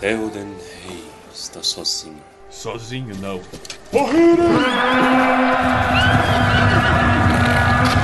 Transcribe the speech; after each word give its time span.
Theoden 0.00 0.56
Rei 0.86 1.04
está 1.30 1.62
sozinho. 1.62 2.22
Sozinho 2.48 3.14
não. 3.20 3.38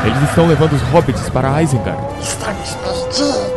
Eles 0.05 0.29
estão 0.29 0.47
levando 0.47 0.75
os 0.75 0.83
hobbits 0.83 1.31
para 1.31 1.63
Isengard. 1.63 1.99
Estamos 2.21 2.75
perdidos. 2.75 3.57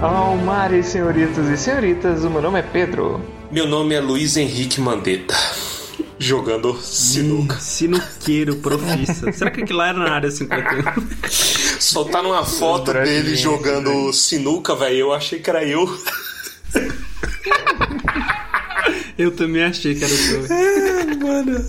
Almares, 0.00 0.86
senhoritas 0.86 1.48
e 1.48 1.56
senhoritas, 1.58 2.24
o 2.24 2.30
meu 2.30 2.40
nome 2.40 2.60
é 2.60 2.62
Pedro. 2.62 3.20
Meu 3.50 3.66
nome 3.66 3.94
é 3.94 4.00
Luiz 4.00 4.38
Henrique 4.38 4.80
Mandetta. 4.80 5.34
Jogando 6.26 6.76
sinuca. 6.82 7.56
Sinuqueiro 7.60 8.56
profissa. 8.56 9.30
Será 9.30 9.48
que 9.48 9.62
aquilo 9.62 9.78
lá 9.78 9.88
era 9.90 9.98
na 9.98 10.10
área 10.10 10.28
51? 10.28 11.06
Soltaram 11.78 12.30
uma 12.30 12.44
foto 12.44 12.92
dele 12.92 13.36
jogando 13.36 14.12
sinuca, 14.12 14.74
velho. 14.74 14.96
Eu 14.96 15.12
achei 15.12 15.38
que 15.38 15.48
era 15.48 15.64
eu. 15.64 15.86
Eu 19.16 19.30
também 19.30 19.62
achei 19.62 19.94
que 19.94 20.04
era 20.04 20.12
o 20.12 20.16
seu. 20.16 20.42
Mano. 21.26 21.64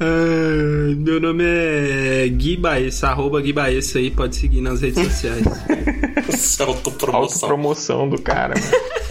Ah, 0.00 0.94
meu 0.96 1.20
nome 1.20 1.44
é 1.44 2.28
Gui 2.28 2.56
Baessa, 2.56 3.08
arroba 3.08 3.40
Gui 3.40 3.52
Baessa 3.52 3.98
aí, 3.98 4.10
pode 4.10 4.34
seguir 4.36 4.60
nas 4.60 4.80
redes 4.80 5.06
sociais. 5.06 5.44
Isso 6.32 6.62
é 6.62 6.66
autopromoção. 6.66 7.20
Autopromoção 7.22 8.08
do 8.08 8.20
cara. 8.20 8.54
mano. 8.58 9.07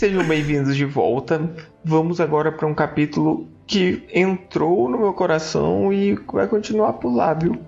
Sejam 0.00 0.24
bem-vindos 0.24 0.74
de 0.76 0.86
volta. 0.86 1.38
Vamos 1.84 2.22
agora 2.22 2.50
para 2.50 2.66
um 2.66 2.72
capítulo 2.72 3.46
que 3.66 4.02
entrou 4.14 4.88
no 4.88 4.96
meu 4.96 5.12
coração 5.12 5.92
e 5.92 6.18
vai 6.32 6.48
continuar 6.48 6.94
por 6.94 7.14
lá, 7.14 7.34
viu? 7.34 7.60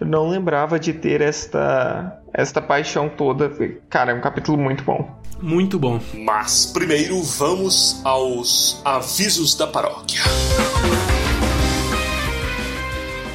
Eu 0.00 0.06
não 0.06 0.28
lembrava 0.28 0.78
de 0.78 0.92
ter 0.92 1.20
esta 1.20 2.16
esta 2.32 2.62
paixão 2.62 3.08
toda. 3.08 3.50
Cara, 3.88 4.12
é 4.12 4.14
um 4.14 4.20
capítulo 4.20 4.56
muito 4.56 4.84
bom. 4.84 5.18
Muito 5.42 5.80
bom. 5.80 5.98
Mas 6.14 6.66
primeiro 6.66 7.20
vamos 7.22 8.00
aos 8.04 8.80
avisos 8.84 9.56
da 9.56 9.66
paróquia. 9.66 10.20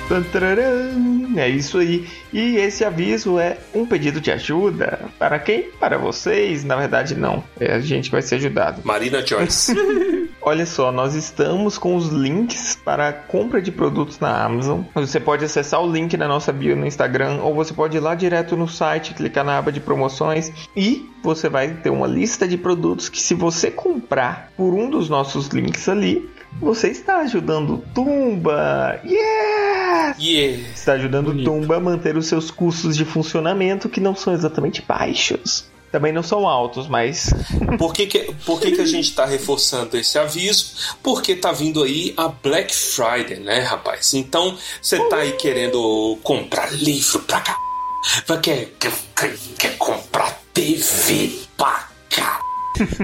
Tantararam. 0.08 1.15
É 1.36 1.48
isso 1.50 1.78
aí. 1.78 2.08
E 2.32 2.58
esse 2.58 2.84
aviso 2.84 3.40
é 3.40 3.58
um 3.74 3.86
pedido 3.86 4.22
de 4.22 4.32
ajuda. 4.32 5.00
Para 5.20 5.40
quem? 5.40 5.64
Para 5.80 5.98
vocês? 5.98 6.64
Na 6.64 6.76
verdade, 6.76 7.16
não. 7.16 7.44
É 7.60 7.74
a 7.74 7.80
gente 7.80 8.10
vai 8.10 8.22
ser 8.22 8.36
ajudado. 8.36 8.82
Marina 8.84 9.26
Joyce. 9.26 9.76
Olha 10.42 10.66
só, 10.66 10.92
nós 10.92 11.16
estamos 11.16 11.76
com 11.76 11.96
os 11.96 12.10
links 12.10 12.78
para 12.86 13.10
a 13.10 13.14
compra 13.14 13.60
de 13.60 13.72
produtos 13.72 14.20
na 14.20 14.44
Amazon. 14.44 14.82
Você 14.94 15.20
pode 15.20 15.44
acessar 15.44 15.82
o 15.82 15.92
link 15.92 16.16
na 16.16 16.28
nossa 16.28 16.54
bio 16.54 16.76
no 16.76 16.86
Instagram 16.86 17.40
ou 17.42 17.56
você 17.56 17.74
pode 17.74 17.98
ir 17.98 18.00
lá 18.00 18.14
direto 18.14 18.56
no 18.56 18.68
site, 18.68 19.16
clicar 19.16 19.44
na 19.44 19.58
aba 19.58 19.72
de 19.72 19.80
promoções 19.80 20.52
e 20.76 21.10
você 21.24 21.50
vai 21.50 21.70
ter 21.70 21.90
uma 21.90 22.06
lista 22.06 22.48
de 22.48 22.58
produtos 22.58 23.10
que 23.10 23.20
se 23.20 23.34
você 23.34 23.72
comprar 23.72 24.52
por 24.56 24.72
um 24.76 24.88
dos 24.88 25.10
nossos 25.10 25.48
links 25.48 25.90
ali, 25.90 26.30
você 26.60 26.90
está 26.90 27.18
ajudando 27.22 27.76
o 27.76 27.78
Tumba. 27.94 29.02
Yeah! 29.04 29.55
Yeah. 30.20 30.64
Está 30.74 30.94
ajudando 30.94 31.28
Bonito. 31.28 31.50
o 31.50 31.60
Tumba 31.60 31.78
a 31.78 31.80
manter 31.80 32.18
os 32.18 32.28
seus 32.28 32.52
custos 32.52 32.96
de 32.96 33.06
funcionamento 33.06 33.90
que 33.90 34.00
não 34.00 34.16
são 34.16 34.34
exatamente 34.34 34.82
baixos. 34.82 35.66
Também 35.92 36.12
não 36.12 36.24
são 36.24 36.48
altos, 36.48 36.88
mas 36.90 37.34
Por 37.78 37.94
que, 37.94 38.08
que, 38.08 38.34
por 38.46 38.60
que, 38.60 38.72
que 38.72 38.82
a 38.82 38.86
gente 38.86 39.14
tá 39.16 39.26
reforçando 39.26 39.96
esse 39.96 40.18
aviso? 40.18 40.96
Porque 41.02 41.36
tá 41.36 41.52
vindo 41.52 41.84
aí 41.84 42.14
a 42.18 42.28
Black 42.28 42.74
Friday, 42.76 43.40
né, 43.40 43.60
rapaz? 43.60 44.14
Então, 44.14 44.58
você 44.82 45.00
tá 45.10 45.18
aí 45.18 45.34
querendo 45.34 46.18
comprar 46.22 46.72
livro 46.74 47.20
pra 47.20 47.40
cá. 47.42 47.58
Vai 48.28 48.40
quer, 48.40 48.74
quer, 48.80 48.94
quer, 49.16 49.38
quer 49.58 49.78
comprar 49.78 50.40
TV 50.54 51.32
pra 51.58 51.90
cá. 52.10 52.45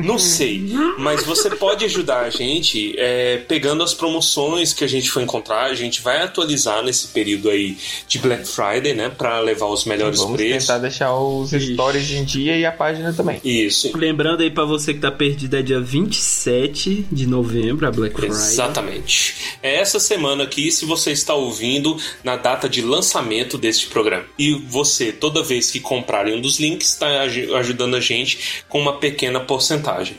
Não 0.03 0.17
sei, 0.17 0.65
mas 0.97 1.23
você 1.23 1.49
pode 1.49 1.85
ajudar 1.85 2.21
a 2.21 2.29
gente 2.29 2.95
é, 2.97 3.37
pegando 3.37 3.83
as 3.83 3.93
promoções 3.93 4.73
que 4.73 4.83
a 4.83 4.87
gente 4.87 5.09
for 5.09 5.21
encontrar. 5.21 5.65
A 5.65 5.73
gente 5.73 6.01
vai 6.01 6.21
atualizar 6.21 6.83
nesse 6.83 7.07
período 7.09 7.49
aí 7.49 7.77
de 8.07 8.19
Black 8.19 8.47
Friday, 8.47 8.93
né? 8.93 9.09
Pra 9.09 9.39
levar 9.39 9.67
os 9.67 9.85
melhores 9.85 10.19
vamos 10.19 10.37
preços. 10.37 10.67
tentar 10.67 10.79
deixar 10.79 11.15
os 11.15 11.51
stories 11.51 12.11
em 12.11 12.23
dia 12.23 12.57
e 12.57 12.65
a 12.65 12.71
página 12.71 13.13
também. 13.13 13.39
Isso. 13.43 13.95
Lembrando 13.95 14.41
aí 14.41 14.51
pra 14.51 14.65
você 14.65 14.93
que 14.93 14.99
tá 14.99 15.11
perdido, 15.11 15.55
é 15.55 15.61
dia 15.61 15.79
27 15.79 17.07
de 17.11 17.27
novembro, 17.27 17.87
a 17.87 17.91
Black 17.91 18.15
Friday. 18.15 18.35
Exatamente. 18.35 19.35
É 19.61 19.75
essa 19.75 19.99
semana 19.99 20.43
aqui, 20.43 20.71
se 20.71 20.85
você 20.85 21.11
está 21.11 21.33
ouvindo 21.33 21.97
na 22.23 22.35
data 22.35 22.67
de 22.67 22.81
lançamento 22.81 23.57
deste 23.57 23.87
programa. 23.87 24.25
E 24.37 24.53
você, 24.53 25.11
toda 25.11 25.43
vez 25.43 25.71
que 25.71 25.79
comprarem 25.79 26.35
um 26.35 26.41
dos 26.41 26.59
links, 26.59 26.89
está 26.89 27.21
ajudando 27.21 27.95
a 27.95 27.99
gente 27.99 28.63
com 28.67 28.79
uma 28.79 28.97
pequena 28.97 29.39
porcentagem. 29.39 29.60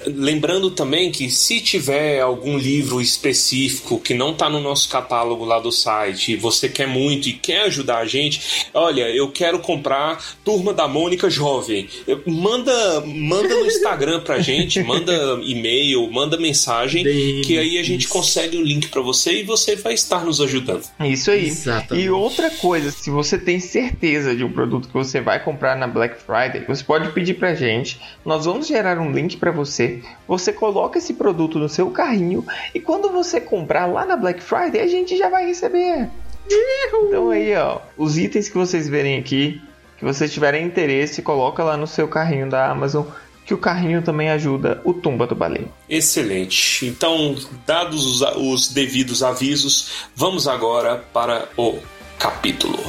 Lembrando 0.07 0.71
também 0.71 1.11
que 1.11 1.29
se 1.31 1.61
tiver 1.61 2.21
algum 2.21 2.57
livro 2.57 3.01
específico 3.01 3.99
que 3.99 4.15
não 4.15 4.31
está 4.33 4.49
no 4.49 4.61
nosso 4.61 4.89
catálogo 4.89 5.45
lá 5.45 5.59
do 5.59 5.71
site 5.73 6.33
e 6.33 6.37
você 6.37 6.69
quer 6.69 6.87
muito 6.87 7.29
e 7.29 7.33
quer 7.33 7.63
ajudar 7.63 7.99
a 7.99 8.07
gente, 8.07 8.67
olha, 8.75 9.09
eu 9.11 9.31
quero 9.31 9.59
comprar 9.59 10.23
Turma 10.45 10.73
da 10.73 10.87
Mônica 10.89 11.29
Jovem. 11.31 11.89
Manda, 12.27 13.01
manda 13.07 13.49
no 13.55 13.67
Instagram 13.67 14.21
pra 14.21 14.39
gente, 14.41 14.83
manda 14.83 15.13
e-mail, 15.43 16.11
manda 16.11 16.37
mensagem, 16.37 17.05
Bem, 17.05 17.43
que 17.43 17.59
aí 17.59 17.79
a 17.79 17.83
gente 17.83 18.03
isso. 18.05 18.13
consegue 18.13 18.57
o 18.57 18.63
link 18.63 18.89
pra 18.89 19.01
você 19.01 19.41
e 19.41 19.43
você 19.43 19.77
vai 19.77 19.95
estar 19.95 20.25
nos 20.25 20.41
ajudando. 20.41 20.85
Isso 21.01 21.31
aí. 21.31 21.47
Exatamente. 21.47 22.05
E 22.05 22.11
outra 22.11 22.51
coisa, 22.51 22.91
se 22.91 23.11
você 23.11 23.39
tem 23.39 23.61
certeza 23.61 24.35
de 24.35 24.45
um 24.45 24.53
produto 24.53 24.89
que 24.89 24.95
você 24.95 25.21
vai 25.21 25.43
comprar 25.43 25.77
na 25.77 25.87
Black 25.87 26.17
Friday, 26.23 26.65
você 26.67 26.83
pode 26.83 27.11
pedir 27.13 27.35
pra 27.35 27.55
gente. 27.55 28.01
Nós 28.25 28.45
vamos 28.45 28.67
gerar 28.67 28.99
um 28.99 29.11
link 29.13 29.32
pra 29.37 29.51
você. 29.51 30.03
Você 30.27 30.53
coloca 30.53 30.99
esse 30.99 31.15
produto 31.15 31.59
no 31.59 31.69
seu 31.69 31.91
carrinho 31.91 32.45
e 32.75 32.81
quando 32.81 33.11
você 33.11 33.41
comprar 33.41 33.87
lá 33.87 34.05
na 34.05 34.17
Black 34.17 34.43
Friday, 34.43 34.81
a 34.81 34.87
gente 34.87 35.17
já 35.17 35.29
vai 35.29 35.47
receber. 35.47 36.09
Então 36.47 37.31
aí, 37.31 37.55
ó, 37.57 37.81
os 37.97 38.19
itens 38.19 38.49
que 38.49 38.57
vocês 38.57 38.89
verem 38.89 39.19
aqui, 39.19 39.61
que 39.99 40.05
vocês 40.05 40.33
tiverem 40.33 40.67
interesse, 40.67 41.23
coloca 41.23 41.63
lá 41.63 41.77
no 41.77 41.87
seu 41.87 42.09
carrinho 42.09 42.51
da 42.51 42.69
Amazon, 42.69 43.07
que 43.47 43.55
o 43.55 43.59
carrinho 43.59 44.03
também 44.03 44.31
ajuda 44.31 44.81
o 44.85 44.93
Tumba 44.93 45.27
do 45.27 45.35
Baleia. 45.35 45.69
Excelente. 45.89 46.87
Então, 46.87 47.37
dados 47.67 48.05
os, 48.05 48.37
os 48.37 48.69
devidos 48.69 49.23
avisos, 49.23 50.09
vamos 50.15 50.47
agora 50.47 50.97
para 51.13 51.49
o 51.57 51.79
capítulo. 52.19 52.82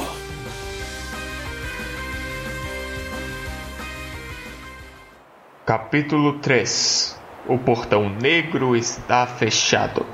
Capítulo 5.66 6.40
3 6.40 7.18
O 7.48 7.56
portão 7.56 8.10
negro 8.10 8.76
está 8.76 9.26
fechado. 9.26 10.04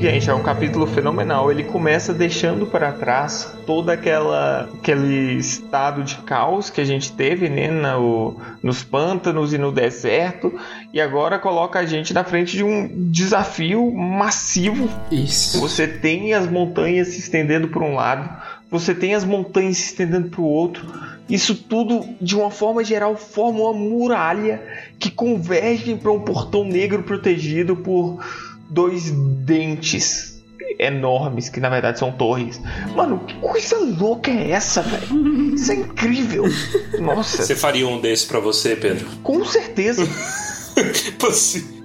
Gente, 0.00 0.28
é 0.28 0.34
um 0.34 0.42
capítulo 0.42 0.84
fenomenal. 0.84 1.48
Ele 1.48 1.62
começa 1.62 2.12
deixando 2.12 2.66
para 2.66 2.90
trás 2.90 3.56
todo 3.64 3.90
aquela, 3.90 4.68
aquele 4.74 5.34
estado 5.34 6.02
de 6.02 6.16
caos 6.16 6.70
que 6.70 6.80
a 6.80 6.84
gente 6.84 7.12
teve 7.12 7.48
né, 7.48 7.70
no, 7.70 8.36
nos 8.60 8.82
pântanos 8.82 9.54
e 9.54 9.58
no 9.58 9.70
deserto, 9.70 10.52
e 10.92 11.00
agora 11.00 11.38
coloca 11.38 11.78
a 11.78 11.86
gente 11.86 12.12
na 12.12 12.24
frente 12.24 12.56
de 12.56 12.64
um 12.64 13.10
desafio 13.10 13.94
massivo 13.94 14.88
Isso. 15.08 15.60
você 15.60 15.86
tem 15.86 16.34
as 16.34 16.50
montanhas 16.50 17.08
se 17.08 17.20
estendendo 17.20 17.68
por 17.68 17.82
um 17.82 17.94
lado, 17.94 18.28
você 18.68 18.92
tem 18.92 19.14
as 19.14 19.24
montanhas 19.24 19.76
se 19.76 19.84
estendendo 19.90 20.30
para 20.30 20.40
o 20.40 20.44
outro. 20.44 20.84
Isso 21.28 21.54
tudo, 21.54 22.06
de 22.20 22.36
uma 22.36 22.50
forma 22.50 22.84
geral, 22.84 23.16
forma 23.16 23.60
uma 23.60 23.72
muralha 23.72 24.62
que 24.98 25.10
converge 25.10 25.94
para 25.96 26.12
um 26.12 26.20
portão 26.20 26.62
negro 26.64 27.02
protegido 27.02 27.76
por 27.76 28.24
dois 28.70 29.10
dentes 29.10 30.42
enormes, 30.78 31.48
que 31.48 31.58
na 31.58 31.68
verdade 31.68 31.98
são 31.98 32.12
torres. 32.12 32.60
Mano, 32.94 33.20
que 33.26 33.34
coisa 33.40 33.76
louca 33.78 34.30
é 34.30 34.50
essa, 34.50 34.82
velho? 34.82 35.54
Isso 35.54 35.72
é 35.72 35.74
incrível. 35.76 36.44
Nossa, 37.00 37.42
Você 37.42 37.56
faria 37.56 37.86
um 37.88 38.00
desse 38.00 38.26
pra 38.26 38.38
você, 38.40 38.76
Pedro? 38.76 39.06
com 39.22 39.44
certeza. 39.44 40.06
pra 41.18 41.30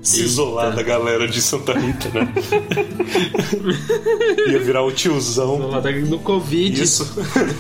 se, 0.02 0.22
isolar 0.24 0.76
da 0.76 0.84
galera 0.84 1.28
de 1.28 1.42
Santa 1.42 1.74
Rita, 1.78 2.10
né? 2.10 2.34
Ia 4.52 4.60
virar 4.60 4.84
o 4.84 4.92
tiozão. 4.92 5.60
No 6.08 6.20
Covid. 6.20 6.82
Isso. 6.82 7.06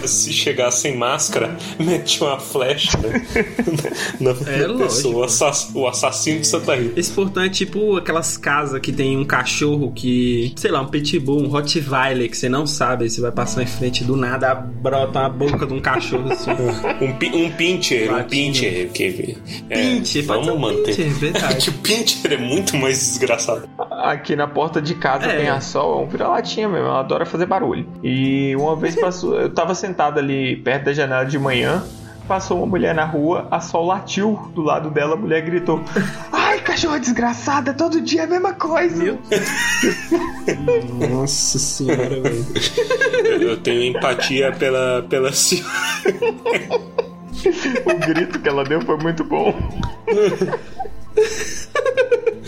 Se 0.05 0.31
chegar 0.33 0.71
sem 0.71 0.97
máscara, 0.97 1.55
mete 1.79 2.21
uma 2.23 2.39
flecha, 2.39 2.97
né? 2.97 3.21
Na, 4.19 4.33
na 4.33 4.51
É 4.51 4.67
lógico. 4.67 4.83
pessoa, 4.83 5.15
o, 5.15 5.23
assass- 5.23 5.71
o 5.73 5.87
assassino 5.87 6.39
de 6.41 6.47
Santa 6.47 6.75
Rita. 6.75 6.99
Esse 6.99 7.11
portão 7.11 7.43
é 7.43 7.49
tipo 7.49 7.97
aquelas 7.97 8.37
casas 8.37 8.79
que 8.81 8.91
tem 8.91 9.17
um 9.17 9.25
cachorro 9.25 9.91
que, 9.93 10.53
sei 10.55 10.71
lá, 10.71 10.81
um 10.81 10.87
pitbull, 10.87 11.41
um 11.43 11.47
Rottweiler, 11.47 12.29
que 12.29 12.37
você 12.37 12.49
não 12.49 12.65
sabe, 12.65 13.09
você 13.09 13.21
vai 13.21 13.31
passar 13.31 13.63
em 13.63 13.67
frente 13.67 14.03
do 14.03 14.15
nada, 14.15 14.53
brota 14.55 15.21
a 15.21 15.29
boca 15.29 15.65
de 15.65 15.73
um 15.73 15.79
cachorro 15.81 16.31
assim. 16.31 16.51
Um, 17.01 17.13
pi- 17.17 17.31
um 17.33 17.49
pincher, 17.51 18.11
um 18.11 18.17
Patinho. 18.17 18.53
pincher. 18.53 18.89
Que, 18.91 19.37
é, 19.69 19.95
Pincher, 19.97 20.23
vamos 20.25 20.47
um 20.49 20.57
manter. 20.57 20.95
pincher, 20.95 21.09
verdade. 21.13 21.55
que 21.61 21.69
o 21.69 21.73
é 22.35 22.37
muito 22.37 22.75
mais 22.77 22.97
desgraçado. 22.99 23.67
aqui 24.03 24.35
na 24.35 24.47
porta 24.47 24.81
de 24.81 24.95
casa 24.95 25.25
É. 25.27 25.37
tem 25.37 25.49
a 25.49 25.59
Sol, 25.61 25.99
é 26.01 26.03
um 26.03 26.07
vira-latinha 26.07 26.67
mesmo, 26.69 26.85
ela 26.87 26.99
adora 26.99 27.25
fazer 27.25 27.45
barulho. 27.45 27.87
E 28.03 28.55
uma 28.55 28.75
vez 28.75 28.95
passou, 28.95 29.39
eu 29.39 29.49
tava 29.49 29.73
sentado 29.75 30.19
ali 30.19 30.55
perto 30.57 30.85
da 30.85 30.93
janela 30.93 31.25
de 31.25 31.37
manhã, 31.39 31.83
passou 32.27 32.57
uma 32.57 32.65
mulher 32.67 32.95
na 32.95 33.05
rua, 33.05 33.47
a 33.51 33.59
Sol 33.59 33.85
latiu 33.85 34.49
do 34.55 34.61
lado 34.61 34.89
dela, 34.89 35.13
a 35.13 35.17
mulher 35.17 35.41
gritou: 35.41 35.81
Ai, 36.31 36.59
cachorra 36.61 36.99
desgraçada, 36.99 37.73
todo 37.73 38.01
dia 38.01 38.21
é 38.21 38.23
a 38.25 38.27
mesma 38.27 38.53
coisa. 38.53 38.95
Meu 39.03 39.19
Nossa 41.09 41.57
senhora, 41.59 42.21
velho. 42.21 42.45
Eu, 43.25 43.41
eu 43.49 43.57
tenho 43.57 43.83
empatia 43.83 44.51
pela, 44.53 45.05
pela 45.09 45.31
senhora. 45.33 45.69
O 47.85 48.07
grito 48.07 48.39
que 48.39 48.47
ela 48.47 48.63
deu 48.63 48.81
foi 48.81 48.97
muito 48.97 49.23
bom. 49.23 49.53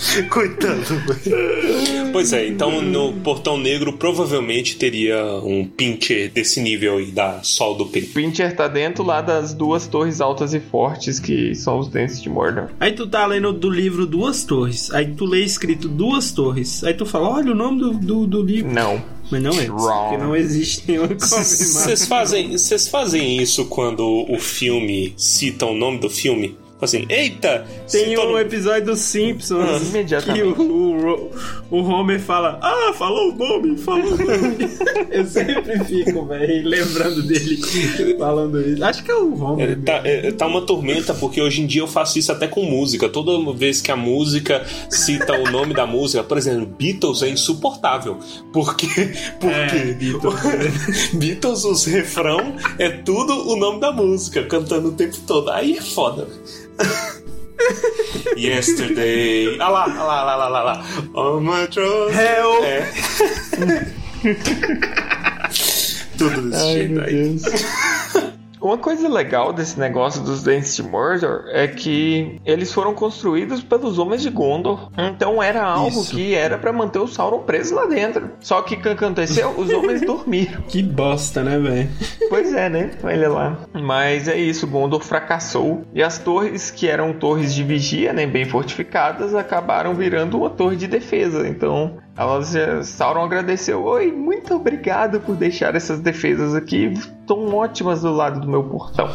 Coitado, 0.30 0.82
velho. 0.82 2.12
Pois 2.12 2.34
é, 2.34 2.48
então 2.48 2.82
no 2.82 3.14
Portão 3.14 3.58
Negro 3.58 3.94
provavelmente 3.94 4.76
teria 4.76 5.24
um 5.44 5.66
pincher 5.66 6.32
desse 6.32 6.62
nível 6.62 6.98
aí 6.98 7.12
da 7.12 7.42
Sol 7.44 7.76
do 7.76 7.86
P. 7.86 8.02
Pincher 8.02 8.56
tá 8.56 8.68
dentro 8.68 9.04
lá 9.04 9.22
das 9.22 9.54
duas 9.54 9.88
torres 9.88 10.22
altas 10.22 10.54
e 10.54 10.60
fortes 10.60 11.20
que 11.20 11.56
são 11.56 11.80
os 11.80 11.88
dentes 11.88 12.22
de 12.22 12.30
Mordor. 12.30 12.70
Aí 12.80 12.92
tu 12.92 13.08
tá 13.08 13.26
lendo 13.26 13.54
do 13.54 13.70
livro 13.70 14.06
Duas 14.06 14.44
Torres. 14.44 14.92
Aí 14.92 15.14
tu 15.14 15.26
lê 15.26 15.42
escrito 15.42 15.88
Duas 15.88 16.32
Torres. 16.32 16.84
Aí 16.84 16.94
tu 16.94 17.06
fala, 17.06 17.30
olha 17.30 17.52
o 17.52 17.56
nome 17.56 17.80
do, 17.80 17.94
do, 17.94 18.28
do 18.28 18.42
livro. 18.42 18.72
Não. 18.72 19.02
Mas 19.32 19.42
não 19.42 19.52
é. 19.52 19.66
Porque 19.66 20.18
não 20.18 20.36
existe 20.36 20.84
nenhuma 20.88 21.08
confirmação. 21.08 21.44
Vocês 21.44 22.06
fazem, 22.06 22.52
vocês 22.52 22.88
fazem 22.88 23.38
isso 23.42 23.66
quando 23.66 24.26
o 24.30 24.38
filme 24.38 25.14
cita 25.18 25.66
o 25.66 25.74
nome 25.74 26.00
do 26.00 26.10
filme? 26.10 26.56
Assim, 26.84 27.06
eita! 27.10 27.66
Tem 27.92 28.18
um 28.18 28.32
no- 28.32 28.40
episódio 28.40 28.86
dos 28.86 29.00
Simpsons 29.00 29.90
Imediatamente. 29.90 30.54
que 30.54 30.62
o, 30.62 31.32
o, 31.72 31.78
o 31.78 31.84
Homer 31.84 32.20
fala: 32.20 32.60
Ah, 32.62 32.94
falou 32.94 33.32
o 33.32 33.36
nome, 33.36 33.78
falou 33.78 34.06
o 34.14 34.18
nome. 34.18 34.70
Eu 35.12 35.26
sempre 35.26 35.84
fico, 35.86 36.26
velho, 36.26 36.68
lembrando 36.68 37.22
dele 37.24 37.60
falando 38.18 38.60
isso. 38.62 38.84
Acho 38.84 39.04
que 39.04 39.12
é 39.12 39.16
o 39.16 39.34
Homer. 39.42 39.72
É, 39.72 39.76
Tá, 39.76 40.02
é, 40.06 40.32
tá 40.32 40.48
uma 40.48 40.62
tormenta, 40.62 41.14
porque 41.14 41.42
hoje 41.42 41.62
em 41.62 41.66
dia 41.68 41.82
eu 41.82 41.88
faço 41.88 42.18
isso 42.18 42.32
até 42.32 42.48
com 42.48 42.64
música. 42.64 43.08
Toda 43.10 43.54
vez 43.54 43.82
que 43.82 43.92
a 43.92 43.96
música 43.96 44.66
cita 44.90 45.34
o 45.40 45.50
nome 45.52 45.74
da 45.74 45.86
música, 45.86 46.24
por 46.24 46.38
exemplo, 46.38 46.66
Beatles 46.66 47.22
é 47.22 47.30
insuportável. 47.30 48.18
Porque. 48.52 48.88
porque 49.40 49.54
É, 49.56 49.94
Beatles. 49.94 51.14
Beatles, 51.14 51.64
os 51.66 51.86
refrão, 51.86 52.56
é 52.80 52.90
tudo 52.90 53.34
o 53.52 53.56
nome 53.56 53.80
da 53.80 53.92
música, 53.92 54.44
cantando 54.44 54.90
o 54.90 54.92
tempo 54.94 55.18
todo. 55.28 55.50
Aí 55.52 55.78
é 55.78 55.82
foda. 55.82 56.28
Yesterday. 58.38 59.58
Ah 59.60 59.70
lá, 59.70 59.86
ah 59.86 60.04
lá, 60.04 60.20
ah 60.20 60.24
lá, 60.24 60.34
ah 60.34 60.50
lá, 60.50 60.60
ah 60.60 60.64
lá. 60.64 60.84
On 61.14 61.40
my 61.42 61.68
throne. 61.68 62.14
Help. 62.14 62.64
É. 62.64 62.90
Tudo 66.18 66.42
desse 66.50 66.74
jeito 66.74 67.02
aí. 67.02 67.38
Uma 68.64 68.78
coisa 68.78 69.10
legal 69.10 69.52
desse 69.52 69.78
negócio 69.78 70.24
dos 70.24 70.42
dentes 70.42 70.74
de 70.74 70.82
Mordor 70.82 71.44
é 71.50 71.68
que 71.68 72.40
eles 72.46 72.72
foram 72.72 72.94
construídos 72.94 73.62
pelos 73.62 74.00
homens 74.00 74.22
de 74.22 74.30
Gondor. 74.30 74.90
Então 74.98 75.44
era 75.44 75.62
algo 75.62 76.00
Isso. 76.00 76.16
que 76.16 76.34
era 76.34 76.58
pra 76.58 76.72
manter 76.72 77.00
o 77.00 77.08
Sauron 77.08 77.40
preso 77.40 77.76
lá 77.76 77.86
dentro. 77.88 78.32
Só 78.40 78.62
que 78.62 78.76
o 78.76 78.82
que 78.82 78.88
aconteceu? 78.88 79.54
Os 79.58 79.70
homens 79.70 80.00
dormiram. 80.08 80.62
Que 80.62 80.82
bosta, 80.82 81.44
né, 81.44 81.60
velho? 81.60 81.90
Pois 82.30 82.54
é, 82.54 82.70
né? 82.70 82.92
Olha 83.04 83.30
lá. 83.30 83.58
Mas 83.74 84.30
é 84.30 84.38
isso, 84.38 84.66
Gondor 84.66 85.02
fracassou. 85.02 85.84
E 85.94 86.02
as 86.02 86.18
torres, 86.18 86.72
que 86.72 86.88
eram 86.88 87.12
torres 87.12 87.54
de 87.54 87.64
vigia, 87.64 88.14
né? 88.14 88.26
Bem 88.26 88.46
fortificadas, 88.46 89.36
acabaram 89.36 89.94
virando 89.94 90.38
uma 90.38 90.50
torre 90.50 90.78
de 90.78 90.88
defesa. 90.88 91.46
Então, 91.46 91.98
elas, 92.16 92.88
Sauron 92.88 93.24
agradeceu. 93.24 93.84
Oi, 93.84 94.12
muito 94.12 94.54
obrigado 94.54 95.20
por 95.20 95.36
deixar 95.36 95.76
essas 95.76 96.00
defesas 96.00 96.54
aqui 96.54 96.94
tão 97.28 97.56
ótimas 97.56 98.02
do 98.02 98.12
lado 98.12 98.42
do 98.42 98.48
meu 98.48 98.64
portão. 98.64 99.10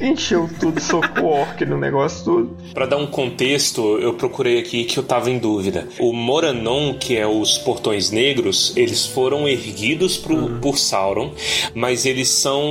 Encheu 0.00 0.48
tudo, 0.58 0.80
socou 0.80 1.26
orc 1.26 1.64
no 1.64 1.78
negócio 1.78 2.24
tudo. 2.24 2.56
Pra 2.72 2.86
dar 2.86 2.96
um 2.96 3.06
contexto, 3.06 3.98
eu 3.98 4.14
procurei 4.14 4.58
aqui 4.58 4.84
que 4.84 4.98
eu 4.98 5.02
tava 5.02 5.30
em 5.30 5.38
dúvida. 5.38 5.86
O 5.98 6.12
Moranon, 6.12 6.94
que 6.94 7.16
é 7.16 7.26
os 7.26 7.58
portões 7.58 8.10
negros, 8.10 8.74
eles 8.76 9.06
foram 9.06 9.46
erguidos 9.46 10.16
pro, 10.16 10.50
por 10.60 10.78
Sauron, 10.78 11.32
mas 11.74 12.06
eles 12.06 12.28
são, 12.28 12.62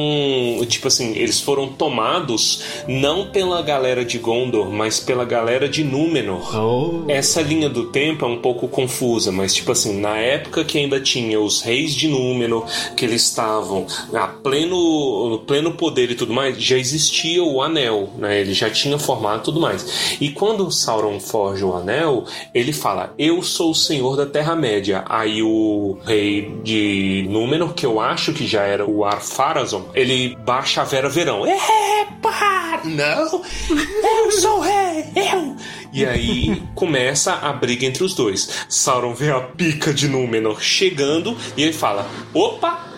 tipo 0.67 0.87
assim, 0.87 1.13
eles 1.15 1.39
foram 1.39 1.67
tomados 1.67 2.83
não 2.87 3.27
pela 3.27 3.61
galera 3.61 4.03
de 4.03 4.17
Gondor, 4.17 4.69
mas 4.69 4.99
pela 4.99 5.23
galera 5.23 5.69
de 5.69 5.83
Númenor. 5.83 6.57
Oh. 6.57 7.03
Essa 7.07 7.41
linha 7.41 7.69
do 7.69 7.85
tempo 7.93 8.25
é 8.25 8.27
um 8.27 8.41
pouco 8.41 8.67
confusa, 8.67 9.31
mas 9.31 9.53
tipo 9.53 9.71
assim, 9.71 9.99
na 9.99 10.17
época 10.17 10.65
que 10.65 10.79
ainda 10.79 10.99
tinha 10.99 11.39
os 11.39 11.61
reis 11.61 11.93
de 11.93 12.07
Númenor, 12.07 12.65
que 12.97 13.05
eles 13.05 13.21
estavam 13.21 13.85
a 14.13 14.27
pleno, 14.27 15.29
no 15.29 15.39
pleno 15.39 15.73
poder 15.73 16.09
e 16.09 16.15
tudo 16.15 16.33
mais, 16.33 16.61
já 16.61 16.75
existia 16.75 17.43
o 17.43 17.61
anel, 17.61 18.09
né? 18.17 18.41
Ele 18.41 18.53
já 18.53 18.69
tinha 18.69 18.97
formado 18.97 19.43
tudo 19.43 19.61
mais. 19.61 20.17
E 20.19 20.29
quando 20.29 20.71
Sauron 20.71 21.19
forja 21.19 21.65
o 21.65 21.75
anel, 21.75 22.25
ele 22.53 22.73
fala: 22.73 23.13
"Eu 23.17 23.43
sou 23.43 23.71
o 23.71 23.75
senhor 23.75 24.17
da 24.17 24.25
Terra-média". 24.25 25.05
Aí 25.07 25.43
o 25.43 25.99
rei 26.03 26.51
de 26.63 27.27
Númenor, 27.29 27.73
que 27.73 27.85
eu 27.85 27.99
acho 27.99 28.33
que 28.33 28.47
já 28.47 28.63
era 28.63 28.89
o 28.89 29.05
Ar-Pharazôn, 29.05 29.83
ele 29.93 30.35
baixa 30.37 30.81
a 30.81 30.85
Vera 30.85 31.09
Verão. 31.09 31.45
Epa! 31.45 32.81
Não! 32.83 33.41
Eu 33.69 34.31
sou 34.31 34.57
o 34.57 34.61
rei! 34.61 35.05
Eu! 35.15 35.55
E 35.93 36.05
aí 36.07 36.59
começa 36.73 37.33
a 37.33 37.53
briga 37.53 37.82
entre 37.85 38.03
os 38.03 38.13
dois. 38.13 38.65
Sauron 38.69 39.13
vê 39.13 39.31
a 39.31 39.41
pica 39.41 39.93
de 39.93 40.07
Númenor 40.07 40.61
chegando 40.61 41.37
e 41.57 41.63
ele 41.63 41.73
fala: 41.73 42.07
opa! 42.33 42.93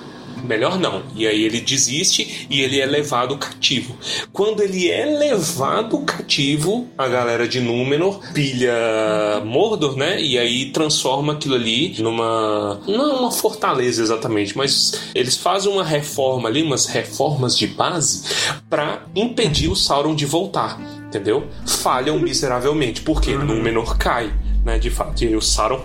Melhor 0.46 0.80
não. 0.80 1.04
E 1.16 1.28
aí 1.28 1.44
ele 1.44 1.60
desiste 1.60 2.48
e 2.50 2.62
ele 2.62 2.80
é 2.80 2.86
levado 2.86 3.38
cativo. 3.38 3.98
Quando 4.32 4.62
ele 4.62 4.90
é 4.90 5.06
levado 5.06 6.00
cativo, 6.00 6.88
a 6.98 7.08
galera 7.08 7.48
de 7.48 7.60
Númenor 7.60 8.22
pilha 8.34 9.42
Mordor, 9.44 9.98
né? 9.98 10.22
E 10.22 10.38
aí 10.38 10.72
transforma 10.72 11.34
aquilo 11.34 11.56
ali 11.56 11.96
numa. 12.00 12.80
Não 12.88 13.20
uma 13.20 13.32
fortaleza 13.32 14.02
exatamente, 14.02 14.56
mas 14.58 15.10
eles 15.14 15.36
fazem 15.36 15.72
uma 15.72 15.84
reforma 15.84 16.48
ali, 16.48 16.62
umas 16.62 16.86
reformas 16.86 17.58
de 17.58 17.68
base, 17.68 18.24
para 18.70 19.04
impedir 19.16 19.70
o 19.70 19.76
Sauron 19.76 20.16
de 20.16 20.26
voltar. 20.26 20.80
Entendeu? 21.08 21.48
Falham 21.66 22.20
miseravelmente, 22.20 23.02
porque 23.02 23.34
Númenor 23.36 23.98
cai 23.98 24.34
né, 24.66 24.80
de 24.80 24.90
fato. 24.90 25.24
E 25.24 25.28
aí 25.28 25.36
o 25.36 25.42
Sauron 25.42 25.82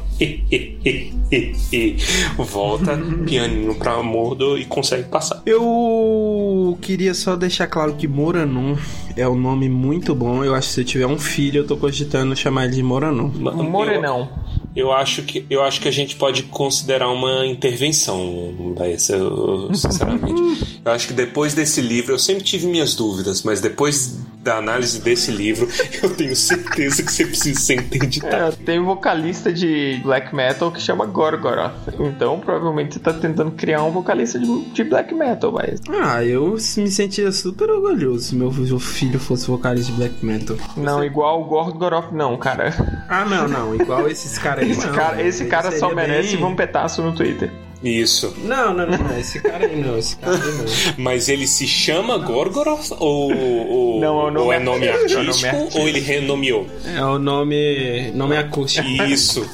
volta 2.38 2.96
pianinho 3.26 3.74
pra 3.74 4.02
Mordor 4.02 4.58
e 4.58 4.64
consegue 4.64 5.04
passar. 5.08 5.42
Eu 5.44 6.78
queria 6.80 7.12
só 7.12 7.36
deixar 7.36 7.66
claro 7.66 7.94
que 7.94 8.08
Moranon 8.08 8.76
é 9.16 9.28
um 9.28 9.38
nome 9.38 9.68
muito 9.68 10.14
bom. 10.14 10.42
Eu 10.42 10.54
acho 10.54 10.68
que 10.68 10.74
se 10.74 10.80
eu 10.80 10.84
tiver 10.84 11.06
um 11.06 11.18
filho, 11.18 11.58
eu 11.60 11.66
tô 11.66 11.76
cogitando 11.76 12.34
chamar 12.34 12.64
ele 12.64 12.76
de 12.76 12.82
Moranon. 12.82 13.26
Um 13.28 13.70
morenão. 13.70 14.28
Eu, 14.74 14.86
eu 14.86 14.92
acho 14.92 15.22
que 15.22 15.44
eu 15.50 15.62
acho 15.62 15.80
que 15.80 15.88
a 15.88 15.92
gente 15.92 16.16
pode 16.16 16.44
considerar 16.44 17.10
uma 17.10 17.44
intervenção, 17.46 18.74
Baessa, 18.78 19.14
eu- 19.14 19.74
sinceramente. 19.74 20.40
eu 20.84 20.92
acho 20.92 21.08
que 21.08 21.12
depois 21.12 21.52
desse 21.54 21.80
livro, 21.80 22.14
eu 22.14 22.18
sempre 22.18 22.44
tive 22.44 22.66
minhas 22.66 22.94
dúvidas, 22.94 23.42
mas 23.42 23.60
depois 23.60 24.18
da 24.42 24.56
análise 24.56 25.00
desse 25.00 25.30
livro, 25.30 25.68
eu 26.02 26.10
tenho 26.10 26.34
certeza 26.34 27.02
que 27.02 27.12
você 27.12 27.26
precisa 27.26 27.60
ser 27.60 27.74
interditado. 27.74 28.34
É, 28.60 28.64
tem 28.64 28.80
um 28.80 28.84
vocalista 28.84 29.52
de 29.52 30.00
black 30.02 30.34
metal 30.34 30.70
que 30.72 30.80
chama 30.80 31.04
Gorgoroth. 31.06 31.72
Então, 31.98 32.40
provavelmente 32.40 32.94
você 32.94 33.00
tá 33.00 33.12
tentando 33.12 33.50
criar 33.52 33.82
um 33.82 33.90
vocalista 33.90 34.38
de, 34.38 34.64
de 34.70 34.84
black 34.84 35.14
metal, 35.14 35.52
mas. 35.52 35.80
Ah, 35.88 36.24
eu 36.24 36.52
me 36.76 36.90
sentia 36.90 37.30
super 37.32 37.70
orgulhoso 37.70 38.24
se 38.24 38.34
meu 38.34 38.50
filho 38.50 39.18
fosse 39.20 39.46
vocalista 39.46 39.92
de 39.92 39.98
black 39.98 40.24
metal. 40.24 40.56
Não, 40.76 41.04
igual 41.04 41.42
o 41.42 41.44
Gorgoroth, 41.44 42.12
não, 42.12 42.36
cara. 42.36 42.72
Ah, 43.08 43.24
não, 43.24 43.46
não. 43.46 43.74
Igual 43.74 44.08
esses 44.08 44.38
caras 44.38 44.64
aí. 44.64 44.70
Esse 44.70 44.86
não. 44.86 44.94
cara, 44.94 45.22
esse 45.22 45.42
Ele 45.42 45.50
cara 45.50 45.70
só 45.72 45.94
merece 45.94 46.36
bem- 46.36 46.44
um 46.46 46.56
petaço 46.56 47.02
no 47.02 47.12
Twitter. 47.14 47.50
Isso. 47.82 48.34
Não, 48.44 48.74
não, 48.74 48.86
não, 48.86 48.98
não. 48.98 49.18
Esse 49.18 49.40
cara 49.40 49.64
aí 49.66 49.76
não. 49.76 49.96
Esse 49.96 50.16
cara 50.16 50.36
aí 50.36 50.52
não. 50.52 50.64
Mas 50.98 51.28
ele 51.28 51.46
se 51.46 51.66
chama 51.66 52.18
Gorgoroth 52.18 52.92
ou, 52.98 53.32
ou, 53.32 54.00
Não, 54.00 54.20
é 54.20 54.24
o 54.24 54.30
nome 54.30 54.38
ou 54.46 54.52
é 54.52 54.58
nome 54.58 54.88
artístico, 54.88 55.12
é 55.18 55.22
o 55.22 55.24
nome 55.24 55.28
artístico 55.28 55.56
artístico. 55.56 55.80
ou 55.80 55.88
ele 55.88 56.00
renomeou? 56.00 56.66
É 56.84 57.04
o 57.04 57.18
nome. 57.18 58.10
Nome 58.12 58.36
acústico. 58.36 58.86
Isso. 58.86 59.48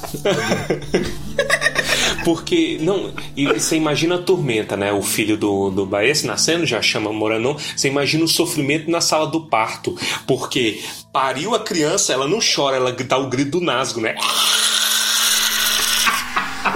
Porque, 2.25 2.77
não, 2.81 3.13
e 3.37 3.45
você 3.45 3.77
imagina 3.77 4.15
a 4.15 4.17
tormenta, 4.17 4.75
né? 4.75 4.91
O 4.91 5.01
filho 5.01 5.37
do, 5.37 5.69
do 5.69 5.85
Baez 5.85 6.23
nascendo, 6.23 6.65
já 6.65 6.81
chama 6.81 7.13
Moranon. 7.13 7.55
Você 7.73 7.87
imagina 7.87 8.25
o 8.25 8.27
sofrimento 8.27 8.91
na 8.91 8.99
sala 8.99 9.27
do 9.27 9.47
parto. 9.47 9.97
Porque 10.27 10.81
pariu 11.13 11.55
a 11.55 11.59
criança, 11.61 12.11
ela 12.11 12.27
não 12.27 12.39
chora, 12.39 12.75
ela 12.75 12.91
dá 12.91 13.17
o 13.17 13.29
grito 13.29 13.51
do 13.51 13.61
nasgo, 13.61 14.01
né? 14.01 14.15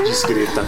Desgrita. 0.06 0.66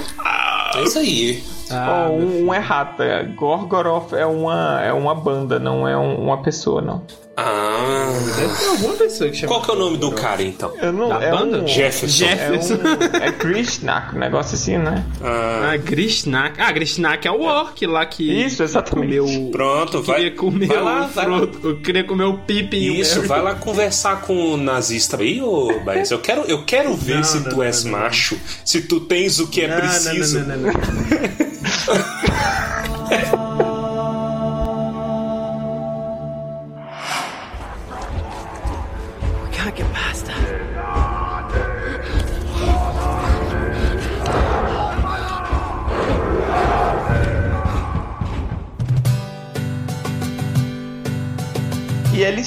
É 0.75 0.83
isso 0.83 0.99
aí. 0.99 1.43
Ah, 1.71 2.07
oh, 2.09 2.13
um, 2.13 2.45
um 2.47 2.53
é 2.53 2.57
rata. 2.59 3.23
Gorgoroth 3.35 4.13
é 4.13 4.25
uma, 4.25 4.81
é 4.81 4.91
uma 4.93 5.15
banda, 5.15 5.59
não 5.59 5.87
é 5.87 5.97
um- 5.97 6.15
uma 6.23 6.41
pessoa, 6.41 6.81
não. 6.81 7.01
Ah. 7.35 8.11
Deve 8.35 8.55
ter 8.59 8.67
alguma 8.67 8.93
pessoa 8.93 9.29
que 9.31 9.37
chama. 9.37 9.47
Qual 9.51 9.61
que 9.63 9.71
é 9.71 9.73
o 9.73 9.77
nome 9.77 9.97
do 9.97 10.11
cara, 10.11 10.43
então? 10.43 10.71
Eu 10.79 10.93
não 10.93 11.09
Da 11.09 11.19
é 11.23 11.31
banda? 11.31 11.63
Um, 11.63 11.67
Jefferson. 11.67 12.25
É, 12.25 12.29
Jefferson. 12.29 12.75
um, 12.75 13.17
é 13.23 13.31
Krishnak, 13.31 14.15
um 14.15 14.19
negócio 14.19 14.53
assim, 14.53 14.77
né? 14.77 15.03
Ah, 15.19 15.71
Ah, 15.71 15.77
Grishnak. 15.77 16.61
Ah, 16.61 16.71
Grishnak 16.71 17.27
é 17.27 17.31
o 17.31 17.41
orc 17.41 17.85
lá 17.87 18.05
que. 18.05 18.31
Isso, 18.45 18.61
exatamente. 18.61 19.17
Comeu. 19.17 19.49
Pronto, 19.51 20.01
que 20.01 20.07
vai. 20.07 20.15
Queria 20.17 20.35
comer 20.35 20.67
vai 20.67 20.81
lá, 20.81 21.05
o 21.05 21.07
vai 21.07 21.27
lá. 21.27 21.37
Frodo. 21.37 21.59
Eu 21.69 21.77
queria 21.79 22.03
comer 22.03 22.25
o 22.25 22.37
Pippin 22.37 22.77
e 22.77 22.99
Isso, 22.99 23.23
vai 23.23 23.41
lá 23.41 23.55
conversar 23.55 24.21
com 24.21 24.53
o 24.53 24.57
nazista 24.57 25.17
aí, 25.17 25.41
ô 25.41 25.79
Baez. 25.83 26.11
Eu 26.11 26.19
quero, 26.19 26.41
eu 26.41 26.63
quero 26.65 26.93
ver 26.95 27.15
Não, 27.15 27.23
se 27.23 27.37
não, 27.39 27.49
tu 27.49 27.55
não, 27.55 27.63
és 27.63 27.83
não, 27.83 27.91
não. 27.93 27.99
macho, 27.99 28.37
se 28.63 28.81
tu 28.81 28.99
tens 28.99 29.39
o 29.39 29.47
que 29.47 29.61
é 29.61 29.67
preciso. 29.75 30.39
Não, 30.41 30.47
não, 30.57 30.57
não, 30.57 30.71
não. 30.71 30.83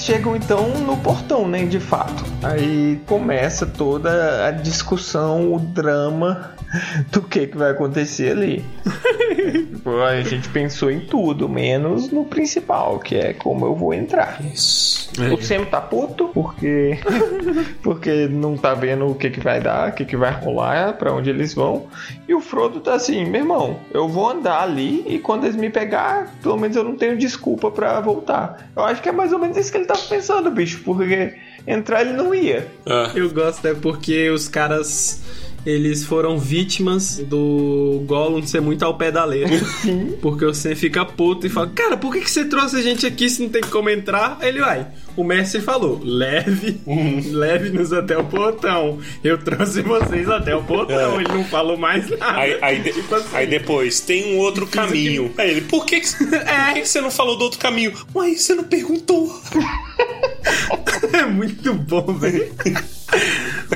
chegam 0.06 0.36
então 0.36 0.68
no 0.82 0.96
portão, 0.98 1.48
né? 1.48 1.64
De 1.64 1.80
fato. 1.80 2.24
Aí 2.40 3.00
começa 3.06 3.66
toda 3.66 4.46
a 4.46 4.52
discussão, 4.52 5.52
o 5.52 5.58
drama 5.58 6.54
do 7.10 7.20
que, 7.22 7.48
que 7.48 7.58
vai 7.58 7.72
acontecer 7.72 8.30
ali. 8.30 8.64
Tipo, 9.76 10.00
a 10.00 10.20
gente 10.22 10.48
pensou 10.48 10.90
em 10.90 11.00
tudo, 11.00 11.48
menos 11.48 12.10
no 12.10 12.24
principal, 12.24 12.98
que 12.98 13.14
é 13.14 13.32
como 13.32 13.66
eu 13.66 13.74
vou 13.74 13.94
entrar. 13.94 14.40
Isso. 14.44 15.10
O 15.32 15.40
Sam 15.42 15.64
tá 15.64 15.80
puto 15.80 16.28
porque 16.34 16.98
porque 17.82 18.26
não 18.28 18.56
tá 18.56 18.74
vendo 18.74 19.06
o 19.06 19.14
que 19.14 19.30
que 19.30 19.40
vai 19.40 19.60
dar, 19.60 19.90
o 19.90 19.92
que 19.94 20.04
que 20.04 20.16
vai 20.16 20.32
rolar, 20.32 20.94
pra 20.94 21.12
onde 21.12 21.30
eles 21.30 21.54
vão. 21.54 21.86
E 22.28 22.34
o 22.34 22.40
Frodo 22.40 22.80
tá 22.80 22.94
assim, 22.94 23.24
meu 23.24 23.42
irmão, 23.42 23.78
eu 23.92 24.08
vou 24.08 24.30
andar 24.30 24.62
ali 24.62 25.04
e 25.06 25.18
quando 25.18 25.44
eles 25.44 25.56
me 25.56 25.70
pegar, 25.70 26.34
pelo 26.42 26.56
menos 26.58 26.76
eu 26.76 26.84
não 26.84 26.96
tenho 26.96 27.16
desculpa 27.16 27.70
pra 27.70 28.00
voltar. 28.00 28.70
Eu 28.74 28.84
acho 28.84 29.00
que 29.02 29.08
é 29.08 29.12
mais 29.12 29.32
ou 29.32 29.38
menos 29.38 29.56
isso 29.56 29.70
que 29.70 29.78
ele 29.78 29.86
tava 29.86 30.02
pensando, 30.02 30.50
bicho, 30.50 30.80
porque 30.84 31.34
entrar 31.66 32.02
ele 32.02 32.12
não 32.12 32.34
ia. 32.34 32.66
Ah, 32.86 33.10
Eu 33.14 33.30
gosto, 33.30 33.66
é 33.66 33.74
porque 33.74 34.30
os 34.30 34.48
caras. 34.48 35.22
Eles 35.66 36.04
foram 36.04 36.38
vítimas 36.38 37.18
do 37.18 38.04
Gollum 38.06 38.46
ser 38.46 38.60
muito 38.60 38.84
ao 38.84 38.96
pé 38.96 39.10
da 39.10 39.24
letra. 39.24 39.58
Porque 40.22 40.44
o 40.44 40.54
Sam 40.54 40.76
fica 40.76 41.04
puto 41.04 41.44
e 41.44 41.50
fala: 41.50 41.66
Cara, 41.74 41.96
por 41.96 42.12
que, 42.12 42.20
que 42.20 42.30
você 42.30 42.44
trouxe 42.44 42.76
a 42.76 42.82
gente 42.82 43.04
aqui 43.04 43.28
se 43.28 43.42
não 43.42 43.48
tem 43.48 43.62
como 43.62 43.90
entrar? 43.90 44.38
Aí 44.40 44.50
ele 44.50 44.60
vai. 44.60 44.86
O 45.16 45.24
mestre 45.24 45.60
falou: 45.60 46.00
Leve, 46.02 46.80
leve-nos 47.30 47.92
até 47.92 48.16
o 48.18 48.24
portão. 48.24 48.98
Eu 49.24 49.38
trouxe 49.38 49.80
vocês 49.82 50.28
até 50.28 50.54
o 50.54 50.62
portão. 50.62 51.20
Ele 51.20 51.28
não 51.32 51.44
falou 51.44 51.76
mais 51.76 52.08
nada. 52.10 52.38
Aí, 52.38 52.58
aí, 52.60 52.80
de- 52.82 52.92
Tipo 52.92 53.14
assim. 53.14 53.28
aí 53.36 53.46
depois, 53.46 54.00
tem 54.00 54.34
um 54.34 54.38
outro 54.38 54.66
caminho. 54.66 55.32
Aí 55.38 55.50
ele, 55.52 55.60
por 55.62 55.86
que, 55.86 56.00
que, 56.00 56.08
por 56.18 56.28
que 56.74 56.80
que 56.82 56.88
você 56.88 57.00
não 57.00 57.10
falou 57.10 57.36
do 57.36 57.44
outro 57.44 57.58
caminho? 57.58 57.92
Uai, 58.14 58.34
você 58.34 58.54
não 58.54 58.64
perguntou. 58.64 59.34
É 61.12 61.24
muito 61.24 61.72
bom, 61.74 62.02
velho. 62.14 62.52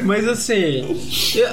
Mas 0.05 0.27
assim, 0.29 0.85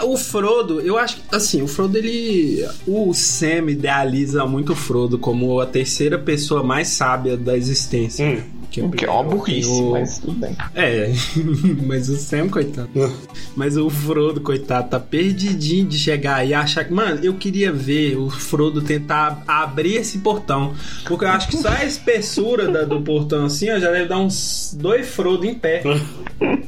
o 0.04 0.18
Frodo, 0.18 0.80
eu 0.82 0.98
acho 0.98 1.18
que 1.18 1.36
assim, 1.36 1.62
o 1.62 1.68
Frodo 1.68 1.98
ele. 1.98 2.66
O 2.86 3.14
Sam 3.14 3.70
idealiza 3.70 4.46
muito 4.46 4.74
o 4.74 4.76
Frodo 4.76 5.18
como 5.18 5.60
a 5.60 5.66
terceira 5.66 6.18
pessoa 6.20 6.64
mais 6.64 6.90
sábia 6.90 7.36
da 7.38 7.58
existência. 7.58 8.26
Hum. 8.26 8.42
Que 8.70 8.88
Que 8.90 9.06
é 9.06 9.10
uma 9.10 9.24
burrice, 9.24 9.70
o- 9.70 9.92
mas 9.92 10.20
tudo 10.20 10.34
bem. 10.34 10.56
É, 10.76 11.12
mas 11.86 12.10
o 12.10 12.16
Sam, 12.18 12.50
coitado. 12.50 12.90
Mas 13.56 13.76
o 13.76 13.90
Frodo, 13.90 14.40
coitado, 14.40 14.88
tá 14.90 15.00
perdidinho 15.00 15.88
de 15.88 15.98
chegar 15.98 16.46
e 16.46 16.54
achar 16.54 16.84
que. 16.86 16.94
Mano, 16.94 17.20
eu 17.24 17.34
queria 17.34 17.72
ver 17.72 18.16
o 18.16 18.30
Frodo 18.30 18.84
tentar 18.84 19.44
abrir 19.48 19.96
esse 19.96 20.20
portão. 20.20 20.76
Porque 21.08 21.26
eu 21.26 21.30
acho 21.30 21.48
que 21.48 21.58
só 21.58 21.70
a 21.70 21.84
espessura 21.84 22.68
da- 22.72 22.84
do 22.84 23.02
portão 23.02 23.46
assim, 23.46 23.72
ó, 23.72 23.80
já 23.80 23.90
deve 23.90 24.06
dar 24.08 24.20
uns 24.20 24.76
dois 24.80 25.08
Frodo 25.08 25.44
em 25.46 25.56
pé. 25.56 25.82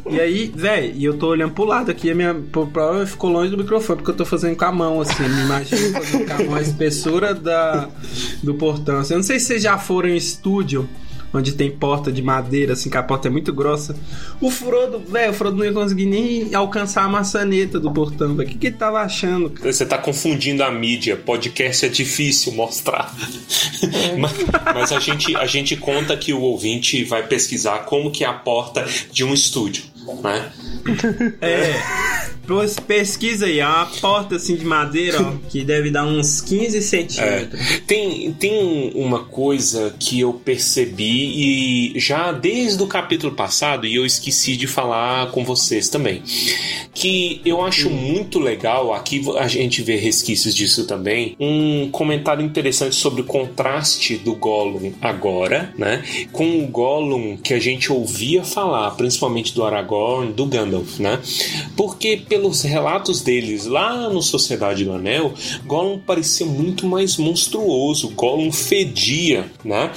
E 0.09 0.19
aí, 0.19 0.51
velho, 0.55 0.93
e 0.95 1.05
eu 1.05 1.13
tô 1.15 1.27
olhando 1.27 1.53
pro 1.53 1.63
lado 1.65 1.91
aqui, 1.91 2.09
a 2.09 2.15
minha 2.15 2.33
prova 2.73 3.05
ficou 3.05 3.29
longe 3.29 3.51
do 3.51 3.57
microfone, 3.57 3.97
porque 3.99 4.09
eu 4.11 4.15
tô 4.17 4.25
fazendo 4.25 4.55
com 4.55 4.65
a 4.65 4.71
mão, 4.71 4.99
assim. 5.01 5.21
Me 5.29 5.41
imagino 5.43 5.91
fazendo 5.93 6.25
com 6.25 6.33
a 6.33 6.45
mão 6.45 6.55
a 6.55 6.61
espessura 6.61 7.35
da, 7.35 7.87
do 8.41 8.55
portão. 8.55 8.97
Assim. 8.97 9.13
Eu 9.13 9.17
não 9.19 9.23
sei 9.23 9.39
se 9.39 9.45
vocês 9.45 9.61
já 9.61 9.77
foram 9.77 10.09
em 10.09 10.15
estúdio 10.17 10.89
onde 11.33 11.53
tem 11.53 11.69
porta 11.69 12.11
de 12.11 12.21
madeira, 12.21 12.73
assim, 12.73 12.89
que 12.89 12.97
a 12.97 13.03
porta 13.03 13.27
é 13.27 13.31
muito 13.31 13.53
grossa. 13.53 13.95
O 14.41 14.49
Frodo, 14.49 14.99
velho, 14.99 15.31
o 15.31 15.33
Frodo 15.33 15.57
não 15.57 15.65
ia 15.65 15.73
conseguir 15.73 16.05
nem 16.05 16.53
alcançar 16.53 17.03
a 17.03 17.07
maçaneta 17.07 17.79
do 17.79 17.91
portão, 17.91 18.35
velho. 18.35 18.47
O 18.47 18.51
que, 18.51 18.57
que 18.57 18.67
ele 18.67 18.75
tava 18.75 18.99
achando, 18.99 19.49
cara? 19.49 19.71
Você 19.71 19.85
tá 19.85 19.97
confundindo 19.97 20.63
a 20.63 20.71
mídia. 20.71 21.15
Podcast 21.15 21.85
é 21.85 21.89
difícil 21.89 22.53
mostrar. 22.53 23.13
mas 24.17 24.33
mas 24.73 24.91
a, 24.91 24.99
gente, 24.99 25.35
a 25.35 25.45
gente 25.45 25.75
conta 25.75 26.15
que 26.15 26.33
o 26.33 26.41
ouvinte 26.41 27.03
vai 27.03 27.25
pesquisar 27.25 27.79
como 27.79 28.11
que 28.11 28.23
é 28.23 28.27
a 28.27 28.33
porta 28.33 28.85
de 29.11 29.23
um 29.23 29.33
estúdio, 29.33 29.83
né? 30.23 30.51
É. 31.41 32.19
Pesquisa 32.87 33.45
aí, 33.45 33.59
é 33.59 33.67
uma 33.67 33.85
porta 33.85 34.37
assim 34.37 34.55
de 34.55 34.65
madeira, 34.65 35.21
ó, 35.21 35.33
que 35.49 35.63
deve 35.63 35.91
dar 35.91 36.03
uns 36.05 36.41
15 36.41 36.81
centímetros. 36.81 37.61
É. 37.61 37.79
Tem, 37.85 38.33
tem 38.33 38.91
uma 38.95 39.23
coisa 39.23 39.93
que 39.99 40.19
eu 40.19 40.33
percebi 40.33 41.93
e 41.93 41.99
já 41.99 42.31
desde 42.31 42.81
o 42.81 42.87
capítulo 42.87 43.35
passado, 43.35 43.85
e 43.85 43.95
eu 43.95 44.03
esqueci 44.03 44.57
de 44.57 44.65
falar 44.65 45.29
com 45.29 45.45
vocês 45.45 45.89
também, 45.89 46.23
que 46.91 47.39
eu 47.45 47.63
acho 47.63 47.87
muito 47.87 48.39
legal, 48.39 48.93
aqui 48.93 49.23
a 49.37 49.47
gente 49.47 49.83
vê 49.83 49.95
resquícios 49.97 50.55
disso 50.55 50.87
também, 50.87 51.35
um 51.39 51.89
comentário 51.91 52.43
interessante 52.43 52.95
sobre 52.95 53.21
o 53.21 53.25
contraste 53.25 54.17
do 54.17 54.33
Gollum 54.33 54.91
agora, 55.01 55.71
né, 55.77 56.03
com 56.31 56.63
o 56.63 56.67
Gollum 56.67 57.37
que 57.37 57.53
a 57.53 57.59
gente 57.59 57.91
ouvia 57.91 58.43
falar, 58.43 58.89
principalmente 58.91 59.53
do 59.53 59.63
Aragorn, 59.63 60.33
do 60.33 60.47
Gandalf, 60.47 60.58
né, 60.99 61.19
porque 61.75 62.17
pelos 62.17 62.61
relatos 62.61 63.21
deles 63.21 63.65
lá 63.65 64.09
no 64.09 64.21
Sociedade 64.21 64.85
do 64.85 64.93
Anel, 64.93 65.33
Gollum 65.65 65.99
parecia 65.99 66.45
muito 66.45 66.85
mais 66.85 67.17
monstruoso, 67.17 68.09
Gollum 68.09 68.51
fedia, 68.51 69.49
né? 69.63 69.91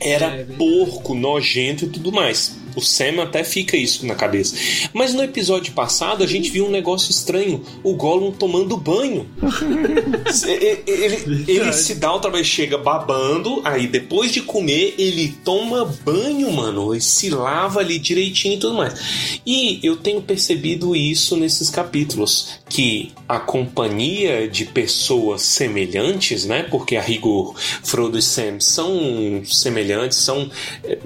Era 0.00 0.26
É, 0.26 0.44
porco, 0.44 1.14
nojento 1.14 1.84
e 1.84 1.88
tudo 1.88 2.12
mais. 2.12 2.56
O 2.76 2.80
Sam 2.82 3.22
até 3.22 3.42
fica 3.42 3.76
isso 3.76 4.06
na 4.06 4.14
cabeça. 4.14 4.54
Mas 4.92 5.12
no 5.14 5.22
episódio 5.22 5.72
passado 5.72 6.22
a 6.22 6.26
gente 6.26 6.50
viu 6.50 6.66
um 6.66 6.70
negócio 6.70 7.10
estranho: 7.10 7.62
o 7.82 7.94
Gollum 7.94 8.30
tomando 8.30 8.76
banho. 8.76 9.26
ele, 10.46 10.82
ele- 10.86 11.44
ele 11.48 11.72
se 11.72 11.94
dá 11.96 12.12
outra 12.12 12.30
vez, 12.30 12.46
chega 12.46 12.78
babando, 12.78 13.60
aí 13.64 13.86
depois 13.86 14.30
de 14.32 14.42
comer, 14.42 14.94
ele 14.98 15.34
toma 15.44 15.84
banho, 16.04 16.52
mano. 16.52 16.92
Ele 16.94 17.00
se 17.00 17.30
lava 17.30 17.80
ali 17.80 17.98
direitinho 17.98 18.54
e 18.54 18.58
tudo 18.58 18.74
mais. 18.74 19.40
E 19.46 19.80
eu 19.82 19.96
tenho 19.96 20.20
percebido 20.22 20.94
isso 20.94 21.36
nesses 21.36 21.70
capítulos: 21.70 22.58
que 22.68 23.12
a 23.28 23.38
companhia 23.38 24.48
de 24.48 24.64
pessoas 24.66 25.42
semelhantes, 25.42 26.44
né? 26.44 26.62
Porque 26.64 26.96
a 26.96 27.00
rigor, 27.02 27.54
Frodo 27.82 28.18
e 28.18 28.22
Sam 28.22 28.60
são 28.60 29.42
semelhantes, 29.44 30.18
são 30.18 30.50
eh, 30.84 30.98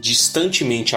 distantemente 0.00 0.96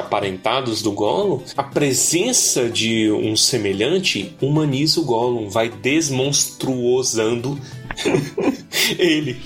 do 0.81 0.91
Gollum. 0.91 1.41
A 1.55 1.63
presença 1.63 2.69
de 2.69 3.11
um 3.11 3.35
semelhante 3.35 4.35
humaniza 4.41 4.99
o 4.99 5.05
Gollum, 5.05 5.49
vai 5.49 5.69
desmonstruosando 5.69 7.59
ele, 8.97 9.37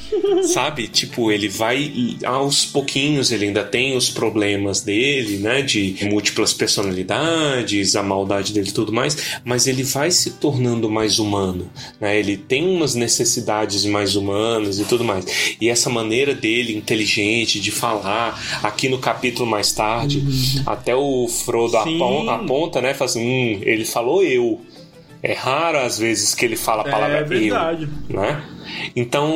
sabe? 0.53 0.87
Tipo, 0.87 1.31
ele 1.31 1.47
vai 1.49 2.17
aos 2.23 2.65
pouquinhos, 2.65 3.31
ele 3.31 3.45
ainda 3.45 3.63
tem 3.63 3.95
os 3.97 4.09
problemas 4.09 4.81
dele, 4.81 5.37
né? 5.37 5.61
De 5.61 5.95
múltiplas 6.03 6.53
personalidades, 6.53 7.95
a 7.95 8.03
maldade 8.03 8.53
dele 8.53 8.69
e 8.69 8.71
tudo 8.71 8.91
mais, 8.93 9.39
mas 9.43 9.67
ele 9.67 9.83
vai 9.83 10.11
se 10.11 10.31
tornando 10.31 10.89
mais 10.89 11.19
humano, 11.19 11.69
né? 11.99 12.17
Ele 12.19 12.37
tem 12.37 12.67
umas 12.67 12.95
necessidades 12.95 13.85
mais 13.85 14.15
humanas 14.15 14.79
e 14.79 14.85
tudo 14.85 15.03
mais. 15.03 15.25
E 15.59 15.69
essa 15.69 15.89
maneira 15.89 16.33
dele, 16.33 16.75
inteligente, 16.75 17.59
de 17.59 17.71
falar, 17.71 18.59
aqui 18.63 18.87
no 18.89 18.99
capítulo 18.99 19.49
mais 19.49 19.71
tarde, 19.71 20.23
até 20.65 20.95
o 20.95 21.27
Frodo 21.27 21.71
Sim. 21.83 21.95
apon- 21.95 22.29
aponta, 22.29 22.81
né? 22.81 22.93
Fala 22.93 23.09
assim, 23.09 23.25
hum, 23.25 23.59
ele 23.63 23.85
falou 23.85 24.23
eu. 24.23 24.61
É 25.27 25.33
raro 25.33 25.79
às 25.79 25.97
vezes 25.97 26.35
que 26.35 26.45
ele 26.45 26.55
fala 26.55 26.83
a 26.83 26.89
palavra 26.91 27.17
É 27.17 27.23
verdade. 27.23 27.89
eu, 28.07 28.15
né? 28.15 28.43
Então 28.95 29.33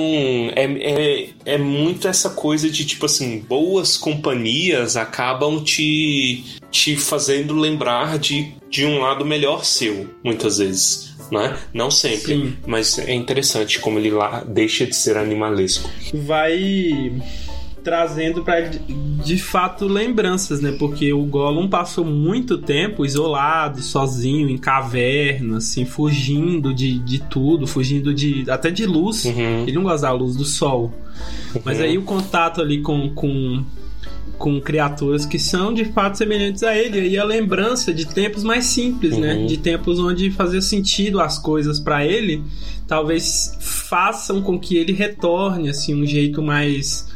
é, 0.56 0.66
é, 0.66 1.30
é 1.46 1.58
muito 1.58 2.08
essa 2.08 2.30
coisa 2.30 2.70
de 2.70 2.86
tipo 2.86 3.08
assim, 3.08 3.40
boas 3.40 3.98
companhias 3.98 4.96
acabam 4.96 5.64
te, 5.64 6.44
te 6.70 6.96
fazendo 6.96 7.56
lembrar 7.56 8.20
de, 8.20 8.54
de 8.70 8.86
um 8.86 9.00
lado 9.00 9.26
melhor 9.26 9.66
seu, 9.66 10.08
muitas 10.24 10.60
vezes. 10.60 11.10
Né? 11.32 11.58
Não 11.74 11.90
sempre, 11.90 12.36
Sim. 12.36 12.58
mas 12.68 12.98
é 13.00 13.14
interessante 13.14 13.80
como 13.80 13.98
ele 14.00 14.10
lá 14.12 14.44
deixa 14.48 14.86
de 14.86 14.96
ser 14.96 15.18
animalesco. 15.18 15.90
vai 16.14 17.12
trazendo 17.90 18.44
pra 18.44 18.62
ele 18.62 18.80
de 18.88 19.36
fato 19.36 19.88
lembranças, 19.88 20.62
né? 20.62 20.72
Porque 20.78 21.12
o 21.12 21.24
Gollum 21.26 21.68
passou 21.68 22.06
muito 22.06 22.60
tempo 22.60 23.04
isolado, 23.04 23.82
sozinho, 23.82 24.48
em 24.48 24.58
caverna, 24.60 25.58
assim, 25.58 25.86
fugindo 25.86 26.72
de, 26.72 27.00
de 27.00 27.20
tudo, 27.20 27.66
fugindo 27.66 28.14
de 28.14 28.46
até 28.48 28.70
de 28.70 28.86
luz. 28.86 29.26
Uhum. 29.26 29.64
Ele 29.64 29.72
não 29.72 29.84
gosta 29.84 30.06
da 30.06 30.14
luz 30.14 30.36
do 30.36 30.46
sol. 30.46 30.94
Mas 31.66 31.82
aí 31.82 31.98
o 31.98 32.04
contato 32.04 32.62
ali 32.62 32.80
com, 32.82 33.10
com, 33.10 33.64
com 34.38 34.62
criaturas 34.62 35.26
que 35.26 35.40
são 35.40 35.74
de 35.74 35.86
fato 35.86 36.16
semelhantes 36.16 36.62
a 36.62 36.78
ele. 36.78 37.10
E 37.10 37.18
a 37.18 37.24
lembrança 37.24 37.92
de 37.92 38.06
tempos 38.06 38.44
mais 38.44 38.66
simples, 38.66 39.18
né? 39.18 39.34
Uhum. 39.34 39.48
De 39.48 39.58
tempos 39.58 40.00
onde 40.00 40.30
fazia 40.30 40.62
sentido 40.62 41.20
as 41.20 41.40
coisas 41.40 41.80
pra 41.80 42.06
ele, 42.06 42.44
talvez 42.88 43.58
façam 43.60 44.42
com 44.44 44.60
que 44.60 44.78
ele 44.78 44.94
retorne, 44.94 45.70
assim, 45.70 46.00
um 46.00 46.06
jeito 46.06 46.40
mais. 46.44 47.09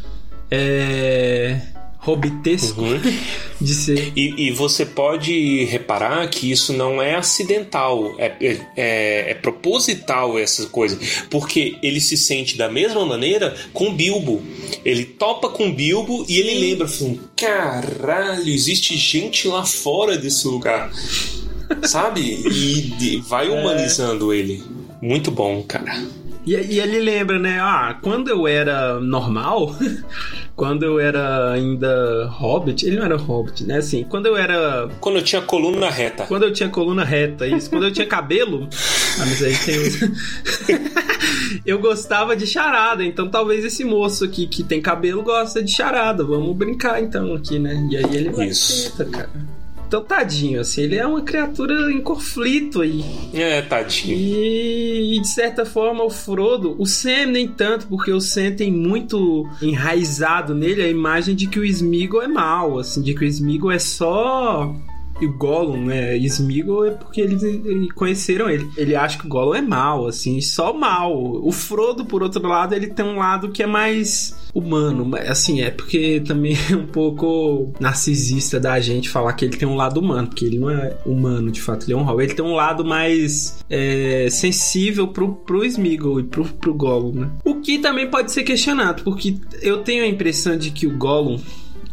É. 0.53 1.60
Hobbitesco 2.00 2.81
Uhum. 2.81 3.00
de 3.62 3.74
ser. 3.74 4.12
E, 4.13 4.48
e 4.48 4.51
você 4.51 4.86
pode 4.86 5.63
reparar 5.63 6.27
que 6.27 6.51
isso 6.51 6.74
não 6.74 7.01
é 7.01 7.15
acidental, 7.15 8.13
é, 8.19 8.33
é- 8.41 8.60
é, 8.75 9.31
é 9.31 9.33
proposital 9.36 10.38
essa 10.38 10.65
coisa, 10.65 11.00
porque 11.29 11.77
ele 11.81 12.01
se 12.01 12.17
sente 12.17 12.57
da 12.57 12.69
mesma 12.69 13.05
maneira 13.05 13.55
com 13.72 13.93
Bilbo. 13.95 14.43
Ele 14.83 15.05
topa 15.05 15.48
com 15.48 15.74
Bilbo 15.74 16.25
e 16.27 16.38
ele 16.39 16.55
lembra, 16.60 16.88
assim, 16.88 17.22
caralho, 17.38 18.50
existe 18.50 18.98
gente 18.98 19.48
lá 19.48 19.63
fora 19.63 20.17
desse 20.17 20.45
lugar, 20.45 20.91
sabe? 21.83 22.22
E 22.22 22.81
de- 23.00 23.17
vai 23.22 23.48
humanizando 23.48 24.33
ele. 24.33 24.62
Muito 25.01 25.31
bom, 25.31 25.63
cara. 25.63 26.03
E, 26.45 26.51
e 26.53 26.79
ele 26.81 27.00
lembra, 27.00 27.39
né? 27.39 27.57
Ah, 27.62 27.98
quando 28.01 28.27
eu 28.27 28.45
era 28.45 29.00
normal, 29.00 29.74
quando 30.55 30.83
eu 30.83 31.00
era 31.00 31.51
ainda 31.51 32.27
hobbit, 32.27 32.86
ele 32.86 32.98
não 32.98 33.05
era 33.05 33.17
hobbit, 33.17 33.65
né? 33.65 33.77
Assim, 33.77 34.03
quando 34.03 34.27
eu 34.27 34.38
era. 34.38 34.88
Quando 35.00 35.17
eu 35.17 35.24
tinha 35.24 35.41
coluna 35.41 35.89
reta. 35.89 36.25
Quando 36.25 36.43
eu 36.43 36.53
tinha 36.53 36.69
coluna 36.69 37.03
reta, 37.03 37.48
isso. 37.48 37.69
Quando 37.69 37.86
eu 37.86 37.91
tinha 37.91 38.07
cabelo. 38.07 38.67
Ah, 39.15 39.27
mas 39.27 39.43
aí 39.43 39.55
tem. 39.55 40.79
Eu 41.63 41.77
gostava 41.77 42.36
de 42.36 42.48
charada, 42.48 43.05
então 43.05 43.29
talvez 43.29 43.63
esse 43.63 43.83
moço 43.83 44.25
aqui 44.25 44.48
que 44.48 44.63
tem 44.63 44.81
cabelo 44.81 45.22
gosta 45.22 45.62
de 45.62 45.72
charada. 45.72 46.24
Vamos 46.24 46.55
brincar 46.57 47.01
então 47.01 47.33
aqui, 47.36 47.60
né? 47.60 47.88
E 47.91 47.98
aí 47.98 48.15
ele 48.15 48.31
vai 48.31 48.48
Isso. 48.48 48.91
tenta, 48.98 49.05
cara. 49.05 49.29
Então, 49.93 50.03
tadinho, 50.03 50.59
assim, 50.59 50.81
ele 50.81 50.95
é 50.95 51.05
uma 51.05 51.21
criatura 51.21 51.91
em 51.91 52.01
conflito 52.01 52.81
aí. 52.81 53.05
É, 53.31 53.62
tadinho. 53.62 54.17
E, 54.17 55.19
de 55.21 55.27
certa 55.27 55.67
forma 55.67 56.03
o 56.03 56.09
Frodo, 56.09 56.75
o 56.79 56.85
Sam 56.88 57.27
nem 57.27 57.47
tanto, 57.47 57.85
porque 57.85 58.12
o 58.12 58.19
Sam 58.19 58.53
tem 58.53 58.71
muito 58.71 59.47
enraizado 59.62 60.55
nele 60.55 60.81
a 60.81 60.88
imagem 60.88 61.35
de 61.35 61.45
que 61.45 61.59
o 61.59 61.63
Smeagol 61.63 62.23
é 62.23 62.27
mal, 62.27 62.79
assim, 62.79 63.03
de 63.03 63.13
que 63.13 63.23
o 63.23 63.27
Smeagol 63.27 63.71
é 63.71 63.77
só 63.77 64.75
e 65.21 65.27
o 65.27 65.38
Gollum, 65.38 65.85
né? 65.85 66.17
Smeagol 66.17 66.88
é 66.88 66.91
porque 66.91 67.21
eles 67.21 67.43
conheceram 67.93 68.50
ele. 68.50 68.67
Ele 68.75 68.95
acha 68.95 69.19
que 69.19 69.27
o 69.27 69.29
Gollum 69.29 69.53
é 69.53 69.62
mal, 69.62 70.07
assim, 70.07 70.41
só 70.41 70.73
mal. 70.73 71.15
O 71.15 71.51
Frodo, 71.51 72.03
por 72.03 72.23
outro 72.23 72.47
lado, 72.47 72.73
ele 72.73 72.88
tem 72.88 73.05
um 73.05 73.17
lado 73.17 73.51
que 73.51 73.62
é 73.62 73.67
mais 73.67 74.35
humano, 74.53 75.10
assim, 75.27 75.62
é 75.62 75.72
porque 75.72 76.22
também 76.25 76.55
é 76.72 76.75
um 76.75 76.86
pouco 76.86 77.74
narcisista 77.79 78.60
da 78.60 78.79
gente 78.79 79.10
falar 79.10 79.33
que 79.33 79.45
ele 79.45 79.57
tem 79.57 79.67
um 79.67 79.75
lado 79.75 80.00
humano, 80.00 80.27
porque 80.27 80.45
ele 80.45 80.60
não 80.60 80.69
é 80.69 80.95
humano, 81.05 81.51
de 81.51 81.62
fato, 81.62 81.86
ele 81.86 81.93
é 81.93 81.98
um 81.98 82.03
Hobbit. 82.03 82.29
Ele 82.29 82.36
tem 82.36 82.45
um 82.45 82.55
lado 82.55 82.86
mais 82.86 83.63
é, 83.69 84.27
sensível 84.29 85.07
pro, 85.07 85.33
pro 85.33 85.65
Smeagol 85.65 86.19
e 86.19 86.24
pro, 86.24 86.45
pro 86.45 86.74
Gollum, 86.74 87.13
né? 87.13 87.31
O 87.43 87.55
que 87.55 87.79
também 87.79 88.10
pode 88.10 88.31
ser 88.31 88.43
questionado, 88.43 89.03
porque 89.03 89.38
eu 89.62 89.79
tenho 89.79 90.03
a 90.03 90.07
impressão 90.07 90.57
de 90.57 90.72
que 90.72 90.86
o 90.86 90.98
Gollum 90.98 91.39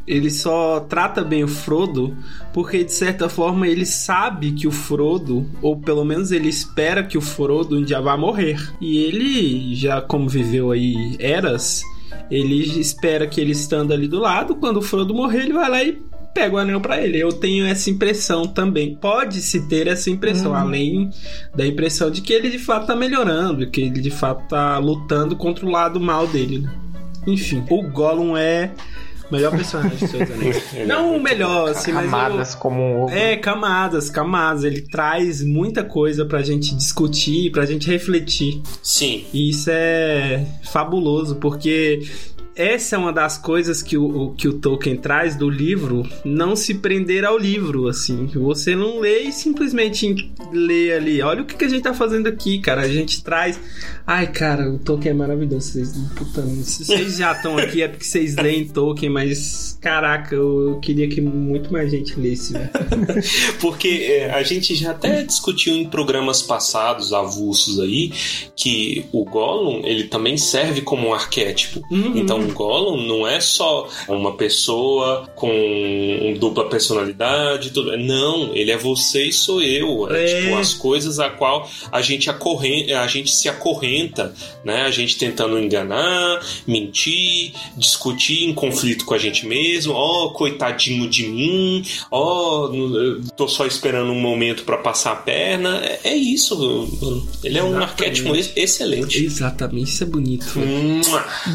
ele 0.06 0.30
só 0.30 0.80
trata 0.80 1.22
bem 1.22 1.44
o 1.44 1.48
Frodo 1.48 2.16
porque 2.52 2.82
de 2.82 2.92
certa 2.92 3.28
forma 3.28 3.68
ele 3.68 3.86
sabe 3.86 4.50
que 4.50 4.66
o 4.66 4.72
Frodo, 4.72 5.46
ou 5.62 5.76
pelo 5.76 6.04
menos 6.04 6.32
ele 6.32 6.48
espera 6.48 7.04
que 7.04 7.16
o 7.16 7.20
Frodo 7.20 7.78
um 7.78 7.84
dia 7.84 8.00
vá 8.00 8.16
morrer. 8.16 8.58
E 8.80 8.98
ele 9.04 9.74
já 9.76 10.00
como 10.00 10.28
viveu 10.28 10.72
aí 10.72 11.16
eras, 11.20 11.84
ele 12.30 12.80
espera 12.80 13.26
que 13.26 13.40
ele 13.40 13.52
estando 13.52 13.92
ali 13.92 14.06
do 14.08 14.18
lado, 14.18 14.54
quando 14.56 14.78
o 14.78 14.82
Frodo 14.82 15.14
morrer, 15.14 15.44
ele 15.44 15.52
vai 15.52 15.70
lá 15.70 15.82
e 15.82 15.98
pega 16.32 16.54
o 16.54 16.58
anel 16.58 16.80
pra 16.80 17.02
ele. 17.02 17.18
Eu 17.18 17.32
tenho 17.32 17.66
essa 17.66 17.90
impressão 17.90 18.46
também. 18.46 18.94
Pode-se 18.94 19.66
ter 19.68 19.86
essa 19.86 20.10
impressão, 20.10 20.54
além 20.54 21.10
da 21.54 21.66
impressão 21.66 22.10
de 22.10 22.20
que 22.20 22.32
ele 22.32 22.50
de 22.50 22.58
fato 22.58 22.86
tá 22.86 22.96
melhorando, 22.96 23.68
que 23.68 23.80
ele 23.80 24.00
de 24.00 24.10
fato 24.10 24.48
tá 24.48 24.78
lutando 24.78 25.34
contra 25.36 25.66
o 25.66 25.70
lado 25.70 26.00
mal 26.00 26.26
dele. 26.26 26.60
né? 26.60 26.72
Enfim, 27.26 27.62
o 27.68 27.82
Gollum 27.82 28.36
é 28.36 28.70
melhor 29.30 29.50
personagem 29.52 29.96
de 29.98 30.08
Senhor 30.08 30.26
dos 30.26 30.34
Anéis. 30.36 30.86
Não 30.86 31.16
o 31.16 31.22
melhor, 31.22 31.70
assim, 31.70 31.92
mas 31.92 32.06
o... 32.06 32.10
Camadas 32.10 32.54
como 32.54 32.80
um 32.82 33.02
ovo. 33.02 33.14
É, 33.14 33.36
camadas, 33.36 34.10
camadas. 34.10 34.64
Ele 34.64 34.82
traz 34.82 35.42
muita 35.42 35.82
coisa 35.84 36.24
pra 36.24 36.42
gente 36.42 36.74
discutir, 36.74 37.50
pra 37.50 37.64
gente 37.66 37.86
refletir. 37.88 38.60
Sim. 38.82 39.24
E 39.32 39.50
isso 39.50 39.70
é 39.72 40.44
fabuloso, 40.70 41.36
porque 41.36 42.00
essa 42.56 42.96
é 42.96 42.98
uma 42.98 43.12
das 43.12 43.38
coisas 43.38 43.82
que 43.82 43.96
o, 43.96 44.04
o- 44.04 44.34
que 44.34 44.46
o 44.48 44.54
Tolkien 44.54 44.96
traz 44.96 45.34
do 45.36 45.48
livro, 45.48 46.06
não 46.24 46.54
se 46.54 46.74
prender 46.74 47.24
ao 47.24 47.38
livro, 47.38 47.86
assim. 47.88 48.26
Você 48.34 48.74
não 48.76 48.98
lê 49.00 49.20
e 49.20 49.32
simplesmente 49.32 50.30
lê 50.52 50.92
ali. 50.92 51.22
Olha 51.22 51.42
o 51.42 51.44
que, 51.46 51.56
que 51.56 51.64
a 51.64 51.68
gente 51.68 51.82
tá 51.82 51.94
fazendo 51.94 52.26
aqui, 52.26 52.58
cara. 52.58 52.82
A 52.82 52.88
gente 52.88 53.22
traz. 53.24 53.58
Ai, 54.12 54.26
cara, 54.26 54.68
o 54.68 54.76
Tolkien 54.76 55.12
é 55.12 55.14
maravilhoso. 55.14 55.70
Vocês, 55.70 55.92
puta, 56.16 56.42
se 56.64 56.84
vocês 56.84 57.18
já 57.18 57.30
estão 57.30 57.56
aqui 57.56 57.80
é 57.80 57.86
porque 57.86 58.04
vocês 58.04 58.34
leem 58.34 58.66
Tolkien, 58.66 59.08
mas 59.08 59.78
caraca, 59.80 60.34
eu, 60.34 60.80
queria 60.82 61.08
que 61.08 61.20
muito 61.20 61.72
mais 61.72 61.92
gente 61.92 62.18
lesse, 62.18 62.52
né? 62.52 62.68
Porque 63.60 63.88
é, 64.10 64.30
a 64.32 64.42
gente 64.42 64.74
já 64.74 64.90
até 64.90 65.22
discutiu 65.22 65.74
em 65.74 65.88
programas 65.88 66.42
passados, 66.42 67.12
avulsos 67.12 67.78
aí, 67.78 68.12
que 68.56 69.06
o 69.12 69.24
Gollum, 69.24 69.82
ele 69.84 70.04
também 70.04 70.36
serve 70.36 70.82
como 70.82 71.08
um 71.08 71.14
arquétipo. 71.14 71.80
Uhum. 71.88 72.12
Então 72.16 72.40
o 72.40 72.52
Gollum 72.52 73.06
não 73.06 73.26
é 73.26 73.40
só 73.40 73.88
uma 74.08 74.36
pessoa 74.36 75.30
com 75.36 76.34
dupla 76.38 76.68
personalidade, 76.68 77.70
tudo. 77.70 77.96
Não, 77.96 78.54
ele 78.56 78.72
é 78.72 78.76
você 78.76 79.26
e 79.26 79.32
sou 79.32 79.62
eu. 79.62 80.10
É, 80.10 80.24
É. 80.24 80.42
tipo 80.42 80.56
as 80.56 80.74
coisas 80.74 81.20
a 81.20 81.30
qual 81.30 81.70
a 81.92 82.02
gente 82.02 82.28
acorrenta, 82.28 83.00
a 83.00 83.06
gente 83.06 83.30
se 83.30 83.48
acorrenta, 84.00 84.34
né? 84.64 84.82
A 84.82 84.90
gente 84.90 85.18
tentando 85.18 85.58
enganar, 85.58 86.40
mentir, 86.66 87.52
discutir 87.76 88.44
em 88.44 88.54
conflito 88.54 89.04
com 89.04 89.14
a 89.14 89.18
gente 89.18 89.46
mesmo. 89.46 89.92
Ó, 89.94 90.30
coitadinho 90.30 91.08
de 91.08 91.26
mim. 91.28 91.84
Ó, 92.10 92.70
n- 92.72 93.20
tô 93.36 93.46
só 93.48 93.66
esperando 93.66 94.10
um 94.12 94.20
momento 94.20 94.64
pra 94.64 94.76
passar 94.78 95.12
a 95.12 95.16
perna. 95.16 95.78
É, 95.84 96.00
é 96.04 96.16
isso. 96.16 96.58
mano. 96.58 97.26
Ele 97.44 97.58
é 97.58 97.62
um 97.62 97.68
Exatamente. 97.68 97.90
arquétipo 97.90 98.34
ex- 98.34 98.52
excelente. 98.56 99.24
Exatamente, 99.24 99.88
isso 99.90 100.02
é 100.02 100.06
bonito. 100.06 100.46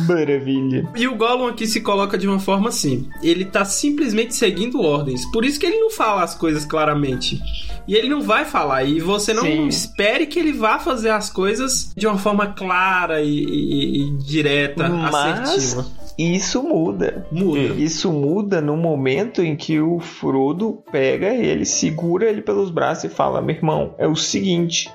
Maravilha. 0.08 0.88
E 0.96 1.08
o 1.08 1.16
Gollum 1.16 1.48
aqui 1.48 1.68
se 1.68 1.82
coloca 1.82 2.18
de 2.18 2.28
uma 2.28 2.40
forma 2.40 2.70
assim: 2.70 3.08
ele 3.24 3.46
tá 3.46 3.66
simplesmente 3.66 4.36
seguindo 4.36 4.82
ordens. 4.82 5.26
Por 5.32 5.44
isso 5.46 5.60
que 5.60 5.66
ele 5.66 5.80
não 5.80 5.90
fala 5.90 6.24
as 6.24 6.36
coisas 6.36 6.66
claramente. 6.66 7.40
E 7.88 7.94
ele 7.94 8.10
não 8.10 8.22
vai 8.22 8.46
falar. 8.46 8.84
E 8.84 9.00
você 9.00 9.32
não 9.34 9.44
Sim. 9.44 9.68
espere 9.68 10.26
que 10.26 10.40
ele 10.40 10.52
vá 10.52 10.80
fazer 10.80 11.10
as 11.12 11.30
coisas 11.30 11.92
de 11.96 12.08
uma 12.08 12.18
forma 12.30 12.48
clara 12.48 13.22
e, 13.22 13.30
e- 13.44 14.02
e 14.02 14.12
direta, 14.18 14.90
Mas- 14.90 15.16
assertiva. 15.52 15.86
Isso 16.18 16.64
muda. 16.64 17.28
Muda. 17.32 17.60
Isso 17.76 18.12
muda 18.12 18.62
no 18.62 18.78
momento 18.78 19.42
em 19.44 19.54
que 19.56 19.80
o 19.82 20.00
Frodo 20.00 20.82
pega 20.92 21.28
ele, 21.34 21.66
segura 21.66 22.26
ele 22.30 22.42
pelos 22.42 22.72
braços 22.72 23.04
e 23.06 23.10
fala: 23.10 23.42
Meu 23.42 23.56
irmão, 23.56 23.94
é 23.98 24.08
o 24.08 24.16
seguinte. 24.16 24.90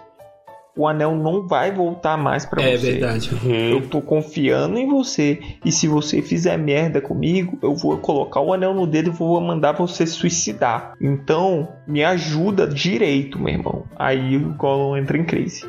O 0.77 0.87
anel 0.89 1.15
não 1.17 1.47
vai 1.47 1.71
voltar 1.73 2.17
mais 2.17 2.47
pra 2.47 2.63
É 2.63 2.77
você. 2.79 2.93
verdade. 2.93 3.31
Eu 3.45 3.87
tô 3.89 4.01
confiando 4.01 4.79
em 4.79 4.89
você. 4.89 5.39
E 5.63 5.71
se 5.71 5.87
você 5.87 6.23
fizer 6.23 6.57
merda 6.57 7.01
comigo, 7.03 7.59
eu 7.61 7.75
vou 7.75 7.99
colocar 7.99 8.41
o 8.41 8.55
anel 8.55 8.73
no 8.73 8.87
dedo 8.87 9.09
e 9.11 9.13
vou 9.13 9.39
mandar 9.43 9.73
você 9.73 10.07
suicidar. 10.07 10.95
Então, 11.03 11.69
me 11.87 12.03
ajuda 12.03 12.67
direito, 12.67 13.39
meu 13.39 13.53
irmão. 13.53 13.85
Aí 13.99 14.37
o 14.39 14.55
Gollum 14.55 14.97
entra 14.97 15.19
em 15.19 15.25
crise. 15.25 15.67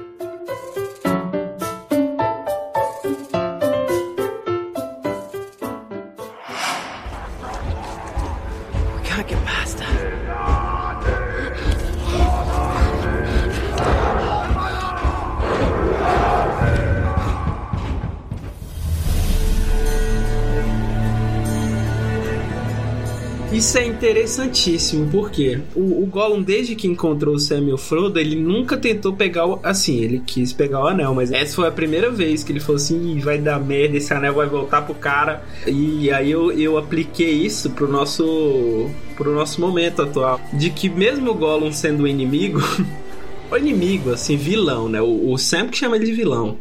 Isso 23.61 23.77
é 23.77 23.85
interessantíssimo, 23.85 25.07
porque 25.11 25.59
o, 25.75 26.01
o 26.01 26.05
Gollum, 26.07 26.41
desde 26.41 26.73
que 26.73 26.87
encontrou 26.87 27.35
o 27.35 27.39
Sam 27.39 27.65
e 27.67 27.71
o 27.71 27.77
Frodo, 27.77 28.19
ele 28.19 28.35
nunca 28.35 28.75
tentou 28.75 29.13
pegar 29.13 29.45
o. 29.45 29.59
Assim, 29.61 29.99
ele 29.99 30.19
quis 30.25 30.51
pegar 30.51 30.79
o 30.83 30.87
anel, 30.87 31.13
mas 31.13 31.31
essa 31.31 31.57
foi 31.57 31.67
a 31.67 31.71
primeira 31.71 32.09
vez 32.09 32.43
que 32.43 32.51
ele 32.51 32.59
falou 32.59 32.77
assim: 32.77 33.19
vai 33.19 33.37
dar 33.37 33.59
merda, 33.59 33.97
esse 33.97 34.11
anel 34.15 34.33
vai 34.33 34.47
voltar 34.47 34.81
pro 34.81 34.95
cara. 34.95 35.43
E 35.67 36.09
aí 36.09 36.31
eu, 36.31 36.51
eu 36.51 36.75
apliquei 36.75 37.33
isso 37.33 37.69
pro 37.69 37.87
nosso. 37.87 38.89
pro 39.15 39.31
nosso 39.31 39.61
momento 39.61 40.01
atual. 40.01 40.41
De 40.51 40.71
que 40.71 40.89
mesmo 40.89 41.29
o 41.29 41.35
Gollum 41.35 41.71
sendo 41.71 42.05
o 42.05 42.07
inimigo. 42.07 42.59
o 43.51 43.57
inimigo, 43.57 44.09
assim, 44.11 44.37
vilão, 44.37 44.89
né? 44.89 44.99
O, 45.03 45.33
o 45.33 45.37
Sam 45.37 45.67
que 45.67 45.77
chama 45.77 45.97
ele 45.97 46.05
de 46.05 46.13
vilão. 46.13 46.57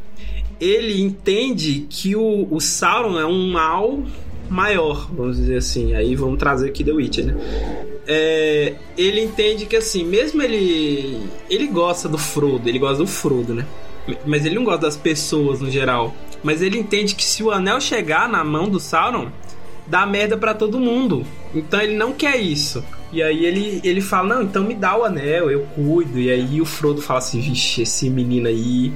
Ele 0.60 1.00
entende 1.00 1.86
que 1.88 2.14
o, 2.14 2.46
o 2.50 2.60
Sauron 2.60 3.18
é 3.18 3.24
um 3.24 3.50
mal 3.50 4.00
maior, 4.50 5.08
vamos 5.12 5.36
dizer 5.36 5.58
assim. 5.58 5.94
Aí 5.94 6.14
vamos 6.14 6.38
trazer 6.38 6.68
aqui 6.68 6.84
The 6.84 6.92
Witcher, 6.92 7.26
né? 7.26 7.34
É, 8.06 8.74
ele 8.98 9.20
entende 9.22 9.66
que 9.66 9.76
assim, 9.76 10.04
mesmo 10.04 10.42
ele 10.42 11.22
ele 11.48 11.66
gosta 11.68 12.08
do 12.08 12.18
Frodo, 12.18 12.68
ele 12.68 12.78
gosta 12.78 12.98
do 12.98 13.06
Frodo, 13.06 13.54
né? 13.54 13.64
Mas 14.26 14.44
ele 14.44 14.56
não 14.56 14.64
gosta 14.64 14.82
das 14.82 14.96
pessoas 14.96 15.60
no 15.60 15.70
geral. 15.70 16.14
Mas 16.42 16.62
ele 16.62 16.78
entende 16.78 17.14
que 17.14 17.24
se 17.24 17.42
o 17.42 17.50
anel 17.50 17.80
chegar 17.80 18.28
na 18.28 18.42
mão 18.42 18.68
do 18.68 18.80
Sauron, 18.80 19.28
dá 19.86 20.06
merda 20.06 20.36
para 20.36 20.54
todo 20.54 20.80
mundo. 20.80 21.24
Então 21.54 21.80
ele 21.80 21.94
não 21.94 22.12
quer 22.12 22.36
isso. 22.36 22.82
E 23.12 23.22
aí 23.22 23.44
ele, 23.44 23.80
ele 23.84 24.00
fala: 24.00 24.36
Não, 24.36 24.42
então 24.42 24.64
me 24.64 24.74
dá 24.74 24.96
o 24.96 25.04
anel, 25.04 25.50
eu 25.50 25.66
cuido. 25.74 26.18
E 26.18 26.30
aí 26.30 26.60
o 26.60 26.64
Frodo 26.64 27.02
fala 27.02 27.18
assim: 27.18 27.40
Vixe, 27.40 27.82
esse 27.82 28.08
menino 28.08 28.48
aí 28.48 28.92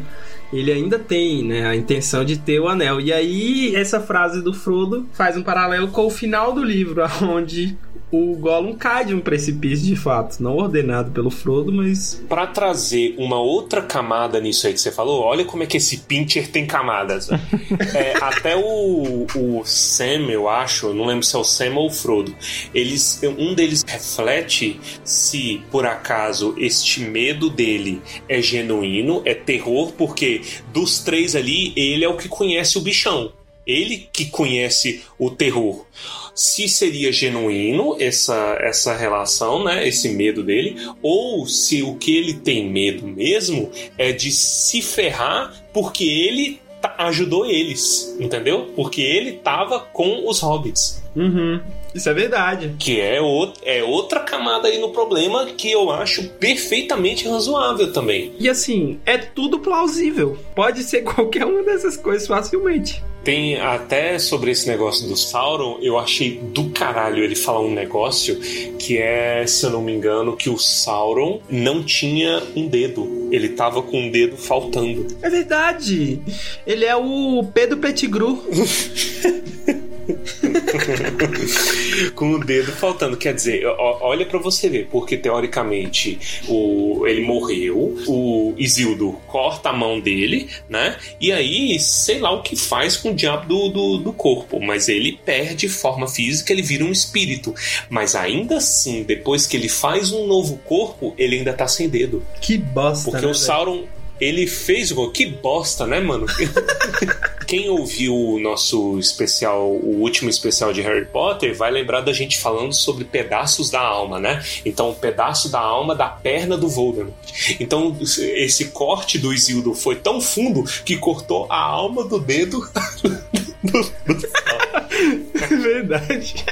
ele 0.53 0.73
ainda 0.73 0.99
tem 0.99 1.45
né, 1.45 1.67
a 1.67 1.75
intenção 1.75 2.25
de 2.25 2.39
ter 2.39 2.61
o 2.61 2.69
anel. 2.69 3.01
E 3.01 3.13
aí, 3.13 3.75
essa 3.75 4.01
frase 4.01 4.43
do 4.43 4.53
Frodo 4.53 5.07
faz 5.13 5.37
um 5.37 5.43
paralelo 5.43 5.89
com 5.89 6.07
o 6.07 6.11
final 6.11 6.53
do 6.53 6.63
livro, 6.63 7.03
onde 7.23 7.77
o 8.15 8.37
Gollum 8.37 8.77
cai 8.77 9.05
de 9.05 9.13
um 9.13 9.21
precipício 9.21 9.85
de 9.85 9.97
fato, 9.97 10.41
não 10.41 10.57
ordenado 10.57 11.11
pelo 11.11 11.31
Frodo, 11.31 11.73
mas. 11.73 12.23
Para 12.29 12.47
trazer 12.47 13.17
uma 13.19 13.41
outra 13.41 13.83
camada 13.83 14.41
nisso 14.41 14.69
aí 14.69 14.73
que 14.73 14.81
você 14.81 14.93
falou, 14.93 15.21
olha 15.21 15.45
como 15.45 15.65
é 15.65 15.67
que 15.67 15.79
esse 15.79 15.99
Pincher 15.99 16.49
tem 16.49 16.65
camadas. 16.65 17.29
é, 17.93 18.15
até 18.21 18.55
o, 18.57 19.27
o 19.35 19.63
Sam, 19.65 20.31
eu 20.31 20.49
acho, 20.49 20.95
não 20.95 21.07
lembro 21.07 21.25
se 21.25 21.35
é 21.35 21.39
o 21.39 21.45
Sam 21.45 21.75
ou 21.75 21.87
o 21.89 21.91
Frodo, 21.91 22.33
eles, 22.73 23.21
um 23.37 23.53
deles 23.53 23.85
reflete 23.85 24.81
se 25.03 25.61
por 25.73 25.85
acaso 25.85 26.55
este 26.57 27.01
medo 27.01 27.51
dele 27.51 28.01
é 28.29 28.41
genuíno, 28.41 29.23
é 29.25 29.35
terror, 29.35 29.93
porque 29.93 30.41
dos 30.73 31.01
três 31.01 31.35
ali, 31.35 31.73
ele 31.77 32.05
é 32.05 32.09
o 32.09 32.17
que 32.17 32.29
conhece 32.29 32.79
o 32.79 32.81
bichão. 32.81 33.33
Ele 33.67 34.09
que 34.13 34.27
conhece 34.27 35.03
o 35.19 35.31
terror 35.31 35.87
se 36.35 36.69
seria 36.69 37.13
genuíno 37.13 37.97
essa, 38.01 38.59
essa 38.61 38.95
relação, 38.95 39.63
né, 39.63 39.87
esse 39.87 40.09
medo 40.11 40.43
dele, 40.43 40.77
ou 41.03 41.47
se 41.47 41.83
o 41.83 41.95
que 41.97 42.17
ele 42.17 42.35
tem 42.35 42.69
medo 42.69 43.07
mesmo 43.07 43.71
é 43.97 44.13
de 44.13 44.31
se 44.31 44.83
ferrar 44.83 45.53
porque 45.73 46.05
ele 46.05 46.61
ajudou 46.99 47.47
eles, 47.47 48.15
entendeu? 48.21 48.73
Porque 48.77 49.01
ele 49.01 49.33
tava 49.33 49.81
com 49.81 50.29
os 50.29 50.41
hobbits. 50.41 51.03
Uhum. 51.17 51.61
Isso 51.95 52.09
é 52.09 52.15
verdade. 52.15 52.75
Que 52.79 53.01
é, 53.01 53.21
o, 53.21 53.53
é 53.63 53.83
outra 53.83 54.21
camada 54.21 54.69
aí 54.69 54.79
no 54.79 54.91
problema 54.91 55.47
que 55.47 55.71
eu 55.71 55.91
acho 55.91 56.29
perfeitamente 56.31 57.29
razoável 57.29 57.93
também. 57.93 58.33
E 58.39 58.49
assim, 58.49 58.99
é 59.07 59.17
tudo 59.17 59.61
plausível. 59.61 60.37
Pode 60.55 60.83
ser 60.83 61.03
qualquer 61.15 61.47
uma 61.47 61.63
dessas 61.63 61.97
coisas 61.97 62.27
facilmente. 62.27 63.03
Tem 63.25 63.59
até 63.59 64.19
sobre 64.19 64.51
esse 64.51 64.69
negócio 64.69 65.09
do 65.09 65.17
Sauron, 65.17 65.79
eu 65.81 65.99
achei 65.99 66.39
do 66.39 66.69
caralho 66.69 67.25
ele 67.25 67.35
falar 67.35 67.61
um 67.61 67.73
negócio 67.73 68.39
que 68.79 68.99
é, 68.99 69.47
se 69.47 69.65
eu 69.65 69.71
não 69.71 69.81
me 69.81 69.93
engano, 69.93 70.37
que 70.37 70.51
o 70.51 70.59
Sauron 70.59 71.41
não 71.49 71.83
tinha 71.83 72.43
um 72.55 72.69
dedo. 72.69 73.29
Ele 73.33 73.49
tava 73.49 73.83
com 73.83 73.99
um 73.99 74.11
dedo 74.11 74.37
faltando. 74.37 75.07
É 75.23 75.31
verdade! 75.31 76.21
Ele 76.67 76.85
é 76.85 76.95
o 76.95 77.43
Pedro 77.55 77.79
Pettigrew. 77.79 78.45
com 82.15 82.33
o 82.33 82.45
dedo 82.45 82.73
faltando. 82.73 83.17
Quer 83.17 83.35
dizer, 83.35 83.65
olha 83.67 84.27
para 84.27 84.39
você 84.39 84.69
ver, 84.69 84.89
porque 84.91 85.17
teoricamente 85.17 86.19
o, 86.49 87.07
ele 87.07 87.23
morreu, 87.23 87.97
o 88.07 88.55
Isildo 88.57 89.13
corta 89.27 89.71
a 89.71 89.73
mão 89.73 90.01
dele, 90.01 90.49
né? 90.69 90.97
E 91.21 91.33
aí, 91.33 91.79
sei 91.79 92.19
lá 92.19 92.31
o 92.31 92.43
que 92.43 92.57
faz 92.57 92.97
com 92.97 93.11
o 93.11 93.15
diabo 93.15 93.47
do, 93.47 93.69
do, 93.69 93.99
do 93.99 94.13
corpo, 94.13 94.61
mas 94.61 94.89
ele 94.89 95.19
perde 95.25 95.69
forma 95.69 96.09
física, 96.09 96.53
ele 96.53 96.63
vira 96.63 96.85
um 96.85 96.93
espírito. 96.93 97.55
Mas 97.89 98.15
ainda 98.15 98.59
assim, 98.59 99.03
depois 99.03 99.47
que 99.47 99.57
ele 99.57 99.69
faz 99.69 100.13
um 100.13 100.27
novo 100.27 100.59
corpo, 100.59 101.15
ele 101.19 101.37
ainda 101.37 101.53
tá 101.53 101.67
sem 101.67 101.89
dedo. 101.89 102.23
Que 102.41 102.59
bosta. 102.59 103.11
Porque 103.11 103.27
né, 103.27 103.33
o 103.33 103.35
Sauron 103.35 103.85
ele 104.21 104.47
fez 104.47 104.93
o 104.93 105.11
que 105.11 105.27
bosta, 105.27 105.87
né, 105.87 106.01
mano? 106.01 106.27
Quem 107.55 107.69
ouviu 107.69 108.17
o 108.17 108.41
nosso 108.41 108.99
especial, 108.99 109.71
o 109.71 110.01
último 110.01 110.29
especial 110.29 110.73
de 110.73 110.83
Harry 110.83 111.05
Potter, 111.05 111.57
vai 111.57 111.71
lembrar 111.71 112.01
da 112.01 112.13
gente 112.13 112.37
falando 112.37 112.73
sobre 112.73 113.05
pedaços 113.05 113.71
da 113.71 113.81
alma, 113.81 114.19
né? 114.19 114.45
Então, 114.67 114.91
um 114.91 114.95
pedaço 114.95 115.49
da 115.49 115.61
alma 115.61 115.95
da 115.95 116.09
perna 116.09 116.59
do 116.59 116.69
Voldemort. 116.69 117.15
Então, 117.61 117.97
esse 118.01 118.71
corte 118.71 119.21
do 119.21 119.33
Isildo 119.33 119.73
foi 119.73 119.95
tão 119.95 120.21
fundo 120.21 120.65
que 120.85 120.97
cortou 120.97 121.47
a 121.49 121.61
alma 121.61 122.03
do 122.03 122.19
dedo 122.19 122.59
do, 123.63 123.83
do 124.05 125.63
Verdade. 125.63 126.45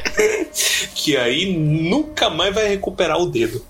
que 0.95 1.17
aí 1.17 1.53
nunca 1.53 2.31
mais 2.31 2.55
vai 2.55 2.69
recuperar 2.69 3.21
o 3.21 3.27
dedo. 3.27 3.61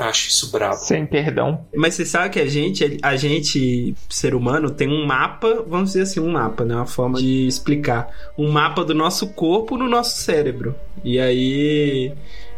Acho 0.00 0.28
isso 0.28 0.50
brabo. 0.50 0.76
Sem 0.76 1.04
perdão. 1.04 1.66
Mas 1.74 1.94
você 1.94 2.06
sabe 2.06 2.30
que 2.30 2.40
a 2.40 2.46
gente, 2.46 2.98
a 3.02 3.16
gente, 3.16 3.94
ser 4.08 4.34
humano, 4.34 4.70
tem 4.70 4.88
um 4.88 5.04
mapa, 5.04 5.62
vamos 5.66 5.90
dizer 5.90 6.02
assim, 6.02 6.20
um 6.20 6.32
mapa, 6.32 6.64
né? 6.64 6.74
Uma 6.74 6.86
forma 6.86 7.18
de 7.18 7.46
explicar. 7.46 8.08
Um 8.36 8.50
mapa 8.50 8.82
do 8.82 8.94
nosso 8.94 9.28
corpo 9.34 9.76
no 9.76 9.88
nosso 9.88 10.16
cérebro. 10.18 10.74
E 11.04 11.20
aí 11.20 12.12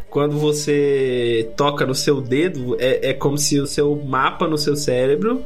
quando 0.08 0.38
você 0.38 1.50
toca 1.56 1.86
no 1.86 1.94
seu 1.94 2.20
dedo, 2.20 2.76
é, 2.78 3.08
é 3.08 3.14
como 3.14 3.38
se 3.38 3.58
o 3.58 3.66
seu 3.66 3.96
mapa 3.96 4.46
no 4.46 4.58
seu 4.58 4.76
cérebro 4.76 5.42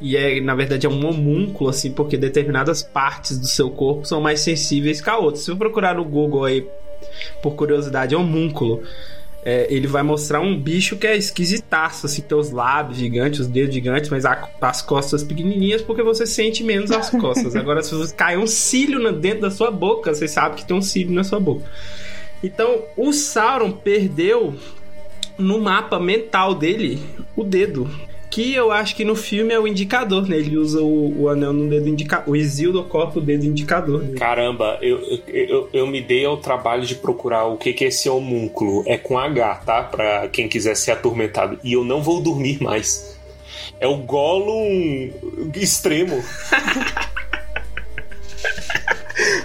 e 0.00 0.16
é 0.16 0.40
na 0.40 0.54
verdade 0.54 0.86
é 0.86 0.88
um 0.88 1.04
homúnculo 1.04 1.68
assim, 1.68 1.90
porque 1.90 2.16
determinadas 2.16 2.80
partes 2.80 3.36
do 3.36 3.48
seu 3.48 3.70
corpo 3.70 4.06
são 4.06 4.20
mais 4.20 4.38
sensíveis 4.38 5.00
que 5.00 5.10
a 5.10 5.18
outras. 5.18 5.44
Se 5.44 5.50
eu 5.50 5.56
procurar 5.56 5.96
no 5.96 6.04
Google 6.04 6.44
aí 6.44 6.64
por 7.42 7.56
curiosidade, 7.56 8.14
é 8.14 8.18
homúnculo. 8.18 8.82
É, 9.44 9.66
ele 9.68 9.86
vai 9.86 10.02
mostrar 10.02 10.40
um 10.40 10.58
bicho 10.58 10.96
que 10.96 11.06
é 11.06 11.14
esquisitaço, 11.16 12.06
assim, 12.06 12.22
tem 12.22 12.36
os 12.36 12.50
lábios 12.50 12.96
gigantes, 12.96 13.40
os 13.40 13.46
dedos 13.46 13.74
gigantes, 13.74 14.08
mas 14.08 14.24
a, 14.24 14.48
as 14.60 14.80
costas 14.80 15.22
pequenininhas, 15.22 15.82
porque 15.82 16.02
você 16.02 16.26
sente 16.26 16.64
menos 16.64 16.90
as 16.90 17.10
costas. 17.20 17.54
Agora, 17.54 17.82
se 17.82 17.94
você 17.94 18.14
cair 18.14 18.38
um 18.38 18.46
cílio 18.46 19.12
dentro 19.12 19.42
da 19.42 19.50
sua 19.50 19.70
boca, 19.70 20.14
você 20.14 20.26
sabe 20.26 20.56
que 20.56 20.64
tem 20.64 20.74
um 20.74 20.80
cílio 20.80 21.12
na 21.12 21.24
sua 21.24 21.38
boca. 21.38 21.64
Então, 22.42 22.82
o 22.96 23.12
Sauron 23.12 23.72
perdeu 23.72 24.54
no 25.36 25.60
mapa 25.60 25.98
mental 25.98 26.54
dele 26.54 27.02
o 27.36 27.44
dedo 27.44 27.90
que 28.34 28.52
eu 28.52 28.72
acho 28.72 28.96
que 28.96 29.04
no 29.04 29.14
filme 29.14 29.54
é 29.54 29.60
o 29.60 29.64
indicador, 29.64 30.28
né? 30.28 30.36
Ele 30.36 30.56
usa 30.56 30.82
o, 30.82 31.22
o 31.22 31.28
anel 31.28 31.52
no 31.52 31.70
dedo 31.70 31.88
indicador. 31.88 32.28
O 32.28 32.34
Isildo 32.34 32.82
corta 32.82 33.20
o 33.20 33.22
dedo 33.22 33.46
indicador. 33.46 34.02
Né? 34.02 34.18
Caramba, 34.18 34.76
eu, 34.82 35.00
eu, 35.28 35.68
eu 35.72 35.86
me 35.86 36.00
dei 36.00 36.24
ao 36.24 36.36
trabalho 36.38 36.84
de 36.84 36.96
procurar 36.96 37.44
o 37.44 37.56
que, 37.56 37.72
que 37.72 37.84
é 37.84 37.88
esse 37.88 38.08
homúnculo. 38.08 38.82
É 38.88 38.98
com 38.98 39.16
H, 39.16 39.54
tá? 39.64 39.84
Pra 39.84 40.26
quem 40.26 40.48
quiser 40.48 40.74
ser 40.74 40.90
atormentado. 40.90 41.60
E 41.62 41.74
eu 41.74 41.84
não 41.84 42.02
vou 42.02 42.20
dormir 42.20 42.60
mais. 42.60 43.16
É 43.78 43.86
o 43.86 43.98
Gollum 43.98 45.12
extremo. 45.54 46.20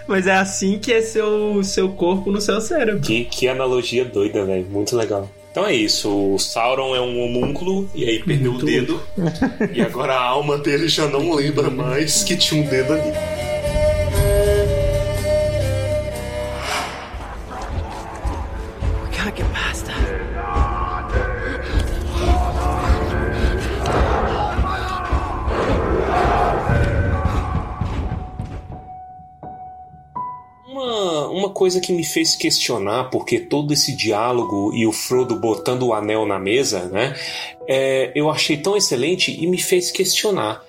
Mas 0.07 0.25
é 0.25 0.33
assim 0.33 0.79
que 0.79 0.91
é 0.91 1.01
seu, 1.03 1.63
seu 1.63 1.89
corpo 1.89 2.31
no 2.31 2.41
seu 2.41 2.59
cérebro. 2.59 3.01
Que, 3.01 3.25
que 3.25 3.47
analogia 3.47 4.03
doida, 4.03 4.43
velho. 4.43 4.65
Muito 4.65 4.95
legal. 4.97 5.29
Então 5.59 5.67
é 5.69 5.75
isso, 5.75 6.09
o 6.35 6.39
Sauron 6.39 6.95
é 6.95 7.01
um 7.01 7.19
homúnculo 7.21 7.89
e 7.93 8.05
aí 8.05 8.23
perdeu 8.23 8.53
Muito 8.53 8.63
o 8.63 8.65
dedo. 8.65 9.03
e 9.73 9.81
agora 9.81 10.13
a 10.15 10.23
alma 10.23 10.57
dele 10.57 10.87
já 10.87 11.05
não 11.05 11.33
lembra 11.35 11.69
mais 11.69 12.23
que 12.23 12.37
tinha 12.37 12.63
um 12.63 12.65
dedo 12.65 12.93
ali. 12.93 13.38
Coisa 31.69 31.79
que 31.79 31.93
me 31.93 32.03
fez 32.03 32.35
questionar, 32.35 33.11
porque 33.11 33.39
todo 33.39 33.71
esse 33.71 33.95
diálogo 33.95 34.73
e 34.73 34.87
o 34.87 34.91
Frodo 34.91 35.35
botando 35.35 35.83
o 35.83 35.93
anel 35.93 36.25
na 36.25 36.39
mesa, 36.39 36.85
né? 36.85 37.15
É, 37.67 38.11
eu 38.15 38.27
achei 38.27 38.57
tão 38.57 38.75
excelente 38.75 39.31
e 39.31 39.45
me 39.45 39.59
fez 39.59 39.91
questionar. 39.91 40.63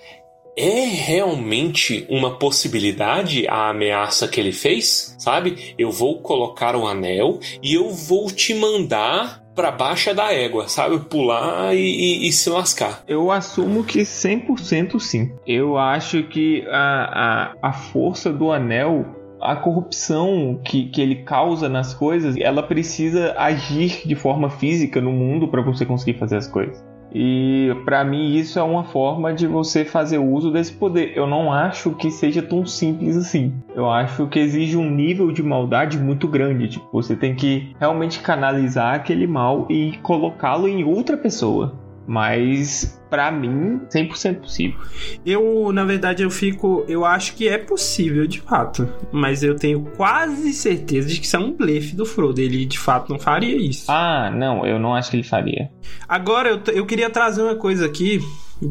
é 0.55 0.85
realmente 0.85 2.05
uma 2.11 2.37
possibilidade 2.37 3.49
a 3.49 3.71
ameaça 3.71 4.29
que 4.29 4.39
ele 4.39 4.53
fez? 4.53 5.17
Sabe? 5.19 5.75
Eu 5.79 5.91
vou 5.91 6.21
colocar 6.21 6.77
o 6.77 6.87
anel 6.87 7.39
e 7.63 7.73
eu 7.73 7.89
vou 7.91 8.31
te 8.31 8.53
mandar 8.53 9.43
pra 9.55 9.71
baixa 9.71 10.13
da 10.13 10.31
égua, 10.33 10.69
sabe? 10.69 10.99
Pular 10.99 11.75
e, 11.75 11.79
e, 11.79 12.29
e 12.29 12.33
se 12.33 12.51
lascar. 12.51 13.03
Eu 13.09 13.31
assumo 13.31 13.85
que 13.85 14.01
100% 14.01 15.01
sim. 15.01 15.33
Eu 15.47 15.79
acho 15.79 16.25
que 16.25 16.63
a, 16.69 17.55
a, 17.63 17.69
a 17.71 17.73
força 17.73 18.31
do 18.31 18.53
anel 18.53 19.20
a 19.41 19.57
corrupção 19.57 20.61
que, 20.65 20.87
que 20.87 21.01
ele 21.01 21.17
causa 21.17 21.69
nas 21.69 21.95
coisas, 21.95 22.37
ela 22.37 22.63
precisa 22.63 23.35
agir 23.39 24.03
de 24.07 24.15
forma 24.15 24.51
física 24.51 25.01
no 25.01 25.13
mundo 25.13 25.49
para 25.49 25.63
você 25.63 25.85
conseguir 25.85 26.19
fazer 26.19 26.37
as 26.37 26.47
coisas. 26.47 26.83
E 27.13 27.75
para 27.85 28.05
mim 28.05 28.35
isso 28.37 28.59
é 28.59 28.63
uma 28.63 28.85
forma 28.85 29.33
de 29.35 29.47
você 29.47 29.85
fazer 29.85 30.19
uso 30.19 30.51
desse 30.51 30.73
poder. 30.73 31.13
Eu 31.17 31.27
não 31.27 31.53
acho 31.53 31.91
que 31.93 32.11
seja 32.11 32.41
tão 32.41 32.65
simples 32.65 33.17
assim. 33.17 33.53
Eu 33.75 33.91
acho 33.91 34.29
que 34.29 34.39
exige 34.39 34.77
um 34.77 34.89
nível 34.89 35.33
de 35.33 35.43
maldade 35.43 35.99
muito 35.99 36.29
grande. 36.29 36.69
Tipo, 36.69 36.89
você 36.93 37.17
tem 37.17 37.35
que 37.35 37.75
realmente 37.81 38.21
canalizar 38.21 38.95
aquele 38.95 39.27
mal 39.27 39.67
e 39.69 39.99
colocá-lo 40.03 40.69
em 40.69 40.85
outra 40.85 41.17
pessoa. 41.17 41.75
Mas 42.11 43.01
para 43.09 43.31
mim, 43.31 43.83
100% 43.89 44.41
possível. 44.41 44.81
Eu, 45.25 45.71
na 45.73 45.85
verdade, 45.85 46.25
eu 46.25 46.31
fico, 46.31 46.85
eu 46.89 47.05
acho 47.05 47.37
que 47.37 47.49
é 47.49 47.57
possível 47.57 48.27
de 48.27 48.41
fato, 48.41 48.89
mas 49.13 49.45
eu 49.45 49.55
tenho 49.55 49.83
quase 49.97 50.53
certeza 50.53 51.07
de 51.07 51.21
que 51.21 51.27
isso 51.27 51.37
é 51.37 51.39
um 51.39 51.53
blefe 51.53 51.95
do 51.95 52.05
Frodo, 52.05 52.41
ele 52.41 52.67
de 52.67 52.81
fato 52.81 53.11
não 53.11 53.19
faria 53.19 53.57
isso. 53.57 53.85
Ah, 53.89 54.29
não, 54.29 54.67
eu 54.67 54.77
não 54.77 54.93
acho 54.93 55.09
que 55.09 55.19
ele 55.19 55.23
faria. 55.23 55.71
Agora 56.09 56.49
eu, 56.49 56.75
eu 56.75 56.85
queria 56.85 57.09
trazer 57.09 57.43
uma 57.43 57.55
coisa 57.55 57.87
aqui, 57.87 58.19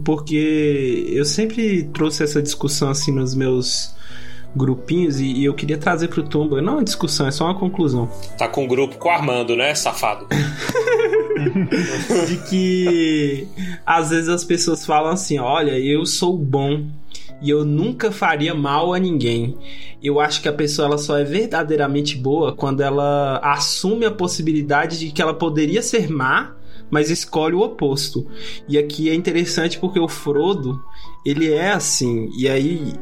porque 0.03 1.05
eu 1.09 1.23
sempre 1.23 1.83
trouxe 1.93 2.23
essa 2.23 2.41
discussão 2.41 2.89
assim 2.89 3.13
nos 3.13 3.33
meus 3.33 3.95
grupinhos 4.53 5.21
e, 5.21 5.27
e 5.27 5.45
eu 5.45 5.53
queria 5.53 5.77
trazer 5.77 6.09
pro 6.09 6.23
Tumba, 6.23 6.61
não 6.61 6.73
é 6.73 6.75
uma 6.77 6.83
discussão, 6.83 7.25
é 7.25 7.31
só 7.31 7.45
uma 7.45 7.57
conclusão. 7.57 8.11
Tá 8.37 8.49
com 8.49 8.65
o 8.65 8.67
grupo 8.67 8.97
com 8.97 9.07
o 9.07 9.11
Armando, 9.11 9.55
né, 9.55 9.73
safado? 9.75 10.27
de 12.27 12.37
que 12.49 13.47
às 13.85 14.09
vezes 14.09 14.29
as 14.29 14.43
pessoas 14.43 14.85
falam 14.85 15.11
assim: 15.11 15.39
olha, 15.39 15.77
eu 15.79 16.05
sou 16.05 16.37
bom 16.37 16.85
e 17.41 17.49
eu 17.49 17.63
nunca 17.63 18.11
faria 18.11 18.53
mal 18.53 18.93
a 18.93 18.99
ninguém. 18.99 19.57
Eu 20.01 20.19
acho 20.19 20.41
que 20.41 20.47
a 20.47 20.53
pessoa 20.53 20.87
ela 20.87 20.97
só 20.97 21.17
é 21.17 21.23
verdadeiramente 21.23 22.17
boa 22.17 22.53
quando 22.53 22.81
ela 22.81 23.39
assume 23.43 24.05
a 24.05 24.11
possibilidade 24.11 24.99
de 24.99 25.11
que 25.11 25.21
ela 25.21 25.33
poderia 25.33 25.81
ser 25.81 26.09
má, 26.09 26.55
mas 26.89 27.09
escolhe 27.09 27.55
o 27.55 27.61
oposto. 27.61 28.27
E 28.67 28.77
aqui 28.77 29.09
é 29.09 29.13
interessante 29.13 29.77
porque 29.79 29.99
o 29.99 30.07
Frodo, 30.07 30.81
ele 31.25 31.51
é 31.51 31.71
assim, 31.71 32.29
e 32.37 32.47
aí 32.47 32.93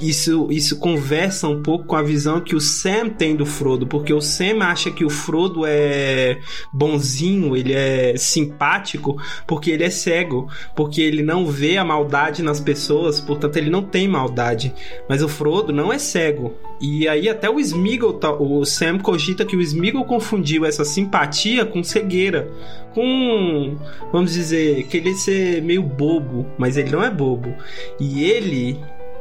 isso, 0.00 0.48
isso 0.50 0.78
conversa 0.78 1.48
um 1.48 1.62
pouco 1.62 1.84
com 1.84 1.96
a 1.96 2.02
visão 2.02 2.40
que 2.40 2.54
o 2.54 2.60
Sam 2.60 3.08
tem 3.08 3.34
do 3.34 3.44
Frodo, 3.44 3.86
porque 3.86 4.12
o 4.12 4.20
Sam 4.20 4.62
acha 4.62 4.90
que 4.90 5.04
o 5.04 5.10
Frodo 5.10 5.64
é 5.66 6.38
bonzinho, 6.72 7.56
ele 7.56 7.72
é 7.72 8.16
simpático, 8.16 9.20
porque 9.46 9.70
ele 9.70 9.84
é 9.84 9.90
cego, 9.90 10.48
porque 10.74 11.00
ele 11.00 11.22
não 11.22 11.46
vê 11.46 11.76
a 11.76 11.84
maldade 11.84 12.42
nas 12.42 12.60
pessoas, 12.60 13.20
portanto 13.20 13.56
ele 13.56 13.70
não 13.70 13.82
tem 13.82 14.08
maldade. 14.08 14.74
Mas 15.08 15.22
o 15.22 15.28
Frodo 15.28 15.72
não 15.72 15.92
é 15.92 15.98
cego. 15.98 16.54
E 16.80 17.08
aí 17.08 17.28
até 17.28 17.50
o 17.50 17.58
Smeagol, 17.58 18.14
tá, 18.14 18.32
o 18.32 18.64
Sam 18.64 18.98
cogita 18.98 19.44
que 19.44 19.56
o 19.56 19.60
Smeagol 19.60 20.04
confundiu 20.04 20.64
essa 20.64 20.84
simpatia 20.84 21.66
com 21.66 21.82
cegueira, 21.82 22.48
com, 22.94 23.76
vamos 24.12 24.32
dizer, 24.32 24.84
que 24.84 24.96
ele 24.96 25.14
ser 25.14 25.60
meio 25.62 25.82
bobo, 25.82 26.46
mas 26.56 26.76
ele 26.76 26.90
não 26.90 27.02
é 27.02 27.10
bobo. 27.10 27.52
E 27.98 28.24
ele 28.24 28.78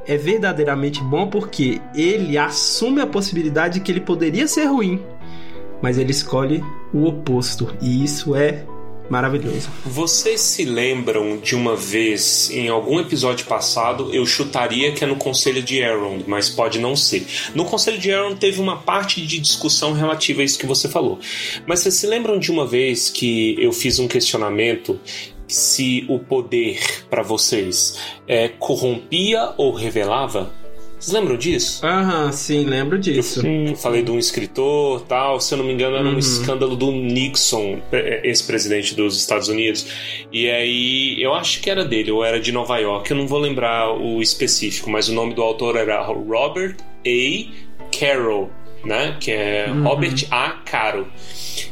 é 0.08 0.18
verdadeiramente 0.18 1.02
bom 1.04 1.28
porque 1.28 1.82
ele 1.94 2.38
assume 2.38 3.02
a 3.02 3.08
possibilidade 3.08 3.76
de 3.76 3.80
que 3.82 3.92
ele 3.92 4.02
poderia 4.02 4.48
ser 4.48 4.66
ruim, 4.66 5.02
mas 5.82 5.98
ele 5.98 6.12
escolhe 6.12 6.64
o 6.94 7.06
oposto. 7.06 7.76
E 7.82 8.04
isso 8.04 8.36
é 8.36 8.66
maravilhoso. 9.10 9.70
Vocês 9.86 10.42
se 10.42 10.66
lembram 10.66 11.38
de 11.38 11.56
uma 11.56 11.76
vez, 11.76 12.50
em 12.52 12.68
algum 12.68 13.00
episódio 13.00 13.46
passado, 13.46 14.14
eu 14.14 14.26
chutaria 14.26 14.92
que 14.92 15.04
é 15.04 15.08
no 15.08 15.16
Conselho 15.16 15.62
de 15.62 15.78
Elrond, 15.78 16.24
mas 16.28 16.50
pode 16.50 16.80
não 16.80 16.96
ser. 16.96 17.26
No 17.56 17.66
Conselho 17.66 17.98
de 17.98 18.10
Elrond 18.10 18.38
teve 18.38 18.60
uma 18.60 18.78
parte 18.78 19.26
de 19.26 19.40
discussão 19.40 19.94
relativa 19.94 20.42
a 20.42 20.46
isso 20.46 20.60
que 20.60 20.66
você 20.66 20.88
falou. 20.90 21.20
Mas 21.66 21.80
vocês 21.80 21.96
se 21.96 22.08
lembram 22.08 22.40
de 22.40 22.52
uma 22.52 22.66
vez 22.66 23.10
que 23.10 23.56
eu 23.60 23.72
fiz 23.72 24.00
um 24.00 24.08
questionamento 24.08 25.00
se 25.48 26.06
o 26.10 26.20
poder 26.20 26.80
para 27.10 27.24
vocês 27.24 28.00
é, 28.28 28.48
corrompia 28.50 29.54
ou 29.58 29.74
revelava? 29.74 30.52
Vocês 31.00 31.14
lembram 31.14 31.38
disso? 31.38 31.86
Aham, 31.86 32.32
sim, 32.32 32.66
lembro 32.66 32.98
disso. 32.98 33.46
Eu, 33.46 33.68
eu 33.68 33.76
falei 33.76 34.02
de 34.02 34.10
um 34.10 34.18
escritor 34.18 35.02
tal, 35.02 35.40
se 35.40 35.54
eu 35.54 35.60
não 35.60 35.66
me 35.66 35.72
engano, 35.72 35.96
era 35.96 36.08
um 36.08 36.14
uhum. 36.14 36.18
escândalo 36.18 36.76
do 36.76 36.92
Nixon, 36.92 37.80
é, 37.92 38.28
ex-presidente 38.28 38.96
dos 38.96 39.16
Estados 39.16 39.48
Unidos. 39.48 39.88
E 40.32 40.50
aí, 40.50 41.22
eu 41.22 41.36
acho 41.36 41.62
que 41.62 41.70
era 41.70 41.86
dele, 41.86 42.12
ou 42.12 42.26
era 42.26 42.40
de 42.40 42.52
Nova 42.52 42.78
York, 42.80 43.12
eu 43.12 43.18
não 43.18 43.28
vou 43.28 43.38
lembrar 43.38 43.94
o 43.94 44.22
específico, 44.22 44.90
mas 44.90 45.08
o 45.08 45.14
nome 45.14 45.36
do 45.36 45.44
autor 45.44 45.76
era 45.76 46.02
Robert 46.02 46.76
A. 47.06 47.68
Carroll, 47.98 48.50
né? 48.88 49.18
Que 49.20 49.32
é 49.32 49.66
uhum. 49.70 49.84
Robert 49.84 50.26
A. 50.32 50.50
Caro. 50.66 51.08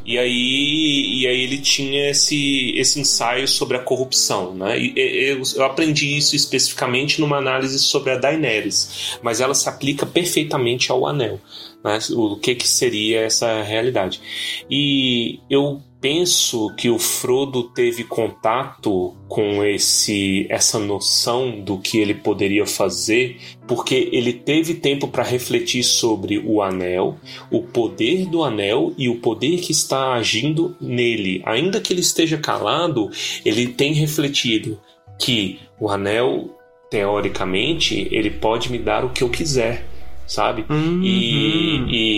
E 0.06 0.17
aí, 0.17 1.21
e 1.21 1.28
aí 1.28 1.41
ele 1.41 1.58
tinha 1.58 2.10
esse, 2.10 2.73
esse 2.75 2.99
ensaio 2.99 3.47
sobre 3.47 3.78
a 3.78 3.80
corrupção, 3.80 4.54
né? 4.54 4.78
E, 4.80 4.93
eu, 4.95 5.41
eu 5.56 5.63
aprendi 5.63 6.15
isso 6.17 6.36
especificamente 6.36 7.19
numa 7.21 7.38
análise 7.38 7.80
sobre 7.80 8.12
a 8.12 8.17
Daenerys, 8.17 9.17
mas 9.21 9.39
ela 9.41 9.54
se 9.54 9.67
aplica 9.69 10.06
perfeitamente 10.06 10.91
ao 10.91 11.08
Anel, 11.08 11.39
né? 11.86 12.00
O 12.15 12.36
que 12.36 12.56
que 12.56 12.67
seria 12.67 13.21
essa 13.21 13.62
realidade? 13.62 14.19
E 14.67 15.39
eu 15.48 15.80
penso 16.02 16.74
que 16.76 16.89
o 16.89 16.98
Frodo 16.98 17.63
teve 17.63 18.04
contato 18.04 19.15
com 19.28 19.63
esse 19.63 20.48
essa 20.50 20.80
noção 20.80 21.62
do 21.62 21.78
que 21.78 22.00
ele 22.00 22.15
poderia 22.15 22.65
fazer, 22.65 23.38
porque 23.67 24.10
ele 24.12 24.34
teve 24.34 24.74
tempo 24.74 25.08
para 25.08 25.24
refletir 25.24 25.84
sobre 25.84 26.39
o 26.39 26.60
anel, 26.60 27.17
o 27.52 27.62
poder 27.62 28.26
do 28.26 28.43
anel 28.43 28.91
e 28.98 29.08
o 29.08 29.19
poder 29.19 29.60
que 29.60 29.71
está 29.71 30.13
agindo 30.13 30.76
nele. 30.82 31.43
Ainda 31.45 31.80
que 31.80 31.93
ele 31.93 32.02
esteja 32.02 32.38
calado, 32.38 33.12
ele 33.45 33.67
tem 33.67 33.93
refletido 33.93 34.80
que 35.19 35.60
o 35.80 35.89
anel 35.89 36.50
teoricamente 36.89 38.08
ele 38.12 38.30
pode 38.32 38.71
me 38.71 38.80
dar 38.80 39.06
o 39.06 39.10
que 39.10 39.24
eu 39.24 39.30
quiser 39.30 39.94
sabe? 40.26 40.66
Uhum. 40.70 41.02
E, 41.04 41.86
e 41.90 42.14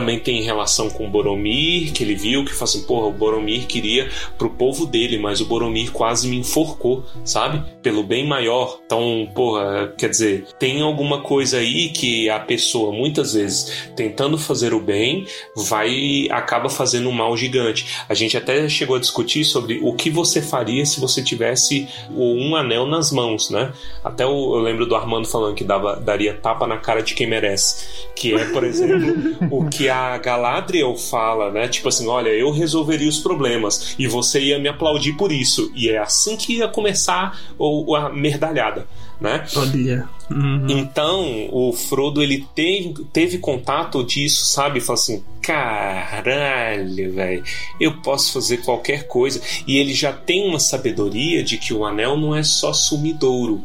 também 0.00 0.18
tem 0.18 0.42
relação 0.42 0.88
com 0.88 1.06
o 1.06 1.10
Boromir, 1.10 1.92
que 1.92 2.02
ele 2.02 2.14
viu 2.14 2.42
que 2.42 2.52
assim, 2.62 2.82
porra, 2.82 3.06
o 3.06 3.12
Boromir 3.12 3.66
queria 3.66 4.08
pro 4.38 4.48
povo 4.48 4.86
dele, 4.86 5.18
mas 5.18 5.42
o 5.42 5.44
Boromir 5.44 5.92
quase 5.92 6.26
me 6.26 6.38
enforcou, 6.38 7.04
sabe? 7.22 7.62
Pelo 7.82 8.02
bem 8.02 8.26
maior. 8.26 8.78
Então, 8.86 9.28
porra, 9.34 9.92
quer 9.98 10.08
dizer, 10.08 10.46
tem 10.58 10.80
alguma 10.80 11.20
coisa 11.20 11.58
aí 11.58 11.90
que 11.90 12.30
a 12.30 12.40
pessoa, 12.40 12.92
muitas 12.92 13.34
vezes, 13.34 13.90
tentando 13.94 14.38
fazer 14.38 14.72
o 14.72 14.80
bem, 14.80 15.26
vai 15.54 16.26
acaba 16.30 16.70
fazendo 16.70 17.10
um 17.10 17.12
mal 17.12 17.36
gigante. 17.36 17.86
A 18.08 18.14
gente 18.14 18.36
até 18.36 18.66
chegou 18.70 18.96
a 18.96 19.00
discutir 19.00 19.44
sobre 19.44 19.80
o 19.82 19.92
que 19.92 20.08
você 20.08 20.40
faria 20.40 20.86
se 20.86 20.98
você 20.98 21.22
tivesse 21.22 21.86
um 22.10 22.56
anel 22.56 22.86
nas 22.86 23.12
mãos, 23.12 23.50
né? 23.50 23.70
Até 24.02 24.24
eu, 24.24 24.30
eu 24.30 24.60
lembro 24.60 24.86
do 24.86 24.96
Armando 24.96 25.28
falando 25.28 25.54
que 25.54 25.64
dava, 25.64 25.96
daria 25.96 26.32
tapa 26.32 26.66
na 26.66 26.78
cara 26.78 27.02
de 27.02 27.12
quem 27.12 27.26
merece. 27.26 28.08
Que 28.16 28.34
é, 28.34 28.46
por 28.46 28.64
exemplo, 28.64 29.36
o 29.50 29.68
que 29.68 29.89
a 29.90 30.16
Galadriel 30.18 30.96
fala, 30.96 31.50
né? 31.50 31.68
Tipo 31.68 31.88
assim, 31.88 32.06
olha, 32.06 32.30
eu 32.30 32.50
resolveria 32.50 33.08
os 33.08 33.18
problemas 33.18 33.94
e 33.98 34.06
você 34.06 34.40
ia 34.40 34.58
me 34.58 34.68
aplaudir 34.68 35.14
por 35.14 35.32
isso. 35.32 35.70
E 35.74 35.90
é 35.90 35.98
assim 35.98 36.36
que 36.36 36.58
ia 36.58 36.68
começar 36.68 37.38
o, 37.58 37.94
a 37.94 38.08
merdalhada. 38.08 38.86
Né? 39.20 39.44
Olha. 39.54 40.08
Uhum. 40.30 40.66
Então, 40.70 41.48
o 41.52 41.74
Frodo 41.74 42.22
ele 42.22 42.46
teve, 42.54 42.94
teve 43.12 43.36
contato 43.36 44.02
disso, 44.02 44.46
sabe? 44.46 44.80
Fala 44.80 44.98
assim: 44.98 45.22
caralho, 45.42 47.12
velho, 47.12 47.44
eu 47.78 48.00
posso 48.00 48.32
fazer 48.32 48.58
qualquer 48.58 49.06
coisa. 49.06 49.42
E 49.66 49.76
ele 49.76 49.92
já 49.92 50.10
tem 50.12 50.48
uma 50.48 50.58
sabedoria 50.58 51.42
de 51.42 51.58
que 51.58 51.74
o 51.74 51.84
anel 51.84 52.16
não 52.16 52.34
é 52.34 52.42
só 52.42 52.72
sumidouro, 52.72 53.62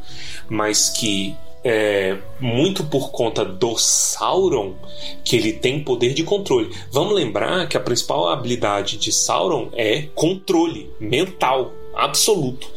mas 0.49 0.89
que 0.89 1.35
é, 1.65 2.15
muito 2.39 2.83
por 2.83 3.09
conta 3.09 3.43
do 3.43 3.75
Sauron 3.75 4.75
que 5.23 5.35
ele 5.35 5.51
tem 5.51 5.83
poder 5.83 6.13
de 6.13 6.23
controle. 6.23 6.69
Vamos 6.91 7.15
lembrar 7.15 7.67
que 7.67 7.75
a 7.75 7.79
principal 7.79 8.29
habilidade 8.29 8.97
de 8.97 9.11
Sauron 9.11 9.69
é 9.73 10.03
controle 10.13 10.91
mental 10.99 11.73
absoluto. 11.95 12.69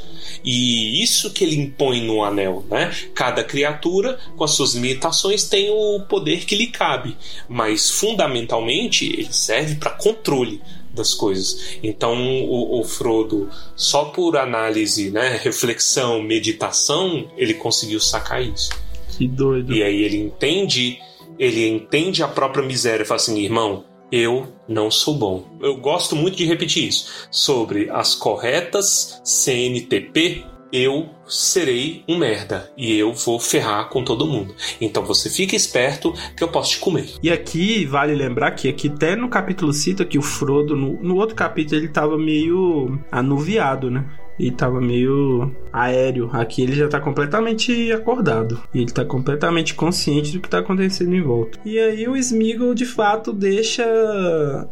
E 0.42 1.03
isso 1.03 1.33
que 1.33 1.44
ele 1.44 1.57
impõe 1.57 2.01
no 2.01 2.24
anel, 2.24 2.64
né? 2.70 2.94
Cada 3.14 3.44
criatura, 3.44 4.18
com 4.37 4.44
as 4.44 4.53
suas 4.53 4.74
limitações, 4.74 5.48
tem 5.48 5.68
o 5.68 6.01
poder 6.09 6.46
que 6.46 6.57
lhe 6.57 6.68
cabe, 6.68 7.16
mas 7.48 7.90
fundamentalmente 7.90 9.05
ele 9.05 9.33
serve 9.33 9.74
para 9.74 9.90
controle 9.90 10.62
das 10.98 11.14
coisas. 11.14 11.78
Então 11.82 12.14
o, 12.44 12.80
o 12.80 12.84
Frodo, 12.84 13.48
só 13.74 14.06
por 14.06 14.37
análise, 14.37 15.11
né, 15.11 15.40
reflexão, 15.42 16.22
meditação, 16.22 17.30
ele 17.37 17.54
conseguiu 17.54 18.00
sacar 18.00 18.42
isso. 18.42 18.70
Que 19.16 19.26
doido. 19.26 19.74
E 19.74 19.82
aí 19.82 20.02
ele 20.02 20.18
entende, 20.18 21.00
ele 21.38 21.66
entende 21.66 22.22
a 22.22 22.28
própria 22.28 22.64
miséria, 22.64 23.06
fala 23.06 23.20
assim, 23.20 23.40
irmão, 23.40 23.84
eu 24.11 24.46
não 24.66 24.90
sou 24.90 25.14
bom. 25.14 25.46
Eu 25.61 25.76
gosto 25.76 26.16
muito 26.16 26.37
de 26.37 26.44
repetir 26.44 26.88
isso. 26.88 27.28
Sobre 27.30 27.90
as 27.90 28.14
corretas 28.14 29.20
CNTP, 29.24 30.44
eu 30.72 31.09
serei 31.26 32.02
um 32.09 32.18
merda 32.18 32.70
e 32.76 32.96
eu 32.96 33.12
vou 33.12 33.38
ferrar 33.38 33.88
com 33.88 34.04
todo 34.04 34.26
mundo. 34.26 34.54
Então 34.81 35.04
você 35.04 35.28
fica 35.28 35.57
esperto 35.57 36.12
que 36.37 36.42
eu 36.42 36.48
posso 36.48 36.72
te 36.72 36.78
comer. 36.78 37.14
E 37.22 37.31
aqui 37.31 37.85
vale 37.85 38.14
lembrar 38.14 38.52
que 38.52 38.68
aqui 38.68 38.88
até 38.88 39.16
no 39.16 39.28
capítulo 39.28 39.72
cita 39.72 40.04
que 40.04 40.18
o 40.18 40.22
Frodo, 40.22 40.76
no, 40.76 41.00
no 41.02 41.16
outro 41.16 41.35
capítulo, 41.35 41.81
ele 41.81 41.88
tava 41.88 42.18
meio 42.18 42.98
anuviado, 43.11 43.90
né? 43.90 44.04
E 44.38 44.52
tava 44.52 44.81
meio 44.81 45.52
aéreo. 45.72 46.31
Aqui 46.33 46.62
ele 46.62 46.72
já 46.72 46.87
tá 46.87 47.00
completamente 47.00 47.90
acordado. 47.90 48.62
E 48.72 48.78
ele 48.83 48.92
tá 48.92 49.04
completamente 49.04 49.74
consciente 49.74 50.33
do 50.33 50.40
que 50.40 50.48
tá 50.48 50.61
acontecendo 50.61 51.12
em 51.12 51.20
volta. 51.20 51.59
E 51.64 51.76
aí 51.76 52.07
o 52.07 52.16
Smeagol 52.16 52.72
de 52.72 52.87
fato 52.87 53.33
deixa 53.33 53.85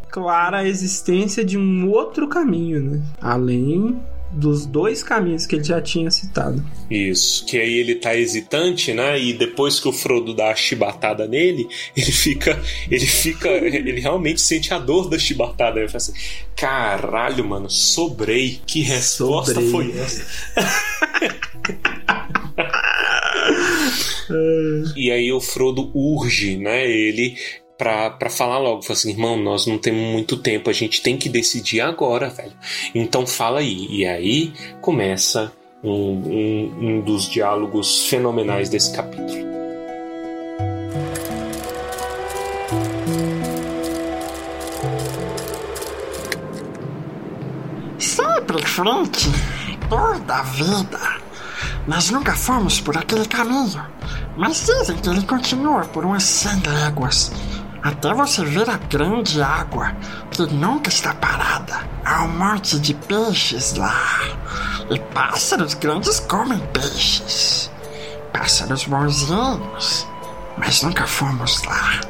clara 0.09 0.59
a 0.59 0.69
existência 0.69 1.45
de 1.45 1.59
um 1.59 1.91
outro 1.91 2.29
caminho, 2.29 2.81
né? 2.81 3.03
Além 3.21 4.01
dos 4.37 4.67
dois 4.67 5.03
caminhos 5.03 5.47
que 5.47 5.57
ele 5.57 5.65
já 5.65 5.81
tinha 5.81 6.11
citado. 6.11 6.63
Isso, 6.91 7.47
que 7.47 7.59
aí 7.59 7.79
ele 7.79 7.95
tá 7.95 8.15
hesitante, 8.15 8.93
né? 8.93 9.19
E 9.19 9.33
depois 9.33 9.81
que 9.81 9.89
o 9.89 9.93
Frodo 9.93 10.35
dá 10.35 10.51
a 10.51 10.55
chibatada 10.55 11.27
nele, 11.27 11.67
ele 11.97 12.13
fica. 12.13 12.61
Ele 12.91 13.07
fica. 13.07 13.49
ele 13.49 14.01
realmente 14.01 14.41
sente 14.41 14.75
a 14.75 14.79
dor 14.79 15.09
da 15.09 15.19
chibatada. 15.19 15.81
Ele 15.81 15.89
fala 15.89 15.97
assim: 15.97 16.13
caralho, 16.55 17.45
mano, 17.45 17.71
sobrei. 17.71 18.61
Que 18.67 18.83
resposta 18.83 19.55
Sobrei. 19.55 19.71
foi 19.71 19.99
essa? 19.99 20.27
e 24.97 25.11
aí 25.11 25.33
o 25.33 25.41
Frodo 25.41 25.91
urge, 25.95 26.57
né? 26.57 26.87
Ele 26.87 27.37
pra 27.79 28.31
falar 28.31 28.59
logo, 28.59 28.83
fala 28.83 28.99
assim, 28.99 29.11
irmão, 29.11 29.37
nós 29.37 29.67
não 29.67 29.79
temos 29.79 30.01
muito 30.13 30.37
tempo, 30.37 30.71
a 30.71 30.73
gente 30.73 31.03
tem 31.03 31.17
que 31.17 31.29
decidir 31.29 31.81
agora, 31.81 32.29
velho. 32.29 32.53
Então 32.95 33.27
fala 33.27 33.61
aí. 33.61 33.87
E 33.91 34.07
aí 34.07 34.53
começa 34.81 35.53
um, 35.83 35.91
um, 35.91 36.79
um 36.81 37.01
dos 37.01 37.29
diálogos 37.29 38.07
fenomenais 38.07 38.69
desse 38.69 38.95
capítulo. 38.95 39.47
Sempre 47.99 48.63
em 48.63 48.67
frente, 48.67 49.29
toda 49.89 50.35
a 50.35 50.43
vida. 50.43 51.27
Nós 51.87 52.11
nunca 52.11 52.35
fomos 52.35 52.81
por 52.81 52.97
aquele 52.97 53.27
caminho, 53.27 53.87
mas 54.37 54.67
dizem 54.67 54.97
que 54.97 55.09
ele 55.09 55.23
continua 55.23 55.85
por 55.85 56.05
umas 56.05 56.25
100 56.25 56.63
léguas. 56.67 57.31
Até 57.87 58.13
você 58.13 58.45
ver 58.45 58.69
a 58.69 58.79
grande 58.79 59.41
água, 59.41 59.95
que 60.33 60.43
nunca 60.53 60.89
está 60.89 61.15
parada. 61.15 61.89
Há 62.05 62.25
um 62.25 62.37
monte 62.37 62.81
de 62.81 62.93
peixes 62.93 63.75
lá. 63.75 64.23
E 64.91 64.99
pássaros 64.99 65.75
grandes 65.75 66.19
comem 66.19 66.59
peixes. 66.73 67.71
Pássaros 68.33 68.87
bonzinhos. 68.87 70.05
Mas 70.59 70.83
nunca 70.83 71.07
fomos 71.07 71.63
lá. 71.63 72.01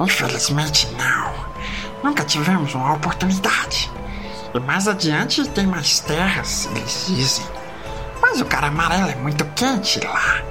Infelizmente, 0.00 0.88
não. 0.98 1.32
Nunca 2.02 2.24
tivemos 2.24 2.74
uma 2.74 2.94
oportunidade. 2.94 3.88
E 4.52 4.58
mais 4.58 4.88
adiante 4.88 5.48
tem 5.50 5.64
mais 5.64 6.00
terras, 6.00 6.66
eles 6.74 7.04
dizem. 7.06 7.46
Mas 8.20 8.40
o 8.40 8.44
cara 8.46 8.66
amarelo 8.66 9.10
é 9.10 9.14
muito 9.14 9.44
quente 9.54 10.00
lá. 10.00 10.42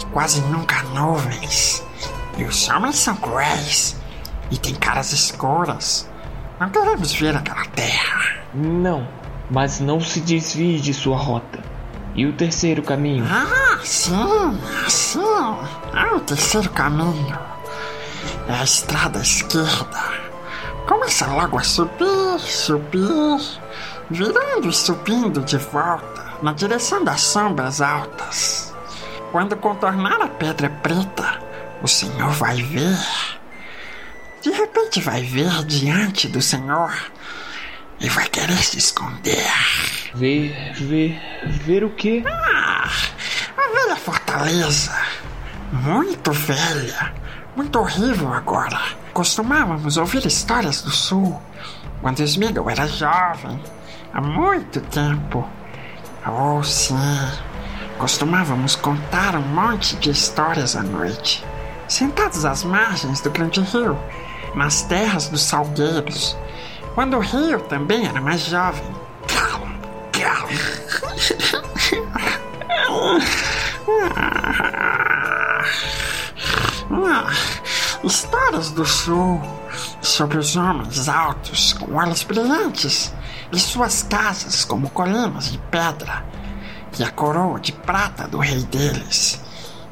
E 0.00 0.06
quase 0.06 0.40
nunca 0.40 0.76
há 0.78 0.82
nuvens. 0.98 1.84
E 2.38 2.44
os 2.44 2.68
homens 2.70 2.96
são 2.96 3.14
cruéis. 3.16 3.97
E 4.50 4.56
tem 4.56 4.74
caras 4.74 5.12
escuras. 5.12 6.08
Não 6.58 6.70
queremos 6.70 7.12
ver 7.12 7.36
aquela 7.36 7.64
terra. 7.66 8.38
Não, 8.54 9.06
mas 9.50 9.80
não 9.80 10.00
se 10.00 10.20
desvie 10.20 10.80
de 10.80 10.92
sua 10.92 11.16
rota. 11.16 11.62
E 12.14 12.26
o 12.26 12.32
terceiro 12.32 12.82
caminho? 12.82 13.24
Ah, 13.30 13.78
sim, 13.84 14.58
sim. 14.88 15.20
Ah, 15.92 16.16
o 16.16 16.20
terceiro 16.20 16.68
caminho. 16.70 17.38
É 18.48 18.54
a 18.54 18.64
estrada 18.64 19.20
esquerda. 19.20 20.18
Começa 20.88 21.26
logo 21.26 21.58
a 21.58 21.62
subir, 21.62 22.40
subir, 22.40 23.60
virando 24.10 24.68
e 24.68 24.72
subindo 24.72 25.42
de 25.42 25.58
volta 25.58 26.24
na 26.42 26.52
direção 26.52 27.04
das 27.04 27.20
sombras 27.20 27.80
altas. 27.80 28.74
Quando 29.30 29.54
contornar 29.56 30.20
a 30.22 30.28
pedra 30.28 30.70
preta, 30.70 31.40
o 31.82 31.86
Senhor 31.86 32.30
vai 32.30 32.56
ver. 32.62 32.98
De 34.48 34.54
repente 34.54 34.98
vai 35.02 35.22
ver 35.22 35.62
diante 35.66 36.26
do 36.26 36.40
Senhor 36.40 36.90
e 38.00 38.08
vai 38.08 38.26
querer 38.30 38.56
se 38.56 38.78
esconder. 38.78 39.46
Ver, 40.14 40.72
ver, 40.72 41.20
ver 41.66 41.84
o 41.84 41.90
quê? 41.90 42.24
Ah, 42.26 42.88
a 43.58 43.72
velha 43.74 43.96
fortaleza. 43.96 44.96
Muito 45.70 46.32
velha. 46.32 47.12
Muito 47.54 47.78
horrível 47.78 48.32
agora. 48.32 48.80
Costumávamos 49.12 49.98
ouvir 49.98 50.24
histórias 50.24 50.80
do 50.80 50.90
sul. 50.90 51.38
Quando 52.00 52.22
Smeagol 52.22 52.70
era 52.70 52.88
jovem. 52.88 53.62
Há 54.14 54.22
muito 54.22 54.80
tempo. 54.80 55.46
Oh, 56.26 56.62
sim. 56.62 56.96
Costumávamos 57.98 58.76
contar 58.76 59.36
um 59.36 59.42
monte 59.42 59.94
de 59.96 60.08
histórias 60.08 60.74
à 60.74 60.82
noite. 60.82 61.44
Sentados 61.86 62.46
às 62.46 62.64
margens 62.64 63.20
do 63.20 63.30
grande 63.30 63.60
rio. 63.60 63.98
Nas 64.54 64.82
terras 64.82 65.28
dos 65.28 65.42
salgueiros. 65.42 66.36
Quando 66.94 67.16
o 67.16 67.20
rio 67.20 67.60
também 67.60 68.06
era 68.06 68.20
mais 68.20 68.40
jovem. 68.42 68.82
Ah, 76.90 77.30
histórias 78.02 78.70
do 78.70 78.84
sul 78.84 79.40
sobre 80.02 80.38
os 80.38 80.56
homens 80.56 81.08
altos 81.08 81.72
com 81.74 81.94
olhos 81.94 82.22
brilhantes 82.22 83.12
e 83.52 83.58
suas 83.58 84.02
casas 84.02 84.64
como 84.64 84.90
colinas 84.90 85.52
de 85.52 85.58
pedra 85.70 86.24
e 86.98 87.04
a 87.04 87.10
coroa 87.10 87.60
de 87.60 87.72
prata 87.72 88.26
do 88.26 88.38
rei 88.38 88.62
deles 88.64 89.40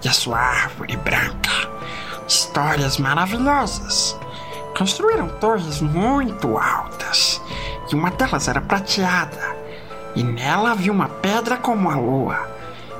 e 0.02 0.08
a 0.08 0.12
sua 0.12 0.38
árvore 0.38 0.96
branca. 0.96 1.50
Histórias 2.26 2.98
maravilhosas. 2.98 4.16
Construíram 4.76 5.28
torres 5.40 5.80
muito 5.80 6.58
altas 6.58 7.40
e 7.90 7.94
uma 7.94 8.10
delas 8.10 8.46
era 8.46 8.60
prateada 8.60 9.56
e 10.14 10.22
nela 10.22 10.72
havia 10.72 10.92
uma 10.92 11.08
pedra 11.08 11.56
como 11.56 11.88
a 11.88 11.96
lua 11.96 12.46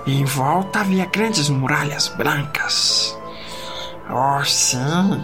e 0.06 0.18
em 0.18 0.24
volta 0.24 0.80
havia 0.80 1.04
grandes 1.04 1.50
muralhas 1.50 2.08
brancas. 2.08 3.14
Oh, 4.08 4.42
sim, 4.44 5.22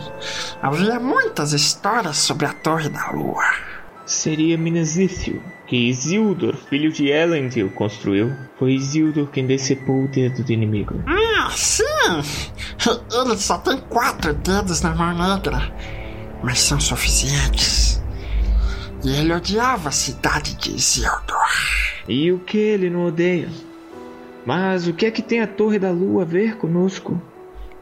havia 0.61 1.01
muitas 1.01 1.53
histórias 1.55 2.19
sobre 2.19 2.47
a 2.47 2.53
Torre 2.53 2.89
da 2.89 3.11
Lua. 3.13 3.45
Seria 4.05 4.59
Minas 4.59 4.99
Ithil, 4.99 5.41
que 5.69 5.89
Isildur, 5.89 6.57
filho 6.57 6.93
de 6.93 7.07
Elendil, 7.07 7.71
construiu. 7.71 8.35
Foi 8.59 8.73
Isildur 8.73 9.29
quem 9.29 9.47
decepou 9.47 10.05
o 10.05 10.09
dedo 10.09 10.43
do 10.43 10.53
inimigo. 10.53 10.97
Ah, 11.07 11.49
sim! 11.53 11.85
Ele 13.11 13.39
só 13.39 13.59
tem 13.59 13.79
quatro 13.89 14.35
dedos 14.35 14.83
na 14.83 14.95
mão 14.95 15.17
negra, 15.17 15.73
mas 16.43 16.61
são 16.61 16.81
suficientes. 16.81 18.03
E 19.05 19.11
ele 19.17 19.35
odiava 19.35 19.89
a 19.89 19.93
cidade 19.93 20.55
de 20.55 20.77
Isildur. 20.77 21.37
E 22.09 22.31
o 22.33 22.39
que 22.39 22.59
ele 22.59 22.91
não 22.91 23.07
odeia? 23.07 23.51
Mas 24.45 24.87
o 24.87 24.93
que 24.93 25.07
é 25.07 25.11
que 25.11 25.23
tem 25.23 25.41
a 25.41 25.47
Torre 25.47 25.79
da 25.79 25.91
Lua 25.91 26.23
a 26.23 26.27
ver 26.27 26.57
conosco? 26.57 27.21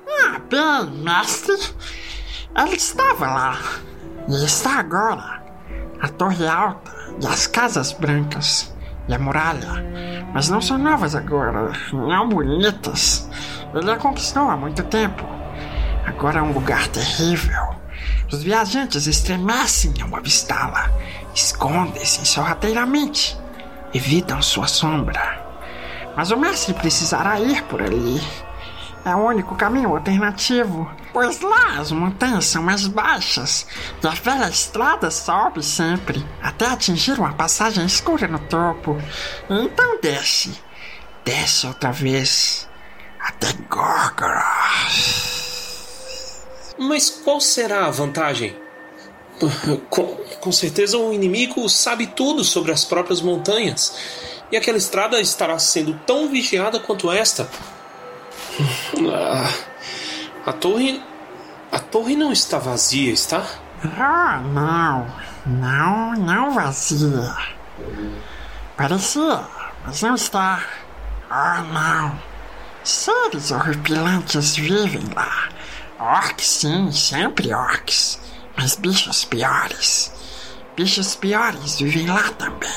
Ah, 0.08 0.38
bem, 0.38 1.02
mestre, 1.02 1.56
ele 2.56 2.76
estava 2.76 3.26
lá. 3.26 3.58
E 4.28 4.44
está 4.44 4.78
agora. 4.78 5.40
A 6.00 6.08
torre 6.08 6.46
alta 6.46 6.92
e 7.20 7.26
as 7.26 7.46
casas 7.46 7.92
brancas 7.92 8.74
e 9.08 9.14
a 9.14 9.18
muralha. 9.18 9.84
Mas 10.32 10.48
não 10.48 10.60
são 10.60 10.78
novas 10.78 11.14
agora, 11.14 11.72
não 11.92 12.28
bonitas. 12.28 13.28
Ele 13.74 13.90
a 13.90 13.96
conquistou 13.96 14.48
há 14.48 14.56
muito 14.56 14.82
tempo. 14.84 15.22
Agora 16.06 16.38
é 16.38 16.42
um 16.42 16.52
lugar 16.52 16.86
terrível. 16.88 17.79
Os 18.32 18.44
viajantes 18.44 19.08
estremecem 19.08 19.92
ao 20.00 20.14
avistá-la, 20.14 20.88
escondem-se 21.34 22.24
sorrateiramente, 22.24 23.36
evitam 23.92 24.40
sua 24.40 24.68
sombra. 24.68 25.44
Mas 26.16 26.30
o 26.30 26.36
mestre 26.36 26.72
precisará 26.74 27.40
ir 27.40 27.64
por 27.64 27.82
ali. 27.82 28.22
É 29.04 29.14
o 29.16 29.26
único 29.26 29.56
caminho 29.56 29.96
alternativo, 29.96 30.88
pois 31.12 31.40
lá 31.40 31.80
as 31.80 31.90
montanhas 31.90 32.44
são 32.44 32.62
mais 32.62 32.86
baixas 32.86 33.66
e 34.02 34.06
a 34.06 34.10
velha 34.10 34.48
estrada 34.48 35.10
sobe 35.10 35.62
sempre 35.62 36.24
até 36.40 36.66
atingir 36.66 37.18
uma 37.18 37.32
passagem 37.32 37.84
escura 37.84 38.28
no 38.28 38.38
topo. 38.38 38.96
Então 39.48 39.98
desce, 40.00 40.56
desce 41.24 41.66
outra 41.66 41.90
vez 41.90 42.68
até 43.18 43.52
Gorgoroth. 43.68 45.39
Mas 46.80 47.10
qual 47.10 47.42
será 47.42 47.84
a 47.84 47.90
vantagem? 47.90 48.56
Com, 49.90 50.06
com 50.40 50.50
certeza 50.50 50.96
o 50.96 51.12
inimigo 51.12 51.68
sabe 51.68 52.06
tudo 52.06 52.42
sobre 52.42 52.72
as 52.72 52.86
próprias 52.86 53.20
montanhas. 53.20 53.94
E 54.50 54.56
aquela 54.56 54.78
estrada 54.78 55.20
estará 55.20 55.58
sendo 55.58 55.92
tão 56.06 56.30
vigiada 56.30 56.80
quanto 56.80 57.12
esta. 57.12 57.46
Ah, 59.12 59.52
a 60.46 60.52
torre. 60.54 61.02
A 61.70 61.78
torre 61.78 62.16
não 62.16 62.32
está 62.32 62.58
vazia, 62.58 63.12
está? 63.12 63.46
Ah, 63.98 64.40
não. 64.42 65.06
Não, 65.46 66.14
não 66.14 66.54
vazia. 66.54 67.36
Parecia, 68.74 69.40
mas 69.84 70.00
não 70.00 70.14
está. 70.14 70.64
Ah, 71.28 71.62
não. 71.62 72.18
Seres 72.82 73.50
horripilantes 73.50 74.56
vivem 74.56 75.04
lá. 75.14 75.50
Orcs, 76.00 76.46
sim, 76.46 76.90
sempre 76.92 77.52
orcs. 77.52 78.18
Mas 78.56 78.74
bichos 78.74 79.22
piores. 79.26 80.10
Bichos 80.74 81.14
piores 81.14 81.78
vivem 81.78 82.06
lá 82.06 82.30
também. 82.38 82.72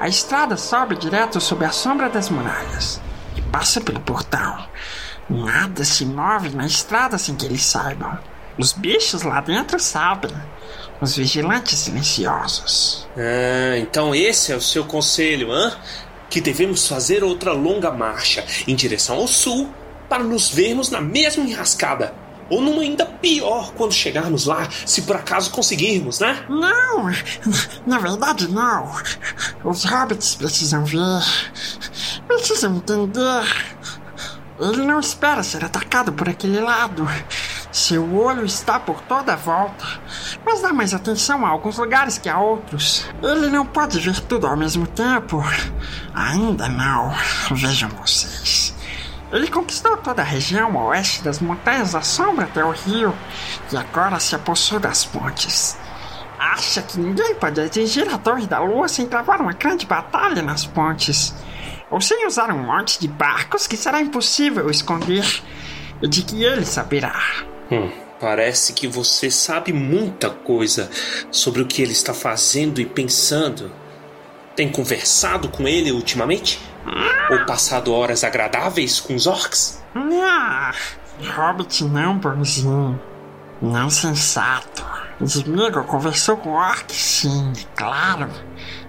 A 0.00 0.08
estrada 0.08 0.56
sobe 0.56 0.96
direto 0.96 1.42
sob 1.42 1.62
a 1.66 1.70
sombra 1.70 2.08
das 2.08 2.30
muralhas 2.30 3.02
e 3.36 3.42
passa 3.42 3.82
pelo 3.82 4.00
portão. 4.00 4.66
Nada 5.28 5.84
se 5.84 6.06
move 6.06 6.48
na 6.50 6.64
estrada 6.64 7.18
sem 7.18 7.34
que 7.36 7.44
eles 7.44 7.62
saibam. 7.62 8.18
Os 8.56 8.72
bichos 8.72 9.22
lá 9.22 9.42
dentro 9.42 9.78
sabem. 9.78 10.34
Os 11.02 11.16
vigilantes 11.16 11.78
silenciosos. 11.78 13.06
Ah, 13.14 13.76
então 13.76 14.14
esse 14.14 14.52
é 14.52 14.56
o 14.56 14.60
seu 14.62 14.86
conselho, 14.86 15.52
hã? 15.52 15.76
Que 16.30 16.40
devemos 16.40 16.88
fazer 16.88 17.22
outra 17.22 17.52
longa 17.52 17.90
marcha 17.90 18.42
em 18.66 18.74
direção 18.74 19.16
ao 19.16 19.28
sul 19.28 19.70
para 20.08 20.24
nos 20.24 20.48
vermos 20.48 20.88
na 20.88 21.00
mesma 21.00 21.44
enrascada. 21.44 22.14
Ou 22.50 22.60
numa 22.62 22.82
ainda 22.82 23.04
pior 23.04 23.72
quando 23.72 23.92
chegarmos 23.92 24.46
lá, 24.46 24.66
se 24.86 25.02
por 25.02 25.16
acaso 25.16 25.50
conseguirmos, 25.50 26.20
né? 26.20 26.44
Não, 26.48 27.06
na 27.86 27.98
verdade 27.98 28.48
não. 28.48 28.90
Os 29.64 29.84
hobbits 29.84 30.34
precisam 30.34 30.84
ver. 30.84 31.22
Precisam 32.26 32.76
entender. 32.76 33.44
Ele 34.60 34.84
não 34.84 34.98
espera 34.98 35.42
ser 35.42 35.64
atacado 35.64 36.12
por 36.12 36.28
aquele 36.28 36.60
lado. 36.60 37.06
Seu 37.70 38.16
olho 38.16 38.44
está 38.44 38.80
por 38.80 39.00
toda 39.02 39.34
a 39.34 39.36
volta, 39.36 39.84
mas 40.44 40.62
dá 40.62 40.72
mais 40.72 40.94
atenção 40.94 41.46
a 41.46 41.50
alguns 41.50 41.78
lugares 41.78 42.18
que 42.18 42.28
a 42.28 42.38
outros. 42.38 43.06
Ele 43.22 43.48
não 43.50 43.64
pode 43.64 44.00
ver 44.00 44.18
tudo 44.20 44.46
ao 44.46 44.56
mesmo 44.56 44.86
tempo. 44.86 45.40
Ainda 46.14 46.68
não. 46.68 47.14
Vejam 47.52 47.90
vocês. 47.90 48.37
Ele 49.30 49.48
conquistou 49.48 49.96
toda 49.98 50.22
a 50.22 50.24
região 50.24 50.78
a 50.78 50.84
oeste 50.86 51.22
das 51.22 51.38
Montanhas 51.38 51.92
da 51.92 52.00
Sombra 52.00 52.46
até 52.46 52.64
o 52.64 52.70
rio 52.70 53.14
e 53.70 53.76
agora 53.76 54.18
se 54.18 54.34
apossou 54.34 54.80
das 54.80 55.04
pontes. 55.04 55.76
Acha 56.38 56.80
que 56.82 56.98
ninguém 56.98 57.34
pode 57.34 57.60
atingir 57.60 58.08
a 58.08 58.16
Torre 58.16 58.46
da 58.46 58.60
Lua 58.60 58.88
sem 58.88 59.06
travar 59.06 59.40
uma 59.40 59.52
grande 59.52 59.84
batalha 59.84 60.40
nas 60.40 60.64
pontes, 60.64 61.34
ou 61.90 62.00
sem 62.00 62.26
usar 62.26 62.50
um 62.50 62.62
monte 62.62 62.98
de 63.00 63.08
barcos 63.08 63.66
que 63.66 63.76
será 63.76 64.00
impossível 64.00 64.70
esconder 64.70 65.26
e 66.00 66.08
de 66.08 66.22
que 66.22 66.44
ele 66.44 66.64
saberá. 66.64 67.20
Hum, 67.70 67.90
parece 68.20 68.72
que 68.72 68.86
você 68.86 69.30
sabe 69.30 69.72
muita 69.72 70.30
coisa 70.30 70.90
sobre 71.30 71.60
o 71.60 71.66
que 71.66 71.82
ele 71.82 71.92
está 71.92 72.14
fazendo 72.14 72.80
e 72.80 72.86
pensando. 72.86 73.70
Tem 74.56 74.70
conversado 74.70 75.48
com 75.48 75.68
ele 75.68 75.92
ultimamente? 75.92 76.60
Ou 77.30 77.44
passado 77.46 77.92
horas 77.92 78.24
agradáveis 78.24 79.00
com 79.00 79.14
os 79.14 79.26
orcs? 79.26 79.82
Ah, 79.94 80.72
Hobbit 81.20 81.84
não, 81.84 82.18
bonzinho. 82.18 83.00
Não 83.60 83.90
sensato. 83.90 84.84
Smeagol 85.20 85.82
conversou 85.84 86.36
com 86.36 86.50
Orc, 86.50 86.92
sim, 86.92 87.52
claro. 87.74 88.30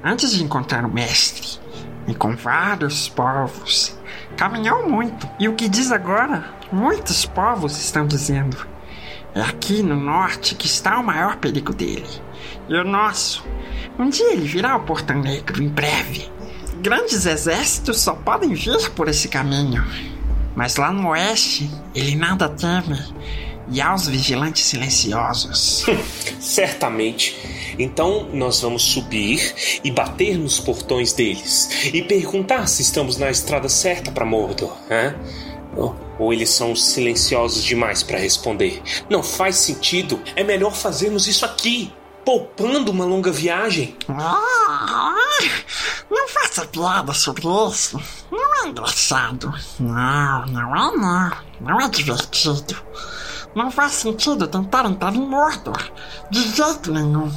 Antes 0.04 0.32
de 0.32 0.44
encontrar 0.44 0.86
o 0.86 0.94
mestre. 0.94 1.60
E 2.08 2.14
com 2.14 2.36
vários 2.36 3.10
povos. 3.10 3.98
Caminhou 4.38 4.88
muito. 4.88 5.28
E 5.40 5.50
o 5.50 5.56
que 5.56 5.68
diz 5.68 5.92
agora? 5.92 6.46
Muitos 6.72 7.26
povos 7.26 7.78
estão 7.78 8.06
dizendo. 8.06 8.68
É 9.34 9.42
aqui 9.42 9.82
no 9.82 9.96
norte 9.96 10.56
que 10.56 10.68
está 10.68 11.00
o 11.00 11.04
maior 11.04 11.38
perigo 11.38 11.74
dele. 11.74 12.08
E 12.68 12.76
o 12.76 12.84
nosso. 12.84 13.44
Um 13.98 14.10
dia 14.10 14.34
ele 14.34 14.48
virá 14.48 14.74
ao 14.74 14.82
Portão 14.82 15.20
Negro, 15.20 15.62
em 15.62 15.68
breve. 15.68 16.32
Grandes 16.82 17.26
exércitos 17.26 18.00
só 18.00 18.14
podem 18.14 18.54
vir 18.54 18.90
por 18.92 19.08
esse 19.08 19.28
caminho. 19.28 19.86
Mas 20.56 20.78
lá 20.78 20.92
no 20.92 21.10
oeste, 21.10 21.70
ele 21.94 22.16
nada 22.16 22.48
teme. 22.50 22.98
E 23.72 23.82
há 23.82 23.94
os 23.94 24.08
vigilantes 24.08 24.64
silenciosos. 24.64 25.86
Certamente. 26.40 27.38
Então 27.78 28.30
nós 28.34 28.62
vamos 28.62 28.82
subir 28.82 29.54
e 29.84 29.92
bater 29.92 30.38
nos 30.38 30.60
portões 30.60 31.14
deles 31.14 31.70
e 31.94 32.02
perguntar 32.02 32.68
se 32.68 32.82
estamos 32.82 33.18
na 33.18 33.30
estrada 33.30 33.70
certa 33.70 34.12
para 34.12 34.26
Mordor, 34.26 34.76
hein? 34.90 35.16
Ou, 36.18 36.34
eles 36.34 36.50
são 36.50 36.76
silenciosos 36.76 37.64
demais 37.64 38.04
para 38.04 38.18
responder? 38.18 38.82
Não 39.10 39.22
faz 39.22 39.58
sentido. 39.58 40.20
É 40.36 40.44
melhor 40.44 40.76
fazermos 40.76 41.28
isso 41.28 41.46
aqui, 41.46 41.94
poupando 42.26 42.92
uma 42.92 43.06
longa 43.06 43.32
viagem. 43.32 43.96
Ah, 44.08 45.16
não 46.10 46.28
faça 46.28 46.66
piada 46.66 47.14
sobre 47.14 47.48
isso. 47.70 48.00
Não 48.32 48.64
é 48.64 48.68
engraçado. 48.68 49.54
Não, 49.80 50.46
não 50.48 50.76
é 50.76 50.98
não. 50.98 51.32
Não 51.62 51.82
é 51.82 51.90
divertido. 51.90 52.76
Não 53.56 53.72
faz 53.72 53.94
sentido 53.94 54.48
tentar 54.48 54.86
entrar 54.86 55.16
em 55.16 55.26
Mordor. 55.26 55.92
De 56.30 56.42
jeito 56.56 56.92
nenhum. 56.92 57.32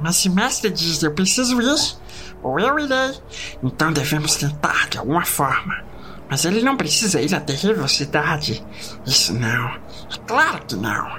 Mas 0.00 0.16
se 0.16 0.28
mestre 0.28 0.70
diz 0.70 1.02
eu 1.02 1.12
preciso 1.12 1.60
ir, 1.60 1.96
ou 2.42 2.60
eu 2.60 2.78
irei, 2.78 3.18
então 3.62 3.92
devemos 3.92 4.36
tentar 4.36 4.88
de 4.88 4.98
alguma 4.98 5.24
forma. 5.24 5.84
Mas 6.30 6.44
ele 6.44 6.62
não 6.62 6.76
precisa 6.76 7.20
ir 7.20 7.34
à 7.34 7.40
terrível 7.40 7.88
cidade. 7.88 8.64
Isso 9.04 9.32
não. 9.32 9.68
É 9.68 10.16
claro 10.26 10.64
que 10.66 10.76
não. 10.76 11.18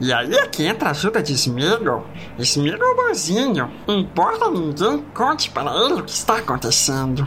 E 0.00 0.12
aí 0.12 0.34
é 0.34 0.46
que 0.48 0.64
entra 0.64 0.88
a 0.88 0.90
ajuda 0.90 1.22
de 1.22 1.32
Smeagol. 1.32 2.04
Smeagol 2.38 2.96
bonzinho. 2.96 3.70
Embora 3.86 4.50
ninguém 4.50 5.04
conte 5.14 5.50
para 5.50 5.70
ele 5.70 6.00
o 6.00 6.04
que 6.04 6.10
está 6.10 6.38
acontecendo. 6.38 7.26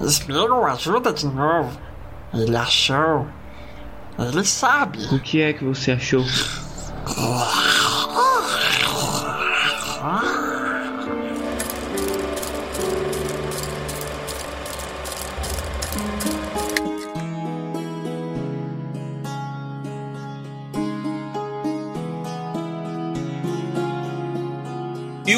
Smeagol 0.00 0.66
ajuda 0.66 1.12
de 1.12 1.26
novo. 1.26 1.78
Ele 2.34 2.56
achou. 2.56 3.26
Ele 4.18 4.44
sabe. 4.44 5.04
O 5.14 5.20
que 5.20 5.40
é 5.40 5.52
que 5.52 5.64
você 5.64 5.92
achou? 5.92 6.24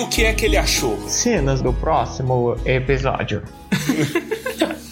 O 0.05 0.09
que 0.09 0.25
é 0.25 0.35
que 0.35 0.45
ele 0.45 0.59
achou? 0.59 0.99
Cenas 1.09 1.63
do 1.63 1.73
próximo 1.73 2.57
episódio. 2.67 3.43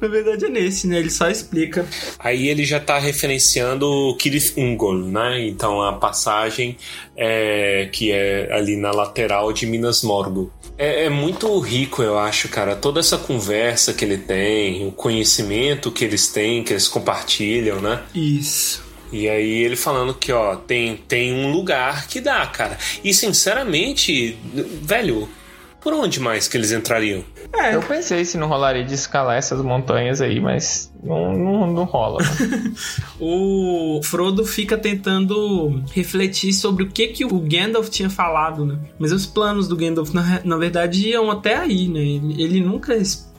Na 0.00 0.08
verdade 0.08 0.46
é 0.46 0.48
nesse, 0.48 0.86
né? 0.88 0.98
Ele 0.98 1.10
só 1.10 1.28
explica. 1.28 1.86
Aí 2.18 2.48
ele 2.48 2.64
já 2.64 2.80
tá 2.80 2.98
referenciando 2.98 3.88
o 3.88 4.16
Kirith 4.16 4.54
Ungol, 4.56 4.96
né? 4.96 5.46
Então 5.46 5.80
a 5.80 5.92
passagem 5.92 6.76
é, 7.16 7.88
que 7.92 8.10
é 8.10 8.52
ali 8.52 8.76
na 8.76 8.90
lateral 8.90 9.52
de 9.52 9.66
Minas 9.66 10.02
Morgul. 10.02 10.50
É, 10.76 11.04
é 11.04 11.08
muito 11.10 11.56
rico, 11.60 12.02
eu 12.02 12.18
acho, 12.18 12.48
cara. 12.48 12.74
Toda 12.74 12.98
essa 13.00 13.18
conversa 13.18 13.92
que 13.92 14.04
ele 14.04 14.18
tem, 14.18 14.86
o 14.86 14.92
conhecimento 14.92 15.92
que 15.92 16.04
eles 16.04 16.28
têm, 16.28 16.64
que 16.64 16.72
eles 16.72 16.88
compartilham, 16.88 17.80
né? 17.80 18.02
Isso. 18.14 18.91
E 19.12 19.28
aí 19.28 19.62
ele 19.62 19.76
falando 19.76 20.14
que, 20.14 20.32
ó, 20.32 20.56
tem, 20.56 20.96
tem 20.96 21.32
um 21.34 21.52
lugar 21.52 22.06
que 22.06 22.20
dá, 22.20 22.46
cara. 22.46 22.78
E 23.04 23.12
sinceramente, 23.12 24.36
velho, 24.82 25.28
por 25.80 25.92
onde 25.92 26.18
mais 26.20 26.48
que 26.48 26.56
eles 26.56 26.72
entrariam? 26.72 27.22
É, 27.52 27.74
Eu 27.74 27.82
pensei 27.82 28.24
se 28.24 28.38
não 28.38 28.46
rolaria 28.48 28.84
de 28.84 28.94
escalar 28.94 29.36
essas 29.36 29.60
montanhas 29.60 30.20
aí, 30.20 30.40
mas 30.40 30.90
não, 31.02 31.32
não, 31.36 31.66
não 31.72 31.84
rola. 31.84 32.22
mano. 32.22 32.74
o 33.20 34.00
Frodo 34.02 34.44
fica 34.46 34.78
tentando 34.78 35.82
refletir 35.92 36.52
sobre 36.52 36.84
o 36.84 36.88
que 36.88 37.08
que 37.08 37.24
o 37.24 37.38
Gandalf 37.40 37.88
tinha 37.90 38.08
falado, 38.08 38.64
né? 38.64 38.78
Mas 38.98 39.12
os 39.12 39.26
planos 39.26 39.68
do 39.68 39.76
Gandalf, 39.76 40.12
na, 40.14 40.40
na 40.44 40.56
verdade, 40.56 41.08
iam 41.08 41.30
até 41.30 41.56
aí, 41.56 41.88
né? 41.88 42.00
Ele, 42.00 42.42
ele 42.42 42.60
nunca 42.60 42.96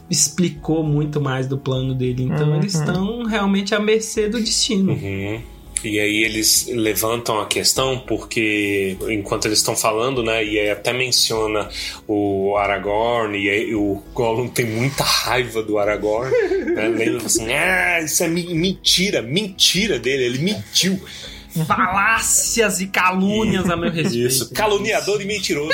explicou 0.09 0.83
muito 0.83 1.19
mais 1.21 1.47
do 1.47 1.57
plano 1.57 1.95
dele. 1.95 2.23
Então 2.23 2.49
Uhum. 2.49 2.57
eles 2.57 2.75
estão 2.75 3.23
realmente 3.23 3.73
à 3.73 3.79
mercê 3.79 4.27
do 4.29 4.39
destino. 4.39 4.91
Uhum. 4.93 5.41
E 5.83 5.99
aí 5.99 6.23
eles 6.23 6.67
levantam 6.67 7.39
a 7.39 7.45
questão 7.45 7.99
porque 7.99 8.97
enquanto 9.09 9.45
eles 9.45 9.59
estão 9.59 9.75
falando, 9.75 10.23
né, 10.23 10.43
e 10.43 10.59
aí 10.59 10.69
até 10.69 10.93
menciona 10.93 11.69
o 12.07 12.55
Aragorn 12.57 13.37
e 13.37 13.49
aí 13.49 13.75
o 13.75 14.01
Gollum 14.13 14.47
tem 14.47 14.65
muita 14.65 15.03
raiva 15.03 15.61
do 15.61 15.77
Aragorn, 15.77 16.31
né, 16.75 16.87
lembra 16.87 17.25
assim, 17.25 17.51
ah, 17.53 18.01
isso 18.01 18.23
é 18.23 18.27
mentira, 18.27 19.21
mentira 19.21 19.99
dele, 19.99 20.23
ele 20.25 20.39
mentiu. 20.39 20.99
Falácias 21.67 22.81
e 22.81 22.87
calúnias 22.87 23.69
a 23.69 23.75
meu 23.75 23.91
respeito. 23.91 24.27
Isso, 24.27 24.53
caluniador 24.53 25.21
e 25.21 25.25
mentiroso. 25.25 25.69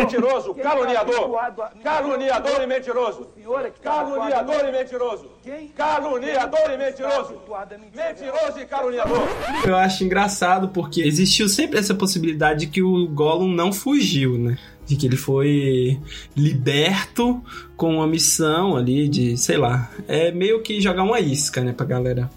Mentiroso, 0.00 0.54
caluniador. 0.54 1.30
Caluniador 1.82 2.62
e 2.62 2.66
mentiroso. 2.66 3.28
Caluniador 3.82 4.68
e 4.68 4.72
mentiroso. 4.72 5.30
Caluniador 5.76 6.70
e 6.72 6.76
mentiroso. 6.76 7.34
Mentiroso 7.94 8.60
e 8.60 8.66
caluniador. 8.66 9.28
Eu 9.64 9.76
acho 9.76 10.04
engraçado 10.04 10.68
porque 10.68 11.02
existiu 11.02 11.48
sempre 11.48 11.78
essa 11.78 11.94
possibilidade 11.94 12.60
de 12.60 12.66
que 12.66 12.82
o 12.82 13.06
Gollum 13.08 13.52
não 13.52 13.72
fugiu, 13.72 14.36
né? 14.38 14.58
De 14.86 14.96
que 14.96 15.06
ele 15.06 15.16
foi 15.16 16.00
liberto 16.34 17.42
com 17.76 17.96
uma 17.96 18.06
missão 18.06 18.76
ali 18.76 19.08
de, 19.08 19.36
sei 19.36 19.58
lá, 19.58 19.90
é 20.08 20.32
meio 20.32 20.62
que 20.62 20.80
jogar 20.80 21.02
uma 21.02 21.20
isca, 21.20 21.60
né, 21.62 21.72
pra 21.72 21.84
galera. 21.84 22.30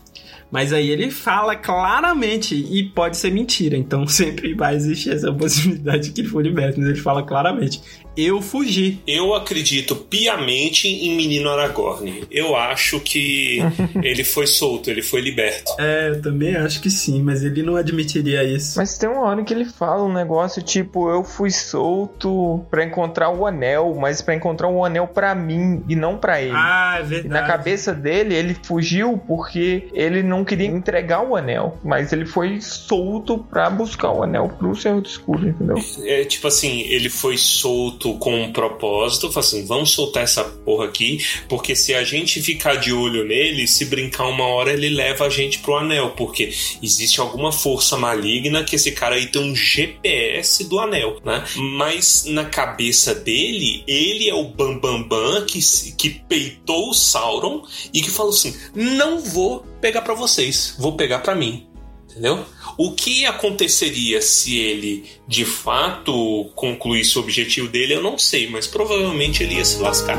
Mas 0.51 0.73
aí 0.73 0.89
ele 0.89 1.09
fala 1.09 1.55
claramente 1.55 2.55
e 2.55 2.83
pode 2.89 3.15
ser 3.15 3.31
mentira, 3.31 3.77
então 3.77 4.05
sempre 4.07 4.53
vai 4.53 4.75
existir 4.75 5.11
essa 5.11 5.31
possibilidade 5.31 6.09
de 6.09 6.11
que 6.11 6.21
ele 6.21 6.27
foi 6.27 6.43
liberto, 6.43 6.79
mas 6.79 6.89
ele 6.89 6.99
fala 6.99 7.23
claramente: 7.23 7.81
eu 8.15 8.41
fugi. 8.41 8.99
Eu 9.07 9.33
acredito 9.33 9.95
piamente 9.95 10.87
em 10.87 11.15
Menino 11.15 11.49
Aragorn. 11.49 12.23
Eu 12.29 12.55
acho 12.55 12.99
que 12.99 13.59
ele 14.03 14.23
foi 14.23 14.47
solto, 14.47 14.89
ele 14.89 15.01
foi 15.01 15.21
liberto. 15.21 15.71
É, 15.79 16.09
eu 16.09 16.21
também 16.21 16.55
acho 16.55 16.81
que 16.81 16.89
sim, 16.89 17.21
mas 17.21 17.43
ele 17.43 17.63
não 17.63 17.75
admitiria 17.75 18.43
isso. 18.43 18.77
Mas 18.77 18.97
tem 18.97 19.09
uma 19.09 19.21
hora 19.25 19.43
que 19.43 19.53
ele 19.53 19.65
fala 19.65 20.03
um 20.03 20.13
negócio 20.13 20.61
tipo: 20.61 21.09
Eu 21.09 21.23
fui 21.23 21.49
solto 21.49 22.65
pra 22.69 22.83
encontrar 22.83 23.29
o 23.29 23.45
anel, 23.45 23.95
mas 23.99 24.21
pra 24.21 24.35
encontrar 24.35 24.67
o 24.67 24.83
anel 24.83 25.07
pra 25.07 25.33
mim 25.35 25.83
e 25.87 25.95
não 25.95 26.17
pra 26.17 26.41
ele. 26.41 26.53
Ah, 26.55 26.97
é 26.99 27.01
E 27.01 27.05
verdade. 27.05 27.29
na 27.29 27.43
cabeça 27.47 27.93
dele, 27.93 28.33
ele 28.35 28.55
fugiu 28.63 29.17
porque 29.27 29.87
ele 29.93 30.21
não 30.23 30.43
queria 30.43 30.67
entregar 30.67 31.21
o 31.23 31.35
anel, 31.35 31.77
mas 31.83 32.11
ele 32.13 32.25
foi 32.25 32.59
solto 32.61 33.37
pra 33.39 33.69
buscar 33.69 34.11
o 34.11 34.23
anel 34.23 34.49
pro 34.57 34.75
Senhor 34.75 35.01
do 35.01 35.07
Escuro, 35.07 35.47
entendeu? 35.47 35.75
É 36.03 36.23
tipo 36.25 36.47
assim, 36.47 36.81
ele 36.81 37.09
foi 37.09 37.37
solto 37.37 38.00
com 38.17 38.43
um 38.43 38.51
propósito, 38.51 39.31
falou 39.31 39.47
assim, 39.47 39.65
vamos 39.65 39.91
soltar 39.91 40.23
essa 40.23 40.43
porra 40.43 40.85
aqui, 40.85 41.23
porque 41.47 41.75
se 41.75 41.93
a 41.93 42.03
gente 42.03 42.41
ficar 42.41 42.75
de 42.75 42.91
olho 42.91 43.23
nele, 43.25 43.67
se 43.67 43.85
brincar 43.85 44.27
uma 44.27 44.45
hora, 44.45 44.73
ele 44.73 44.89
leva 44.89 45.25
a 45.25 45.29
gente 45.29 45.59
pro 45.59 45.77
anel, 45.77 46.11
porque 46.11 46.51
existe 46.81 47.19
alguma 47.19 47.51
força 47.51 47.97
maligna 47.97 48.63
que 48.63 48.75
esse 48.75 48.91
cara 48.91 49.15
aí 49.15 49.27
tem 49.27 49.41
um 49.41 49.55
GPS 49.55 50.63
do 50.65 50.79
anel, 50.79 51.17
né? 51.23 51.43
Mas 51.55 52.25
na 52.25 52.45
cabeça 52.45 53.13
dele, 53.13 53.83
ele 53.87 54.29
é 54.29 54.33
o 54.33 54.45
Bambambam 54.45 55.01
Bam 55.01 55.07
Bam 55.07 55.45
que, 55.45 55.59
que 55.97 56.09
peitou 56.09 56.89
o 56.89 56.93
Sauron 56.93 57.63
e 57.93 58.01
que 58.01 58.09
falou 58.09 58.31
assim: 58.31 58.55
não 58.73 59.19
vou 59.21 59.65
pegar 59.79 60.01
pra 60.01 60.13
vocês, 60.13 60.75
vou 60.77 60.95
pegar 60.95 61.19
pra 61.19 61.35
mim. 61.35 61.70
Entendeu? 62.11 62.45
O 62.77 62.91
que 62.91 63.25
aconteceria 63.25 64.21
se 64.21 64.57
ele 64.57 65.05
de 65.27 65.45
fato 65.45 66.49
concluísse 66.55 67.17
o 67.17 67.21
objetivo 67.21 67.67
dele, 67.67 67.95
eu 67.95 68.03
não 68.03 68.17
sei, 68.17 68.49
mas 68.49 68.67
provavelmente 68.67 69.43
ele 69.43 69.55
ia 69.55 69.65
se 69.65 69.79
lascar. 69.79 70.17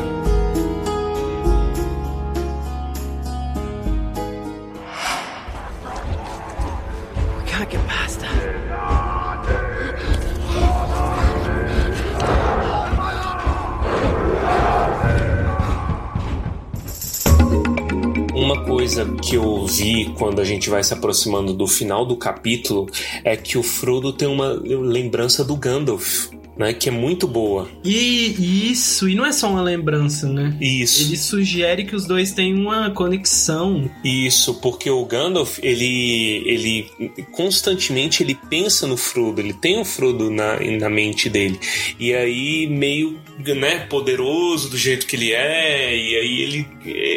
Uma 18.52 18.64
coisa 18.64 19.06
que 19.22 19.34
eu 19.34 19.64
vi 19.64 20.12
quando 20.18 20.38
a 20.38 20.44
gente 20.44 20.68
vai 20.68 20.84
se 20.84 20.92
aproximando 20.92 21.54
do 21.54 21.66
final 21.66 22.04
do 22.04 22.14
capítulo 22.14 22.86
é 23.24 23.34
que 23.34 23.56
o 23.56 23.62
Frodo 23.62 24.12
tem 24.12 24.28
uma 24.28 24.48
lembrança 24.52 25.42
do 25.42 25.56
Gandalf, 25.56 26.28
né? 26.56 26.72
Que 26.72 26.88
é 26.88 26.92
muito 26.92 27.26
boa. 27.26 27.68
E 27.84 28.70
isso, 28.70 29.08
e 29.08 29.14
não 29.14 29.24
é 29.24 29.32
só 29.32 29.50
uma 29.50 29.62
lembrança, 29.62 30.28
né? 30.28 30.56
Isso. 30.60 31.02
Ele 31.02 31.16
sugere 31.16 31.84
que 31.84 31.96
os 31.96 32.06
dois 32.06 32.32
têm 32.32 32.54
uma 32.54 32.90
conexão. 32.90 33.90
Isso, 34.04 34.54
porque 34.54 34.90
o 34.90 35.04
Gandalf, 35.04 35.58
ele, 35.62 36.42
ele 36.46 36.90
constantemente 37.32 38.22
ele 38.22 38.34
pensa 38.48 38.86
no 38.86 38.96
Frodo, 38.96 39.40
ele 39.40 39.52
tem 39.52 39.80
o 39.80 39.84
Frodo 39.84 40.30
na, 40.30 40.58
na 40.78 40.90
mente 40.90 41.28
dele. 41.28 41.58
E 41.98 42.12
aí, 42.14 42.66
meio 42.66 43.20
né, 43.38 43.86
poderoso 43.86 44.70
do 44.70 44.76
jeito 44.76 45.06
que 45.06 45.16
ele 45.16 45.32
é, 45.32 45.96
e 45.96 46.16
aí 46.16 46.40
ele, 46.42 46.66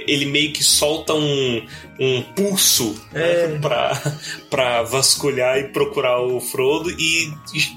ele 0.07 0.25
meio 0.25 0.51
que 0.51 0.63
solta 0.63 1.13
um, 1.13 1.61
um 1.99 2.21
pulso 2.21 2.95
né, 3.11 3.57
pra, 3.61 4.01
pra 4.49 4.83
vasculhar 4.83 5.57
e 5.57 5.69
procurar 5.69 6.21
o 6.21 6.39
Frodo 6.39 6.89
e 6.91 7.33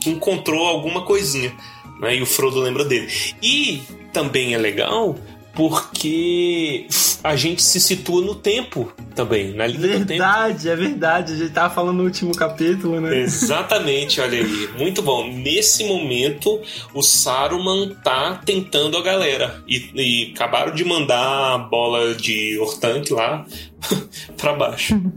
encontrou 0.07 0.67
alguma 0.67 1.03
coisinha. 1.03 1.55
Né, 2.01 2.17
e 2.17 2.23
o 2.23 2.27
Frodo 2.27 2.61
lembra 2.61 2.85
dele. 2.85 3.09
E 3.43 3.83
também 4.13 4.55
é 4.55 4.59
legal 4.59 5.17
porque 5.55 6.87
a 7.23 7.35
gente 7.35 7.63
se 7.63 7.81
situa 7.81 8.23
no 8.23 8.35
tempo 8.35 8.93
também, 9.15 9.55
na 9.55 9.67
linha 9.67 9.99
do 9.99 10.07
tempo. 10.07 10.23
Verdade, 10.23 10.69
é 10.69 10.77
verdade. 10.77 11.33
A 11.33 11.37
gente 11.37 11.51
tava 11.51 11.75
falando 11.75 11.97
no 11.97 12.05
último 12.05 12.35
capítulo, 12.35 13.01
né? 13.01 13.19
Exatamente, 13.19 14.21
olha 14.21 14.39
aí. 14.39 14.69
Muito 14.79 15.03
bom. 15.03 15.29
Nesse 15.33 15.85
momento, 15.85 16.61
o 16.95 17.03
Saruman 17.03 17.95
tá 18.05 18.41
tentando 18.45 18.97
a 18.97 19.03
galera. 19.03 19.63
E, 19.67 19.91
e 19.95 20.33
acabaram 20.35 20.75
de 20.75 20.85
mandar 20.85 21.55
a 21.55 21.59
bola 21.59 22.15
de 22.15 22.59
Hortank 22.59 23.13
lá 23.13 23.45
pra 24.37 24.53
baixo. 24.53 24.95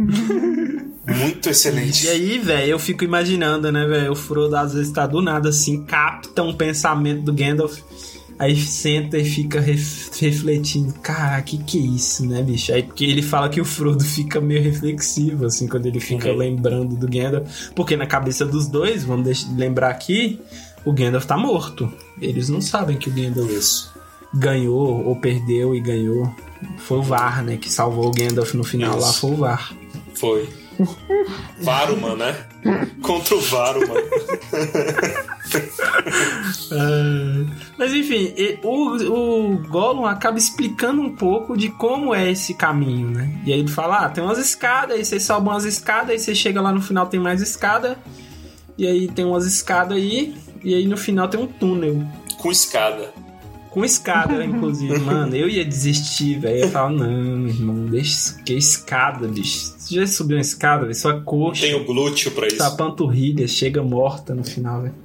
Muito 1.07 1.49
excelente. 1.49 2.05
E 2.05 2.09
aí, 2.09 2.37
velho, 2.37 2.71
eu 2.71 2.79
fico 2.79 3.03
imaginando, 3.03 3.71
né, 3.71 3.85
velho? 3.85 4.11
O 4.11 4.15
Frodo 4.15 4.55
às 4.55 4.73
vezes 4.73 4.91
tá 4.91 5.05
do 5.05 5.21
nada 5.21 5.49
assim, 5.49 5.83
capta 5.83 6.43
um 6.43 6.53
pensamento 6.53 7.23
do 7.23 7.33
Gandalf. 7.33 7.79
Aí 8.41 8.55
senta 8.59 9.19
e 9.19 9.23
fica 9.23 9.61
ref- 9.61 10.09
refletindo, 10.19 10.91
cara, 10.95 11.39
que 11.43 11.59
que 11.59 11.77
é 11.77 11.81
isso, 11.81 12.25
né, 12.25 12.41
bicho? 12.41 12.73
Aí 12.73 12.81
porque 12.81 13.05
ele 13.05 13.21
fala 13.21 13.47
que 13.49 13.61
o 13.61 13.65
Frodo 13.65 14.03
fica 14.03 14.41
meio 14.41 14.63
reflexivo, 14.63 15.45
assim, 15.45 15.67
quando 15.67 15.85
ele 15.85 15.99
fica 15.99 16.29
Uhum. 16.31 16.37
lembrando 16.37 16.95
do 16.95 17.07
Gandalf. 17.07 17.69
Porque 17.75 17.95
na 17.95 18.07
cabeça 18.07 18.43
dos 18.43 18.67
dois, 18.67 19.03
vamos 19.03 19.47
lembrar 19.55 19.89
aqui, 19.91 20.39
o 20.83 20.91
Gandalf 20.91 21.25
tá 21.25 21.37
morto. 21.37 21.93
Eles 22.19 22.49
não 22.49 22.61
sabem 22.61 22.97
que 22.97 23.09
o 23.09 23.13
Gandalf 23.13 23.51
Isso. 23.51 23.91
ganhou 24.33 25.05
ou 25.05 25.15
perdeu 25.17 25.75
e 25.75 25.79
ganhou. 25.79 26.33
Foi 26.79 26.97
o 26.97 27.03
VAR, 27.03 27.43
né, 27.43 27.57
que 27.57 27.71
salvou 27.71 28.07
o 28.07 28.11
Gandalf 28.11 28.55
no 28.55 28.63
final 28.63 28.99
lá, 28.99 29.09
Isso. 29.11 29.19
foi 29.19 29.31
o 29.31 29.35
VAR. 29.35 29.71
Foi. 30.15 30.49
Varuman, 31.61 32.15
né? 32.15 32.35
Contra 33.01 33.35
o 33.35 33.41
Varuman. 33.41 33.87
Mas 37.77 37.93
enfim, 37.93 38.33
o, 38.63 38.95
o 39.11 39.57
Gollum 39.67 40.05
acaba 40.05 40.37
explicando 40.37 41.01
um 41.01 41.15
pouco 41.15 41.57
de 41.57 41.69
como 41.69 42.13
é 42.13 42.31
esse 42.31 42.53
caminho, 42.53 43.09
né? 43.09 43.41
E 43.45 43.51
aí 43.51 43.59
ele 43.59 43.71
fala: 43.71 44.05
ah, 44.05 44.09
tem 44.09 44.23
umas 44.23 44.37
escadas, 44.37 44.97
aí 44.97 45.05
você 45.05 45.19
sobe 45.19 45.49
umas 45.49 45.65
escadas, 45.65 46.11
aí 46.11 46.19
você 46.19 46.35
chega 46.35 46.61
lá 46.61 46.71
no 46.71 46.81
final 46.81 47.07
tem 47.07 47.19
mais 47.19 47.41
escada, 47.41 47.97
e 48.77 48.87
aí 48.87 49.07
tem 49.07 49.25
umas 49.25 49.45
escadas 49.45 49.97
aí, 49.97 50.35
e 50.63 50.73
aí 50.73 50.87
no 50.87 50.97
final 50.97 51.27
tem 51.27 51.39
um 51.39 51.47
túnel. 51.47 52.03
Com 52.37 52.51
escada. 52.51 53.13
Com 53.69 53.85
escada, 53.85 54.43
inclusive. 54.43 54.97
Mano, 54.99 55.35
eu 55.35 55.49
ia 55.49 55.65
desistir, 55.65 56.39
velho. 56.39 56.57
Eu 56.57 56.65
ia 56.65 56.69
falar, 56.69 56.91
não, 56.91 57.39
meu 57.39 57.49
irmão, 57.49 57.85
deixa 57.85 58.09
isso 58.09 58.43
que 58.43 58.53
é 58.53 58.57
escada, 58.57 59.27
bicho. 59.27 59.73
Você 59.91 59.99
já 59.99 60.07
subiu 60.07 60.37
uma 60.37 60.41
escada, 60.41 60.83
velho? 60.83 60.95
Sua 60.95 61.19
coxa, 61.21 61.63
Tem 61.65 61.75
o 61.75 61.83
glúteo 61.83 62.31
pra 62.31 62.47
isso. 62.47 62.55
sua 62.55 62.71
panturrilha 62.71 63.45
chega 63.47 63.83
morta 63.83 64.33
no 64.33 64.43
final, 64.43 64.83
velho. 64.83 64.95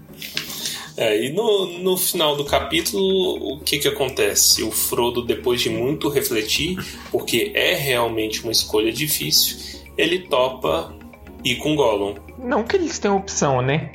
É, 0.97 1.27
e 1.27 1.33
no, 1.33 1.79
no 1.81 1.97
final 1.97 2.37
do 2.37 2.45
capítulo, 2.45 3.55
o 3.55 3.61
que 3.61 3.79
que 3.79 3.89
acontece? 3.89 4.63
O 4.63 4.71
Frodo, 4.71 5.25
depois 5.27 5.61
de 5.61 5.69
muito 5.69 6.09
refletir, 6.09 6.79
porque 7.11 7.51
é 7.55 7.75
realmente 7.75 8.43
uma 8.43 8.53
escolha 8.53 8.91
difícil, 8.93 9.81
ele 9.99 10.21
topa 10.21 10.95
ir 11.45 11.57
com 11.57 11.75
Gollum. 11.75 12.15
Não 12.39 12.63
que 12.63 12.77
eles 12.77 12.99
tenham 12.99 13.17
opção, 13.17 13.61
né? 13.61 13.91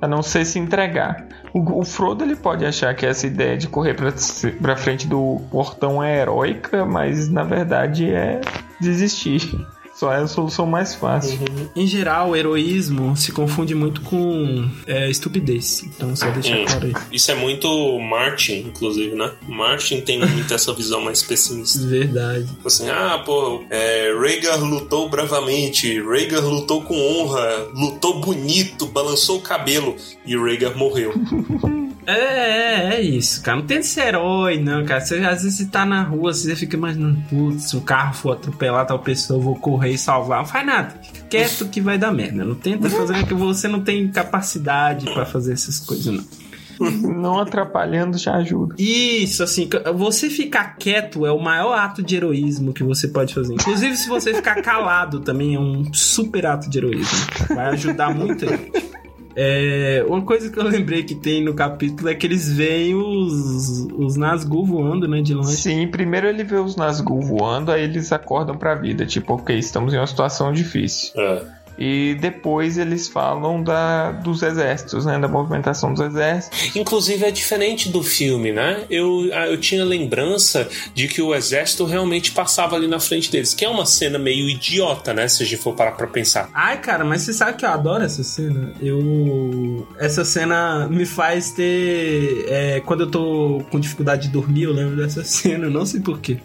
A 0.00 0.06
não 0.06 0.22
ser 0.22 0.44
se 0.44 0.58
entregar. 0.58 1.26
O, 1.52 1.80
o 1.80 1.84
Frodo 1.84 2.22
ele 2.22 2.36
pode 2.36 2.64
achar 2.66 2.94
que 2.94 3.06
essa 3.06 3.26
ideia 3.26 3.56
de 3.56 3.66
correr 3.66 3.94
pra, 3.94 4.12
pra 4.60 4.76
frente 4.76 5.06
do 5.06 5.40
portão 5.50 6.02
é 6.02 6.20
heróica, 6.20 6.84
mas 6.84 7.28
na 7.28 7.42
verdade 7.42 8.10
é 8.12 8.40
desistir. 8.80 9.50
Só 9.94 10.12
é 10.12 10.16
a 10.18 10.26
solução 10.26 10.66
mais 10.66 10.94
fácil. 10.94 11.38
Em 11.74 11.86
geral, 11.86 12.30
o 12.30 12.36
heroísmo 12.36 13.16
se 13.16 13.30
confunde 13.32 13.74
muito 13.74 14.00
com 14.00 14.68
é, 14.86 15.08
estupidez. 15.08 15.84
Então, 15.84 16.14
só 16.16 16.28
deixar 16.30 16.56
Hum. 16.58 16.64
claro 16.66 16.86
aí. 16.86 16.92
Isso 17.12 17.30
é 17.30 17.34
muito 17.34 17.98
Martin, 18.00 18.64
inclusive, 18.68 19.14
né? 19.14 19.30
Martin 19.46 20.00
tem 20.00 20.18
muito 20.18 20.52
essa 20.52 20.72
visão 20.74 21.00
mais 21.00 21.22
pessimista. 21.22 21.78
Verdade. 21.86 22.46
Assim, 22.64 22.88
ah, 22.88 23.22
pô, 23.24 23.64
é, 23.70 24.12
Rhaegar 24.18 24.62
lutou 24.62 25.08
bravamente, 25.08 26.00
Rhaegar 26.02 26.44
lutou 26.44 26.82
com 26.82 26.94
honra, 26.96 27.68
lutou 27.74 28.20
bonito, 28.20 28.86
balançou 28.86 29.38
o 29.38 29.42
cabelo 29.42 29.94
e 30.26 30.36
Rhaegar 30.36 30.76
morreu. 30.76 31.12
É, 32.06 32.12
é, 32.12 32.94
é 32.94 33.00
isso, 33.00 33.42
cara. 33.42 33.58
Não 33.58 33.66
tem 33.66 33.82
ser 33.82 34.08
herói, 34.08 34.58
não, 34.58 34.84
cara. 34.84 35.00
Você, 35.00 35.16
às 35.16 35.42
vezes 35.42 35.58
você 35.58 35.66
tá 35.66 35.84
na 35.84 36.02
rua, 36.02 36.32
você 36.32 36.54
fica 36.54 36.76
imaginando, 36.76 37.20
putz, 37.28 37.70
se 37.70 37.76
o 37.76 37.80
carro 37.80 38.14
for 38.14 38.32
atropelar 38.32 38.86
tal 38.86 38.98
pessoa, 38.98 39.38
eu 39.38 39.42
vou 39.42 39.56
correr 39.56 39.92
e 39.92 39.98
salvar. 39.98 40.38
Não 40.38 40.46
faz 40.46 40.66
nada. 40.66 40.94
Fica 41.02 41.26
quieto 41.28 41.68
que 41.68 41.80
vai 41.80 41.98
dar 41.98 42.12
merda. 42.12 42.44
Não 42.44 42.54
tenta 42.54 42.88
fazer 42.90 43.26
que 43.26 43.34
você 43.34 43.68
não 43.68 43.80
tem 43.80 44.08
capacidade 44.08 45.06
pra 45.12 45.24
fazer 45.24 45.52
essas 45.52 45.80
coisas, 45.80 46.06
não. 46.06 46.24
Não 46.80 47.38
atrapalhando 47.38 48.18
já 48.18 48.34
ajuda. 48.34 48.74
Isso, 48.78 49.42
assim, 49.42 49.68
você 49.94 50.28
ficar 50.28 50.76
quieto 50.76 51.24
é 51.24 51.30
o 51.30 51.38
maior 51.38 51.72
ato 51.72 52.02
de 52.02 52.16
heroísmo 52.16 52.72
que 52.72 52.82
você 52.82 53.06
pode 53.08 53.32
fazer. 53.32 53.54
Inclusive, 53.54 53.96
se 53.96 54.08
você 54.08 54.34
ficar 54.34 54.60
calado 54.60 55.20
também 55.20 55.54
é 55.54 55.60
um 55.60 55.92
super 55.92 56.46
ato 56.46 56.68
de 56.68 56.78
heroísmo. 56.78 57.18
Vai 57.54 57.66
ajudar 57.68 58.12
muito 58.12 58.44
aí. 58.48 58.93
É, 59.36 60.04
uma 60.08 60.22
coisa 60.22 60.50
que 60.50 60.58
eu 60.58 60.64
lembrei 60.64 61.02
que 61.02 61.14
tem 61.14 61.42
no 61.42 61.54
capítulo 61.54 62.08
é 62.08 62.14
que 62.14 62.26
eles 62.26 62.52
veem 62.52 62.94
os, 62.94 63.86
os 63.96 64.16
Nazgûl 64.16 64.64
voando, 64.64 65.08
né, 65.08 65.20
de 65.22 65.34
longe. 65.34 65.56
Sim, 65.56 65.88
primeiro 65.88 66.26
ele 66.26 66.44
vê 66.44 66.56
os 66.56 66.76
Nazgûl 66.76 67.20
voando, 67.20 67.72
aí 67.72 67.82
eles 67.82 68.12
acordam 68.12 68.56
pra 68.56 68.74
vida. 68.74 69.04
Tipo, 69.04 69.34
ok, 69.34 69.58
estamos 69.58 69.92
em 69.92 69.98
uma 69.98 70.06
situação 70.06 70.52
difícil. 70.52 71.12
É. 71.16 71.63
E 71.78 72.16
depois 72.20 72.78
eles 72.78 73.08
falam 73.08 73.62
da, 73.62 74.12
dos 74.12 74.42
exércitos, 74.42 75.04
né? 75.04 75.18
Da 75.18 75.28
movimentação 75.28 75.92
dos 75.92 76.04
exércitos. 76.04 76.76
Inclusive 76.76 77.24
é 77.24 77.30
diferente 77.30 77.88
do 77.88 78.02
filme, 78.02 78.52
né? 78.52 78.84
Eu, 78.88 79.30
ah, 79.32 79.46
eu 79.46 79.58
tinha 79.58 79.84
lembrança 79.84 80.68
de 80.94 81.08
que 81.08 81.20
o 81.20 81.34
exército 81.34 81.84
realmente 81.84 82.32
passava 82.32 82.76
ali 82.76 82.86
na 82.86 83.00
frente 83.00 83.30
deles, 83.30 83.54
que 83.54 83.64
é 83.64 83.68
uma 83.68 83.86
cena 83.86 84.18
meio 84.18 84.48
idiota, 84.48 85.12
né? 85.12 85.26
Se 85.28 85.42
a 85.42 85.46
gente 85.46 85.60
for 85.60 85.74
parar 85.74 85.92
pra 85.92 86.06
pensar. 86.06 86.48
Ai, 86.54 86.80
cara, 86.80 87.04
mas 87.04 87.22
você 87.22 87.32
sabe 87.32 87.56
que 87.58 87.64
eu 87.64 87.70
adoro 87.70 88.04
essa 88.04 88.22
cena? 88.22 88.72
Eu. 88.80 89.86
Essa 89.98 90.24
cena 90.24 90.88
me 90.88 91.06
faz 91.06 91.50
ter. 91.50 92.46
é, 92.48 92.80
quando 92.80 93.00
eu 93.00 93.10
tô 93.10 93.62
com 93.70 93.80
dificuldade 93.80 94.26
de 94.26 94.28
dormir, 94.28 94.64
eu 94.64 94.72
lembro 94.72 94.96
dessa 94.96 95.22
cena. 95.24 95.66
Eu 95.66 95.70
não 95.70 95.84
sei 95.86 96.00
porquê. 96.00 96.38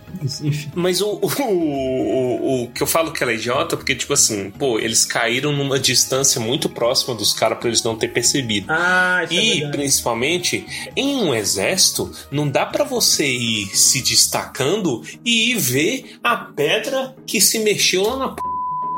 Enfim. 0.43 0.71
Mas 0.75 1.01
o, 1.01 1.19
o, 1.21 1.43
o, 1.43 2.63
o 2.63 2.67
que 2.71 2.81
eu 2.81 2.87
falo 2.87 3.11
que 3.11 3.21
ela 3.21 3.31
é 3.31 3.35
idiota, 3.35 3.77
porque, 3.77 3.95
tipo 3.95 4.13
assim, 4.13 4.49
pô, 4.51 4.79
eles 4.79 5.05
caíram 5.19 5.51
numa 5.51 5.77
distância 5.77 6.39
muito 6.39 6.69
próxima 6.69 7.13
dos 7.13 7.33
caras 7.33 7.57
pra 7.59 7.67
eles 7.67 7.83
não 7.83 7.95
ter 7.97 8.07
percebido. 8.07 8.67
Ah, 8.69 9.21
isso 9.25 9.33
é 9.33 9.43
E 9.43 9.49
verdade. 9.55 9.77
principalmente 9.77 10.65
em 10.95 11.15
um 11.17 11.35
exército, 11.35 12.09
não 12.31 12.47
dá 12.47 12.65
pra 12.65 12.85
você 12.85 13.27
ir 13.27 13.67
se 13.77 14.01
destacando 14.01 15.03
e 15.25 15.51
ir 15.51 15.57
ver 15.57 16.17
a 16.23 16.37
pedra 16.37 17.13
que 17.27 17.41
se 17.41 17.59
mexeu 17.59 18.03
lá 18.03 18.15
na 18.17 18.27
p... 18.29 18.41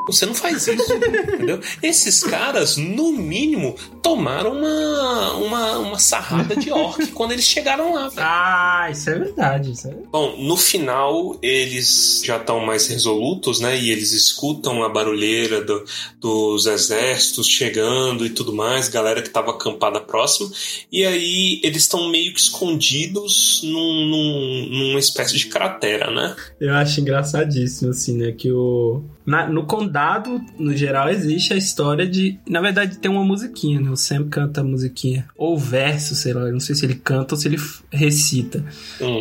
Você 0.07 0.25
não 0.25 0.33
faz 0.33 0.67
isso, 0.67 0.93
entendeu? 0.93 1.59
Esses 1.81 2.23
caras, 2.23 2.75
no 2.77 3.11
mínimo, 3.11 3.75
tomaram 4.01 4.53
uma, 4.57 5.33
uma, 5.35 5.77
uma 5.79 5.99
sarrada 5.99 6.55
de 6.55 6.71
orc 6.71 7.05
quando 7.13 7.31
eles 7.31 7.45
chegaram 7.45 7.93
lá, 7.93 8.09
velho. 8.09 8.21
Ah, 8.27 8.89
isso 8.91 9.09
é 9.09 9.19
verdade. 9.19 9.71
Isso 9.71 9.87
é... 9.87 9.95
Bom, 10.11 10.35
no 10.39 10.57
final 10.57 11.37
eles 11.41 12.21
já 12.25 12.37
estão 12.37 12.59
mais 12.65 12.87
resolutos, 12.87 13.59
né? 13.59 13.77
E 13.79 13.91
eles 13.91 14.11
escutam 14.11 14.83
a 14.83 14.89
barulheira 14.89 15.61
do- 15.61 15.83
dos 16.19 16.65
exércitos 16.65 17.47
chegando 17.47 18.25
e 18.25 18.29
tudo 18.29 18.53
mais, 18.53 18.87
galera 18.89 19.21
que 19.21 19.27
estava 19.27 19.51
acampada 19.51 19.99
próximo. 20.01 20.51
E 20.91 21.05
aí 21.05 21.59
eles 21.63 21.83
estão 21.83 22.09
meio 22.09 22.33
que 22.33 22.39
escondidos 22.39 23.61
num, 23.63 24.05
num- 24.07 24.67
numa 24.69 24.99
espécie 24.99 25.37
de 25.37 25.47
cratera, 25.47 26.09
né? 26.11 26.35
Eu 26.59 26.73
acho 26.73 26.99
engraçadíssimo, 27.01 27.91
assim, 27.91 28.17
né? 28.17 28.31
Que 28.31 28.51
o. 28.51 29.03
na- 29.25 29.47
no 29.47 29.65
condado, 29.65 30.41
no 30.57 30.75
geral, 30.75 31.09
existe 31.09 31.53
a 31.53 31.57
história 31.57 32.07
de. 32.07 32.39
Na 32.49 32.59
verdade, 32.61 32.97
tem 32.97 33.09
uma 33.11 33.23
musiquinha, 33.23 33.79
né? 33.79 33.89
O 33.89 33.95
Sam 33.95 34.27
canta 34.29 34.61
a 34.61 34.63
musiquinha. 34.63 35.25
Ou 35.37 35.57
verso, 35.57 36.15
sei 36.15 36.33
lá. 36.33 36.41
Eu 36.41 36.53
não 36.53 36.59
sei 36.59 36.75
se 36.75 36.85
ele 36.85 36.95
canta 36.95 37.35
ou 37.35 37.39
se 37.39 37.47
ele 37.47 37.57
recita. 37.91 38.63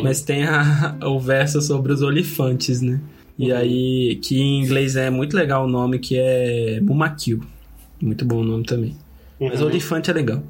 Mas 0.03 0.21
tem 0.21 0.43
a- 0.43 0.95
o 1.05 1.19
verso 1.19 1.61
sobre 1.61 1.93
os 1.93 2.01
olifantes, 2.01 2.81
né? 2.81 2.99
E 3.37 3.51
aí, 3.51 4.19
que 4.21 4.37
em 4.39 4.61
inglês 4.63 4.95
é 4.95 5.09
muito 5.09 5.35
legal 5.35 5.65
o 5.65 5.69
nome, 5.69 5.97
que 5.99 6.15
é 6.17 6.79
Mumakil. 6.81 7.41
Muito 8.01 8.23
bom 8.25 8.37
o 8.41 8.43
nome 8.43 8.63
também. 8.65 8.95
Mas 9.39 9.59
Uhum. 9.61 9.67
olifante 9.67 10.11
é 10.11 10.13
legal. 10.13 10.43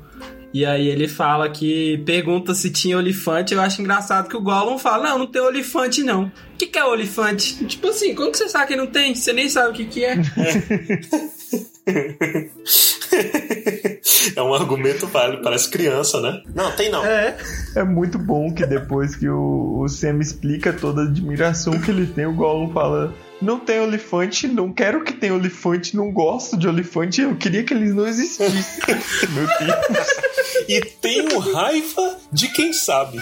E 0.53 0.65
aí 0.65 0.87
ele 0.87 1.07
fala 1.07 1.49
que 1.49 1.97
pergunta 2.05 2.53
se 2.53 2.69
tinha 2.69 2.97
olifante. 2.97 3.53
Eu 3.53 3.61
acho 3.61 3.81
engraçado 3.81 4.27
que 4.27 4.35
o 4.35 4.41
Gollum 4.41 4.77
fala: 4.77 5.09
Não, 5.09 5.19
não 5.19 5.27
tem 5.27 5.41
olifante, 5.41 6.03
não. 6.03 6.25
O 6.25 6.57
que, 6.57 6.67
que 6.67 6.77
é 6.77 6.85
olifante? 6.85 7.65
Tipo 7.65 7.87
assim, 7.87 8.13
como 8.13 8.31
que 8.31 8.37
você 8.37 8.49
sabe 8.49 8.67
que 8.67 8.75
não 8.75 8.87
tem? 8.87 9.15
Você 9.15 9.33
nem 9.33 9.49
sabe 9.49 9.69
o 9.69 9.73
que, 9.73 9.85
que 9.85 10.05
é. 10.05 10.17
é 14.35 14.41
um 14.41 14.53
argumento 14.53 15.07
válido, 15.07 15.41
parece 15.41 15.69
criança, 15.69 16.19
né? 16.21 16.41
Não, 16.53 16.71
tem 16.71 16.89
não. 16.89 17.05
é. 17.05 17.37
É 17.75 17.83
muito 17.83 18.17
bom 18.17 18.53
que 18.53 18.65
depois 18.65 19.15
que 19.15 19.27
o, 19.27 19.81
o 19.81 19.87
Sam 19.87 20.19
explica 20.19 20.73
toda 20.73 21.01
a 21.01 21.05
admiração 21.05 21.79
que 21.79 21.91
ele 21.91 22.05
tem, 22.05 22.25
o 22.25 22.33
Gollum 22.33 22.71
fala. 22.71 23.13
Não 23.41 23.59
tem 23.59 23.79
olifante, 23.79 24.47
não 24.47 24.71
quero 24.71 25.03
que 25.03 25.13
tenha 25.13 25.33
olifante, 25.33 25.95
não 25.95 26.11
gosto 26.11 26.55
de 26.55 26.67
olifante, 26.67 27.21
eu 27.21 27.35
queria 27.35 27.63
que 27.63 27.73
eles 27.73 27.93
não 27.93 28.05
existissem. 28.05 28.63
Meu 29.33 29.47
Deus. 29.47 30.07
E 30.67 30.81
tenho 30.81 31.39
raiva 31.39 32.17
de 32.31 32.47
quem 32.49 32.71
sabe. 32.71 33.19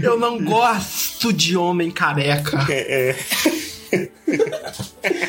Eu 0.00 0.16
não 0.16 0.42
gosto 0.44 1.32
de 1.32 1.56
homem 1.56 1.90
careca. 1.90 2.66
É, 2.70 3.10
é. 3.10 3.16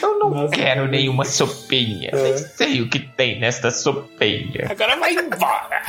Eu 0.02 0.20
não 0.20 0.30
Nossa, 0.32 0.54
quero 0.54 0.88
nenhuma 0.88 1.26
sopinha. 1.26 2.12
Nem 2.14 2.38
sei 2.38 2.82
o 2.82 2.90
que 2.90 3.00
tem 3.00 3.40
nesta 3.40 3.72
sopinha. 3.72 4.68
Agora 4.70 4.96
vai 4.98 5.14
embora. 5.14 5.82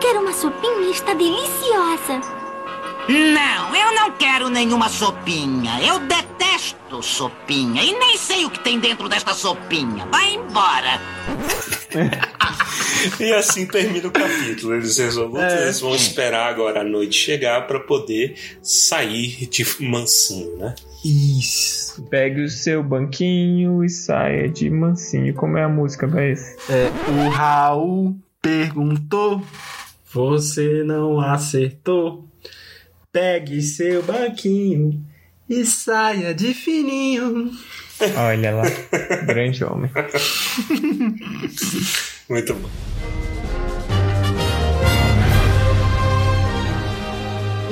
Quero 0.00 0.20
uma 0.20 0.32
sopinha, 0.32 0.90
está 0.90 1.14
deliciosa. 1.14 2.20
Não, 3.08 3.74
eu 3.76 3.94
não 3.94 4.12
quero 4.12 4.48
nenhuma 4.48 4.88
sopinha. 4.88 5.80
Eu 5.84 5.98
detesto 6.00 7.02
sopinha 7.02 7.82
e 7.82 7.92
nem 7.98 8.16
sei 8.16 8.44
o 8.44 8.50
que 8.50 8.60
tem 8.60 8.78
dentro 8.78 9.08
desta 9.08 9.34
sopinha. 9.34 10.06
Vai 10.06 10.34
embora. 10.34 11.00
E 13.18 13.32
assim 13.32 13.66
termina 13.66 14.06
o 14.06 14.12
capítulo. 14.12 14.74
Eles 14.74 14.96
resolutos, 14.96 15.42
É. 15.42 15.62
eles 15.64 15.80
vão 15.80 15.92
esperar 15.94 16.48
agora 16.48 16.82
a 16.82 16.84
noite 16.84 17.16
chegar 17.18 17.66
para 17.66 17.80
poder 17.80 18.36
sair 18.62 19.46
de 19.48 19.66
mansinho, 19.80 20.56
né? 20.56 20.74
Isso. 21.04 22.02
Pegue 22.04 22.42
o 22.42 22.48
seu 22.48 22.82
banquinho 22.82 23.84
e 23.84 23.88
saia 23.88 24.48
de 24.48 24.70
mansinho. 24.70 25.34
Como 25.34 25.58
é 25.58 25.64
a 25.64 25.68
música, 25.68 26.06
Baez? 26.06 26.56
É, 26.70 26.88
o 27.10 27.28
Raul 27.28 28.16
perguntou, 28.40 29.42
você 30.12 30.84
não 30.84 31.20
acertou. 31.20 32.28
Pegue 33.12 33.60
seu 33.60 34.02
banquinho 34.02 35.04
e 35.48 35.64
saia 35.64 36.32
de 36.32 36.54
fininho. 36.54 37.50
Olha 38.16 38.54
lá, 38.54 38.62
grande 39.26 39.64
homem. 39.64 39.90
Muito 42.28 42.54
bom. 42.54 42.70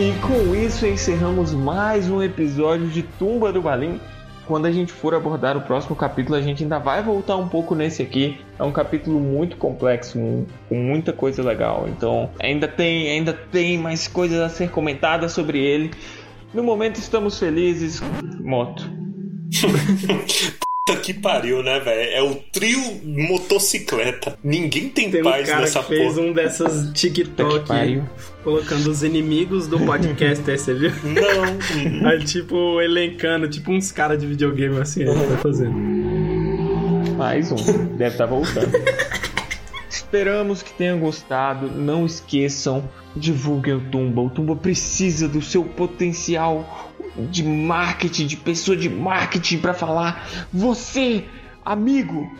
E 0.00 0.14
com 0.20 0.54
isso 0.54 0.86
encerramos 0.86 1.52
mais 1.52 2.08
um 2.08 2.22
episódio 2.22 2.88
de 2.88 3.02
Tumba 3.02 3.52
do 3.52 3.60
Balim. 3.60 4.00
Quando 4.46 4.64
a 4.64 4.72
gente 4.72 4.90
for 4.90 5.14
abordar 5.14 5.58
o 5.58 5.60
próximo 5.60 5.94
capítulo, 5.94 6.36
a 6.36 6.40
gente 6.40 6.62
ainda 6.62 6.78
vai 6.78 7.02
voltar 7.02 7.36
um 7.36 7.46
pouco 7.46 7.74
nesse 7.74 8.00
aqui. 8.00 8.40
É 8.58 8.62
um 8.62 8.72
capítulo 8.72 9.20
muito 9.20 9.58
complexo, 9.58 10.18
com 10.70 10.74
muita 10.74 11.12
coisa 11.12 11.42
legal. 11.42 11.86
Então, 11.86 12.30
ainda 12.40 12.66
tem, 12.66 13.10
ainda 13.10 13.34
tem 13.34 13.76
mais 13.76 14.08
coisas 14.08 14.40
a 14.40 14.48
ser 14.48 14.70
comentadas 14.70 15.32
sobre 15.32 15.58
ele. 15.58 15.90
No 16.54 16.62
momento 16.62 16.96
estamos 16.96 17.38
felizes. 17.38 18.00
Moto. 18.40 18.90
Puta 20.86 20.98
que 21.00 21.12
pariu, 21.14 21.62
né, 21.62 21.78
velho? 21.78 22.10
É 22.10 22.22
o 22.22 22.34
trio 22.36 22.80
motocicleta. 23.04 24.38
Ninguém 24.42 24.88
tem, 24.88 25.10
Tem 25.10 25.20
um 25.20 25.24
paz 25.24 25.48
cara 25.48 25.60
nessa 25.62 25.80
que 25.82 25.88
fez 25.88 26.14
porra. 26.14 26.26
um 26.26 26.32
dessas 26.32 26.90
TikTok 26.92 28.02
colocando 28.42 28.86
os 28.90 29.02
inimigos 29.02 29.66
do 29.68 29.78
podcast, 29.80 30.50
aí 30.50 30.58
você 30.58 30.74
viu? 30.74 30.90
Não. 31.04 32.08
Aí, 32.08 32.24
tipo, 32.24 32.80
elencando, 32.80 33.46
tipo 33.48 33.70
uns 33.70 33.92
caras 33.92 34.18
de 34.18 34.26
videogame 34.26 34.78
assim, 34.80 35.02
ele 35.02 35.12
tá 35.12 35.36
fazendo. 35.38 35.76
Mais 37.16 37.52
um. 37.52 37.56
Deve 37.96 38.14
estar 38.14 38.26
voltando. 38.26 38.72
Esperamos 39.88 40.62
que 40.62 40.72
tenham 40.72 40.98
gostado. 40.98 41.68
Não 41.70 42.06
esqueçam, 42.06 42.88
divulguem 43.14 43.74
o 43.74 43.80
Tumba. 43.90 44.22
O 44.22 44.30
Tumba 44.30 44.56
precisa 44.56 45.28
do 45.28 45.42
seu 45.42 45.62
potencial. 45.62 46.89
De 47.16 47.42
marketing, 47.42 48.26
de 48.26 48.36
pessoa 48.36 48.76
de 48.76 48.88
marketing 48.88 49.58
para 49.58 49.74
falar: 49.74 50.26
"Você, 50.52 51.24
amigo, 51.64 52.30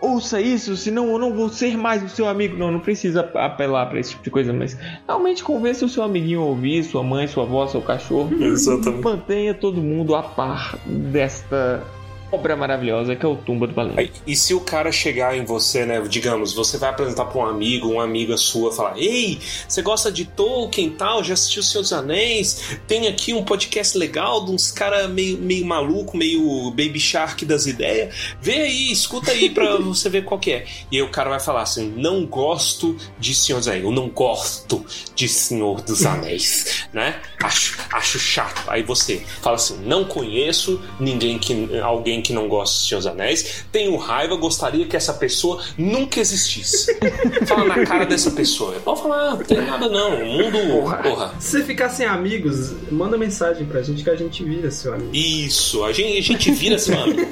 ouça 0.00 0.40
isso, 0.40 0.76
senão 0.76 1.08
eu 1.10 1.18
não 1.18 1.34
vou 1.34 1.48
ser 1.48 1.76
mais 1.76 2.02
o 2.02 2.08
seu 2.08 2.28
amigo". 2.28 2.56
Não, 2.56 2.70
não 2.70 2.80
precisa 2.80 3.20
apelar 3.20 3.86
para 3.86 4.00
esse 4.00 4.10
tipo 4.10 4.24
de 4.24 4.30
coisa, 4.30 4.52
mas 4.52 4.76
realmente 5.06 5.44
convença 5.44 5.84
o 5.84 5.88
seu 5.88 6.02
amiguinho 6.02 6.40
a 6.40 6.44
ouvir, 6.44 6.82
sua 6.82 7.02
mãe, 7.02 7.26
sua 7.26 7.44
avó, 7.44 7.66
seu 7.66 7.82
cachorro. 7.82 8.34
Exatamente. 8.42 9.04
Mantenha 9.04 9.54
todo 9.54 9.80
mundo 9.80 10.14
a 10.14 10.22
par 10.22 10.76
desta 10.86 11.82
obra 12.30 12.56
maravilhosa 12.56 13.16
que 13.16 13.24
é 13.24 13.28
o 13.28 13.36
Tumba 13.36 13.66
do 13.66 13.74
Baleia. 13.74 14.10
E 14.26 14.36
se 14.36 14.54
o 14.54 14.60
cara 14.60 14.92
chegar 14.92 15.36
em 15.36 15.44
você, 15.44 15.84
né? 15.84 16.00
Digamos, 16.08 16.52
você 16.52 16.78
vai 16.78 16.90
apresentar 16.90 17.26
pra 17.26 17.40
um 17.40 17.46
amigo, 17.46 17.88
uma 17.88 18.04
amiga 18.04 18.36
sua, 18.36 18.72
falar: 18.72 18.98
Ei, 18.98 19.38
você 19.68 19.82
gosta 19.82 20.10
de 20.10 20.24
Tolkien 20.24 20.88
e 20.88 20.90
tal? 20.90 21.24
Já 21.24 21.34
assistiu 21.34 21.62
Senhor 21.62 21.82
dos 21.82 21.92
Anéis? 21.92 22.78
Tem 22.86 23.08
aqui 23.08 23.34
um 23.34 23.44
podcast 23.44 23.96
legal 23.98 24.44
de 24.44 24.52
uns 24.52 24.70
caras 24.70 25.10
meio, 25.10 25.38
meio 25.38 25.64
maluco, 25.66 26.16
meio 26.16 26.70
Baby 26.70 27.00
Shark 27.00 27.44
das 27.44 27.66
ideias. 27.66 28.14
Vê 28.40 28.62
aí, 28.62 28.92
escuta 28.92 29.32
aí 29.32 29.50
pra 29.50 29.76
você 29.78 30.08
ver 30.08 30.24
qual 30.24 30.38
que 30.38 30.52
é. 30.52 30.66
E 30.90 30.96
aí 30.96 31.02
o 31.02 31.10
cara 31.10 31.30
vai 31.30 31.40
falar 31.40 31.62
assim: 31.62 31.92
Não 31.96 32.24
gosto 32.26 32.96
de 33.18 33.34
Senhor 33.34 33.58
dos 33.58 33.68
Anéis, 33.68 33.84
eu 33.84 33.90
não 33.90 34.08
gosto 34.08 34.84
de 35.14 35.28
Senhor 35.28 35.80
dos 35.82 36.06
Anéis, 36.06 36.86
né? 36.92 37.20
Acho, 37.42 37.78
acho 37.92 38.18
chato. 38.18 38.62
Aí 38.68 38.82
você 38.82 39.18
fala 39.42 39.56
assim: 39.56 39.78
Não 39.84 40.04
conheço 40.04 40.80
ninguém 40.98 41.38
que. 41.38 41.80
alguém 41.80 42.19
que 42.22 42.32
não 42.32 42.48
gosta 42.48 42.78
de 42.80 42.88
Senhor 42.88 42.98
dos 43.00 43.06
Anéis, 43.06 43.64
tenho 43.72 43.96
raiva, 43.96 44.36
gostaria 44.36 44.86
que 44.86 44.96
essa 44.96 45.12
pessoa 45.14 45.62
nunca 45.76 46.20
existisse. 46.20 46.98
Fala 47.46 47.64
na 47.64 47.84
cara 47.84 48.04
dessa 48.06 48.30
pessoa. 48.30 48.72
Pode 48.84 49.02
falar, 49.02 49.30
"Ah, 49.30 49.30
não 49.36 49.44
tem 49.44 49.60
nada 49.60 49.88
não. 49.88 50.22
O 50.22 50.26
mundo. 50.26 50.58
Porra. 51.02 51.34
Se 51.38 51.50
você 51.58 51.64
ficar 51.64 51.88
sem 51.88 52.06
amigos, 52.06 52.72
manda 52.90 53.16
mensagem 53.16 53.66
pra 53.66 53.82
gente 53.82 54.02
que 54.02 54.10
a 54.10 54.16
gente 54.16 54.42
vira 54.44 54.70
seu 54.70 54.94
amigo. 54.94 55.10
Isso, 55.14 55.84
a 55.84 55.92
gente, 55.92 56.18
a 56.18 56.22
gente 56.22 56.50
vira 56.52 56.78
seu 56.78 56.98
amigo. 57.00 57.20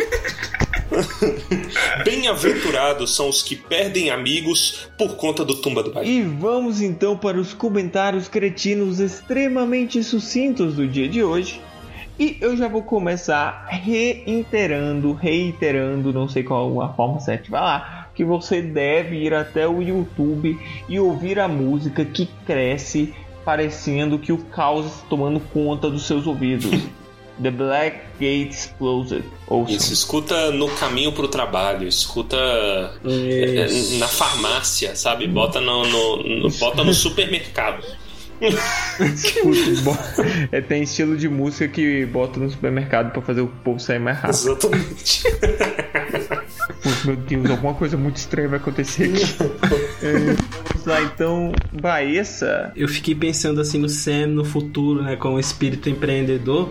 Bem-aventurados 2.05 3.15
são 3.15 3.29
os 3.29 3.43
que 3.43 3.55
perdem 3.55 4.11
amigos 4.11 4.89
por 4.97 5.17
conta 5.17 5.45
do 5.45 5.57
Tumba 5.57 5.83
do 5.83 5.91
Pai. 5.91 6.07
E 6.07 6.23
vamos 6.23 6.81
então 6.81 7.17
para 7.17 7.39
os 7.39 7.53
comentários 7.53 8.29
cretinos 8.29 8.99
extremamente 9.01 10.03
sucintos 10.03 10.75
do 10.75 10.87
dia 10.87 11.09
de 11.09 11.23
hoje. 11.23 11.61
E 12.19 12.37
eu 12.41 12.57
já 12.57 12.67
vou 12.69 12.83
começar 12.83 13.67
reiterando, 13.69 15.13
reiterando, 15.13 16.13
não 16.13 16.29
sei 16.29 16.43
qual 16.43 16.81
a 16.83 16.89
forma 16.93 17.21
certa, 17.21 17.49
vai 17.51 17.61
lá, 17.61 18.09
que 18.15 18.25
você 18.25 18.61
deve 18.61 19.17
ir 19.17 19.33
até 19.35 19.69
o 19.69 19.81
YouTube 19.81 20.59
e 20.89 20.99
ouvir 20.99 21.39
a 21.39 21.47
música 21.47 22.05
que 22.05 22.27
cresce 22.47 23.15
parecendo 23.45 24.19
que 24.19 24.33
o 24.33 24.39
caos 24.39 24.87
está 24.87 25.07
tomando 25.09 25.41
conta 25.41 25.89
dos 25.89 26.07
seus 26.07 26.27
ouvidos. 26.27 26.71
The 27.41 27.53
Black 27.53 27.99
Gates 28.15 28.75
Closed. 28.79 29.23
Ouçam. 29.47 29.77
Isso, 29.77 29.93
escuta 29.93 30.51
no 30.51 30.69
caminho 30.71 31.13
pro 31.13 31.29
trabalho, 31.29 31.87
escuta 31.87 32.37
Isso. 33.05 33.97
na 34.01 34.09
farmácia, 34.09 34.97
sabe? 34.97 35.29
Bota 35.29 35.61
no, 35.61 35.85
no- 35.87 36.17
no- 36.25 36.51
bota 36.59 36.83
no 36.83 36.93
supermercado. 36.95 37.85
Bo- 39.83 39.97
é, 40.53 40.61
tem 40.61 40.83
estilo 40.83 41.17
de 41.17 41.29
música 41.29 41.67
que 41.69 42.07
bota 42.07 42.39
no 42.39 42.49
supermercado 42.51 43.13
pra 43.13 43.21
fazer 43.23 43.41
o 43.41 43.47
povo 43.49 43.79
sair 43.81 43.99
mais 43.99 44.19
rápido. 44.19 44.39
Exatamente. 44.53 45.23
Putz, 46.83 47.05
meu 47.05 47.17
Deus, 47.17 47.51
alguma 47.51 47.75
coisa 47.75 47.97
muito 47.97 48.17
estranha 48.17 48.49
vai 48.49 48.59
acontecer 48.59 49.05
aqui. 49.05 49.25
É, 50.03 50.13
vamos 50.73 50.87
lá, 50.87 51.03
então, 51.03 51.53
Baessa. 51.81 52.73
Eu 52.77 52.87
fiquei 52.89 53.15
pensando 53.15 53.61
assim 53.61 53.79
no 53.79 53.89
Sam 53.89 54.29
no 54.29 54.45
futuro, 54.45 55.03
né, 55.03 55.17
com 55.17 55.35
o 55.35 55.41
espírito 55.41 55.89
empreendedor, 55.91 56.71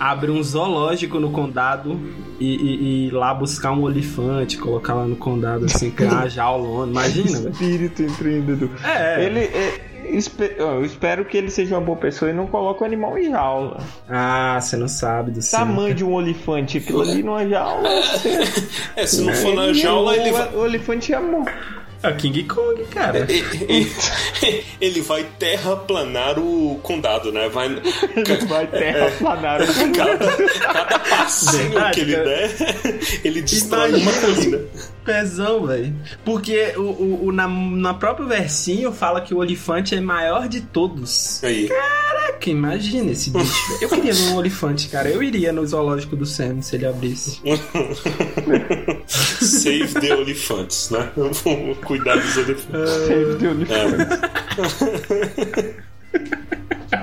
abre 0.00 0.30
um 0.30 0.42
zoológico 0.42 1.20
no 1.20 1.30
condado 1.30 2.00
e, 2.40 2.54
e- 2.54 2.76
e 2.76 3.06
ir 3.08 3.10
lá 3.12 3.34
buscar 3.34 3.72
um 3.72 3.82
olifante, 3.82 4.56
colocar 4.56 4.94
lá 4.94 5.04
no 5.06 5.16
condado 5.16 5.66
assim, 5.66 5.90
criar 5.90 6.12
uma 6.12 6.28
jaulona, 6.30 6.90
imagina, 6.92 7.38
velho. 7.40 7.50
Espírito 7.52 8.02
empreendedor. 8.02 8.70
É. 8.84 9.24
Ele. 9.24 9.40
é, 9.40 9.80
eu 10.56 10.84
espero 10.84 11.24
que 11.24 11.36
ele 11.36 11.50
seja 11.50 11.76
uma 11.76 11.80
boa 11.80 11.98
pessoa 11.98 12.30
e 12.30 12.34
não 12.34 12.46
coloque 12.46 12.82
o 12.82 12.86
animal 12.86 13.18
em 13.18 13.30
jaula. 13.30 13.78
Ah, 14.08 14.58
você 14.60 14.76
não 14.76 14.88
sabe 14.88 15.32
do. 15.32 15.40
Tamanho 15.50 15.94
de 15.94 16.04
um 16.04 16.12
olifante, 16.12 16.78
aquilo 16.78 17.02
ali 17.02 17.22
numa 17.22 17.46
jaula. 17.48 17.88
É, 18.96 19.06
se 19.06 19.20
não 19.22 19.32
for 19.32 19.54
na 19.54 19.66
Ele 19.66 19.74
jaula, 19.74 20.16
ele 20.16 20.32
vai. 20.32 20.48
O 20.54 20.58
olifante 20.60 21.12
ia 21.12 21.20
morrer. 21.20 21.54
É 22.02 22.10
o 22.10 22.16
King 22.16 22.44
Kong, 22.44 22.84
cara. 22.86 23.26
Ele, 23.28 23.92
ele 24.80 25.00
vai 25.00 25.24
terraplanar 25.38 26.38
o 26.38 26.78
condado, 26.82 27.32
né? 27.32 27.48
Vai, 27.48 27.66
Ele 27.66 28.46
vai 28.46 28.66
terraplanar 28.70 29.60
o 29.62 29.92
cada, 29.92 30.18
cada 30.60 30.98
passinho 31.00 31.70
Verdade, 31.70 31.94
que 31.94 32.00
ele 32.00 32.12
cara. 32.12 32.24
der, 32.24 32.50
ele 33.24 33.42
destrói 33.42 33.94
uma 34.00 34.12
colina. 34.12 34.60
Pezão, 35.08 35.66
velho. 35.66 35.94
Porque 36.24 36.74
o, 36.76 36.80
o, 36.82 37.26
o- 37.28 37.32
na, 37.32 37.48
na 37.48 37.94
próprio 37.94 38.26
versinho 38.28 38.92
fala 38.92 39.22
que 39.22 39.32
o 39.32 39.38
olifante 39.38 39.94
é 39.94 40.00
maior 40.00 40.46
de 40.48 40.60
todos. 40.60 41.42
Aí. 41.42 41.66
Caraca, 41.66 42.50
imagina 42.50 43.10
esse 43.12 43.30
bicho. 43.30 43.68
velho. 43.68 43.78
Eu 43.82 43.88
queria 43.88 44.12
ver 44.12 44.22
um 44.32 44.36
olifante, 44.36 44.88
cara. 44.88 45.08
Eu 45.08 45.22
iria 45.22 45.50
no 45.52 45.66
zoológico 45.66 46.14
do 46.14 46.26
Sam 46.26 46.60
se 46.60 46.76
ele 46.76 46.84
abrisse. 46.86 47.40
Save 49.08 49.94
the 49.94 50.08
elephants, 50.08 50.90
né? 50.90 51.10
Vamos 51.16 51.78
cuidar 51.78 52.16
dos 52.16 52.36
elefantes. 52.36 52.90
Save 53.06 53.36
the 53.38 53.48
olifante. 53.48 54.18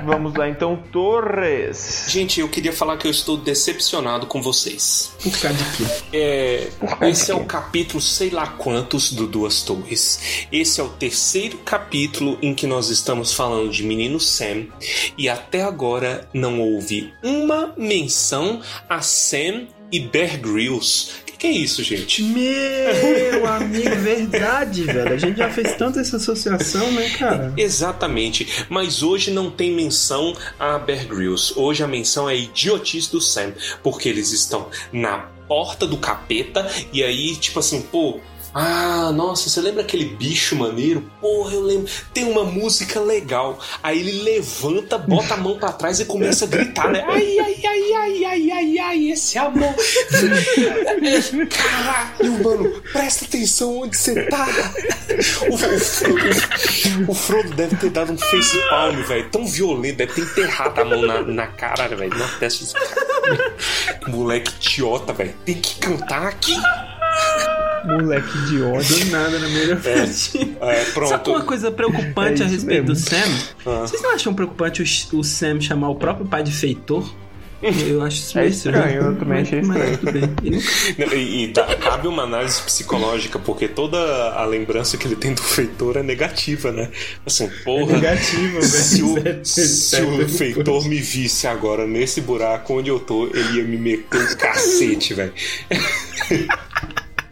Vamos 0.06 0.36
lá 0.36 0.48
então, 0.48 0.78
Torres. 0.92 2.06
Gente, 2.08 2.40
eu 2.40 2.48
queria 2.48 2.72
falar 2.72 2.96
que 2.98 3.08
eu 3.08 3.12
estou 3.12 3.36
decepcionado 3.38 4.28
com 4.28 4.40
vocês. 4.40 5.12
Por 5.22 5.32
causa 5.40 5.58
de 5.58 5.78
quê? 5.78 5.84
É, 6.14 6.70
causa 6.80 7.10
esse 7.10 7.26
de 7.26 7.32
é 7.32 7.36
o 7.36 7.44
capítulo 7.46 8.00
sei 8.00 8.30
lá 8.30 8.46
quantos 8.46 9.12
do 9.12 9.26
Duas 9.26 9.64
Torres. 9.64 10.48
Esse 10.52 10.80
é 10.80 10.84
o 10.84 10.90
terceiro 10.90 11.58
capítulo 11.58 12.38
em 12.40 12.54
que 12.54 12.68
nós 12.68 12.90
estamos 12.90 13.34
falando 13.34 13.72
de 13.72 13.82
Menino 13.84 14.20
Sam 14.20 14.68
e 15.18 15.28
até 15.28 15.64
agora 15.64 16.30
não 16.32 16.62
houve 16.62 17.12
uma 17.24 17.74
menção 17.76 18.62
a 18.88 19.02
Sam 19.02 19.68
e 19.92 20.00
Bear 20.00 20.40
Grylls. 20.40 21.25
Que, 21.36 21.38
que 21.38 21.48
é 21.48 21.52
isso, 21.52 21.84
gente? 21.84 22.24
Meu 22.24 23.46
amigo, 23.46 23.96
verdade, 23.98 24.84
velho. 24.84 25.14
A 25.14 25.18
gente 25.18 25.38
já 25.38 25.50
fez 25.50 25.76
tanto 25.76 26.00
essa 26.00 26.18
associação, 26.18 26.92
né, 26.92 27.10
cara? 27.10 27.54
Exatamente, 27.58 28.66
mas 28.70 29.04
hoje 29.04 29.32
não 29.32 29.52
tem 29.52 29.72
menção 29.72 30.36
a 30.58 30.78
Bear 30.78 31.06
Grylls. 31.08 31.54
Hoje 31.56 31.84
a 31.84 31.88
menção 31.88 32.30
é 32.30 32.34
a 32.34 32.36
idiotice 32.36 33.12
do 33.12 33.20
Sam, 33.20 33.54
porque 33.84 34.08
eles 34.10 34.32
estão 34.32 34.70
na 34.92 35.18
porta 35.48 35.86
do 35.86 35.98
capeta 35.98 36.68
e 36.92 37.04
aí, 37.04 37.36
tipo 37.36 37.60
assim, 37.60 37.82
pô. 37.82 38.20
Ah, 38.58 39.12
nossa, 39.14 39.50
você 39.50 39.60
lembra 39.60 39.82
aquele 39.82 40.06
bicho 40.06 40.56
maneiro? 40.56 41.02
Porra, 41.20 41.54
eu 41.54 41.62
lembro. 41.62 41.92
Tem 42.14 42.24
uma 42.24 42.46
música 42.46 43.02
legal. 43.02 43.60
Aí 43.84 44.00
ele 44.00 44.22
levanta, 44.24 44.98
bota 44.98 45.34
a 45.34 45.38
mão 45.38 45.58
pra 45.60 45.74
trás 45.74 46.00
e 46.00 46.06
começa 46.06 46.46
a 46.46 46.48
gritar, 46.48 46.90
né? 46.90 47.04
Ai, 47.06 47.38
ai, 47.38 47.56
ai, 47.66 47.94
ai, 47.94 48.26
ai, 48.26 48.52
ai, 48.52 48.78
ai, 48.80 49.12
esse 49.12 49.38
amor. 49.38 49.76
Caralho, 51.50 52.44
mano, 52.44 52.82
presta 52.94 53.26
atenção 53.26 53.80
onde 53.80 53.98
você 53.98 54.24
tá. 54.28 54.48
O, 55.50 55.54
o- 55.54 57.08
o- 57.08 57.12
o 57.12 57.14
Frodo 57.14 57.54
deve 57.56 57.76
ter 57.76 57.90
dado 57.90 58.14
um 58.14 58.18
face 58.18 58.58
palm, 58.70 58.96
velho. 59.04 59.30
Tão 59.32 59.46
violento, 59.46 59.98
deve 59.98 60.14
ter 60.14 60.22
enterrado 60.22 60.80
a 60.80 60.86
mão 60.86 61.02
na, 61.02 61.22
na 61.22 61.48
cara, 61.48 61.94
velho. 61.96 62.18
Na 62.18 62.28
testa 62.40 62.64
dos 62.64 62.74
caras. 62.74 62.98
Moleque 64.08 64.52
idiota, 64.62 65.12
velho. 65.14 65.36
Tem 65.46 65.56
que 65.56 65.76
cantar 65.80 66.28
aqui. 66.28 66.56
Moleque 67.86 68.38
idiota. 68.40 68.84
Do 68.84 69.06
nada 69.12 69.40
na 69.40 69.48
melhor 69.50 69.78
frente. 69.78 70.56
É, 70.62 70.84
pronto. 70.86 71.10
Sabe 71.10 71.30
uma 71.30 71.44
coisa 71.44 71.72
preocupante 71.72 72.42
É 72.42 72.46
a 72.46 72.48
respeito 72.48 72.86
do 72.86 72.94
mesmo. 72.94 73.10
Sam? 73.10 73.18
Ah. 73.66 73.82
Vocês 73.88 74.02
não 74.02 74.14
acham 74.14 74.34
preocupante 74.34 74.82
o, 74.82 75.20
o 75.20 75.24
Sam 75.24 75.60
chamar 75.62 75.90
o 75.90 75.96
próprio 75.96 76.26
pai 76.26 76.44
de 76.44 76.52
feitor? 76.52 77.08
Eu 77.88 78.04
acho 78.04 78.18
isso 78.18 78.38
É 78.38 78.46
estranho, 78.48 79.02
eu 79.02 79.16
também 79.16 79.40
mas- 79.40 79.48
achei 79.48 79.62
mas 79.64 79.92
estranho. 79.94 80.36
Não, 81.00 81.14
E, 81.18 81.44
e 81.46 81.48
dá- 81.48 81.76
cabe 81.78 82.08
uma 82.08 82.22
análise 82.24 82.62
psicológica, 82.62 83.40
porque 83.40 83.68
toda 83.68 83.98
a 84.34 84.46
lembrança 84.46 84.98
que 84.98 85.08
ele 85.08 85.16
tem 85.16 85.34
do 85.34 85.42
feitor 85.42 85.98
é 85.98 86.04
negativa, 86.04 86.72
né? 86.72 86.92
Assim, 87.26 87.50
porra. 87.64 87.94
Negativo, 87.94 88.62
Se 88.62 89.02
o, 89.02 89.16
velho. 89.16 89.44
se 89.44 89.96
o 90.02 90.30
feitor 90.30 90.88
me 90.88 90.98
visse 91.00 91.48
agora 91.48 91.88
nesse 91.88 92.22
buraco 92.22 92.78
onde 92.78 92.90
eu 92.92 93.00
tô, 93.00 93.26
ele 93.28 93.58
ia 93.60 93.64
me 93.64 93.78
meter 93.78 94.22
um 94.22 94.36
cacete, 94.36 95.14
velho. 95.16 95.34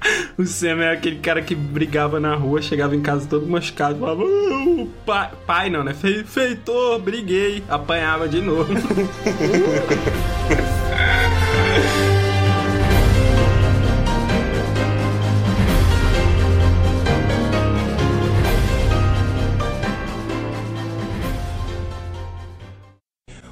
O 0.37 0.45
Sam 0.45 0.81
é 0.83 0.91
aquele 0.93 1.19
cara 1.19 1.41
que 1.41 1.53
brigava 1.55 2.19
na 2.19 2.35
rua, 2.35 2.61
chegava 2.61 2.95
em 2.95 3.01
casa 3.01 3.27
todo 3.27 3.45
machucado, 3.47 3.99
falava, 3.99 4.23
"Ah, 4.23 4.85
pai, 5.05 5.29
pai 5.45 5.69
não, 5.69 5.83
né? 5.83 5.93
Fe- 5.93 6.23
Feitor, 6.23 6.99
briguei, 6.99 7.63
apanhava 7.69 8.27
de 8.27 8.41
novo. 8.41 8.73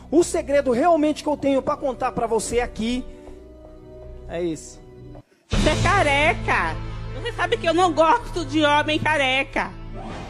O 0.10 0.24
segredo 0.24 0.72
realmente 0.72 1.24
que 1.24 1.30
eu 1.30 1.38
tenho 1.38 1.62
pra 1.62 1.78
contar 1.78 2.12
pra 2.12 2.28
você 2.28 2.60
aqui 2.60 3.04
é 4.28 4.44
esse. 4.44 4.81
Você 5.52 5.70
é 5.70 5.76
careca. 5.84 6.76
Você 7.14 7.32
sabe 7.34 7.58
que 7.58 7.68
eu 7.68 7.74
não 7.74 7.92
gosto 7.94 8.44
de 8.46 8.64
homem 8.64 8.98
careca. 8.98 9.72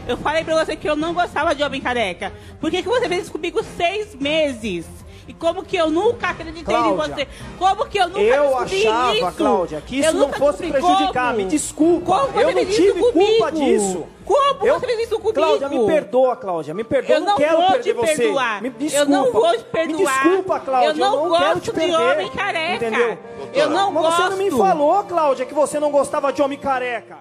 Eu 0.06 0.16
falei 0.16 0.44
pra 0.44 0.62
você 0.62 0.76
que 0.76 0.88
eu 0.88 0.96
não 0.96 1.14
gostava 1.14 1.54
de 1.54 1.62
homem 1.62 1.80
careca. 1.80 2.32
Por 2.60 2.70
que, 2.70 2.82
que 2.82 2.88
você 2.88 3.08
fez 3.08 3.22
isso 3.22 3.32
comigo 3.32 3.62
seis 3.62 4.14
meses? 4.14 4.86
E 5.26 5.32
como 5.32 5.62
que 5.62 5.76
eu 5.76 5.88
nunca 5.88 6.30
acreditei 6.30 6.64
Cláudia, 6.64 6.90
em 6.90 6.96
você? 6.96 7.28
Como 7.58 7.86
que 7.86 7.98
eu 7.98 8.08
nunca 8.08 8.20
Eu 8.20 8.58
achava, 8.58 9.14
isso? 9.14 9.32
Cláudia, 9.36 9.80
que 9.86 9.98
isso 10.00 10.08
Eu 10.08 10.14
não 10.14 10.32
fosse 10.32 10.66
prejudicar. 10.68 11.26
como. 11.32 11.36
Me 11.36 11.44
desculpa. 11.44 12.06
Como 12.26 12.40
eu 12.40 12.52
não 12.52 12.66
tive 12.66 13.00
culpa 13.00 13.16
comigo? 13.16 13.50
disso. 13.52 14.06
Como 14.24 14.66
eu... 14.66 14.78
você 14.80 14.86
fez 14.86 15.00
isso 15.00 15.16
comigo? 15.18 15.32
Cláudia, 15.34 15.68
me 15.68 15.86
perdoa, 15.86 16.36
Cláudia. 16.36 16.74
Me 16.74 16.84
perdoa. 16.84 17.16
Eu 17.16 17.20
não 17.20 17.36
quero 17.36 17.56
vou 17.56 17.66
perder 17.66 17.82
te 17.82 17.92
você. 17.92 18.16
perdoar. 18.16 18.62
Me 18.62 18.68
Eu 18.68 18.74
desculpa. 18.74 19.10
não 19.12 19.32
vou 19.32 19.50
te 19.58 19.64
perdoar. 19.64 19.86
Me 19.86 20.04
desculpa, 20.30 20.60
Cláudia. 20.60 20.88
Eu 20.90 20.94
não 20.96 21.10
quero 21.18 21.28
gosto 21.28 21.60
te 21.60 21.64
de 21.64 21.72
perder. 21.72 21.94
homem 21.96 22.30
careca. 22.30 22.74
Entendeu? 22.86 23.18
Eu 23.54 23.70
não 23.70 23.92
Mas 23.92 24.14
você 24.14 24.22
não 24.22 24.36
me 24.36 24.50
gosto. 24.50 24.64
falou, 24.66 25.04
Cláudia, 25.04 25.46
que 25.46 25.54
você 25.54 25.78
não 25.80 25.90
gostava 25.90 26.32
de 26.32 26.42
homem 26.42 26.58
careca. 26.58 27.18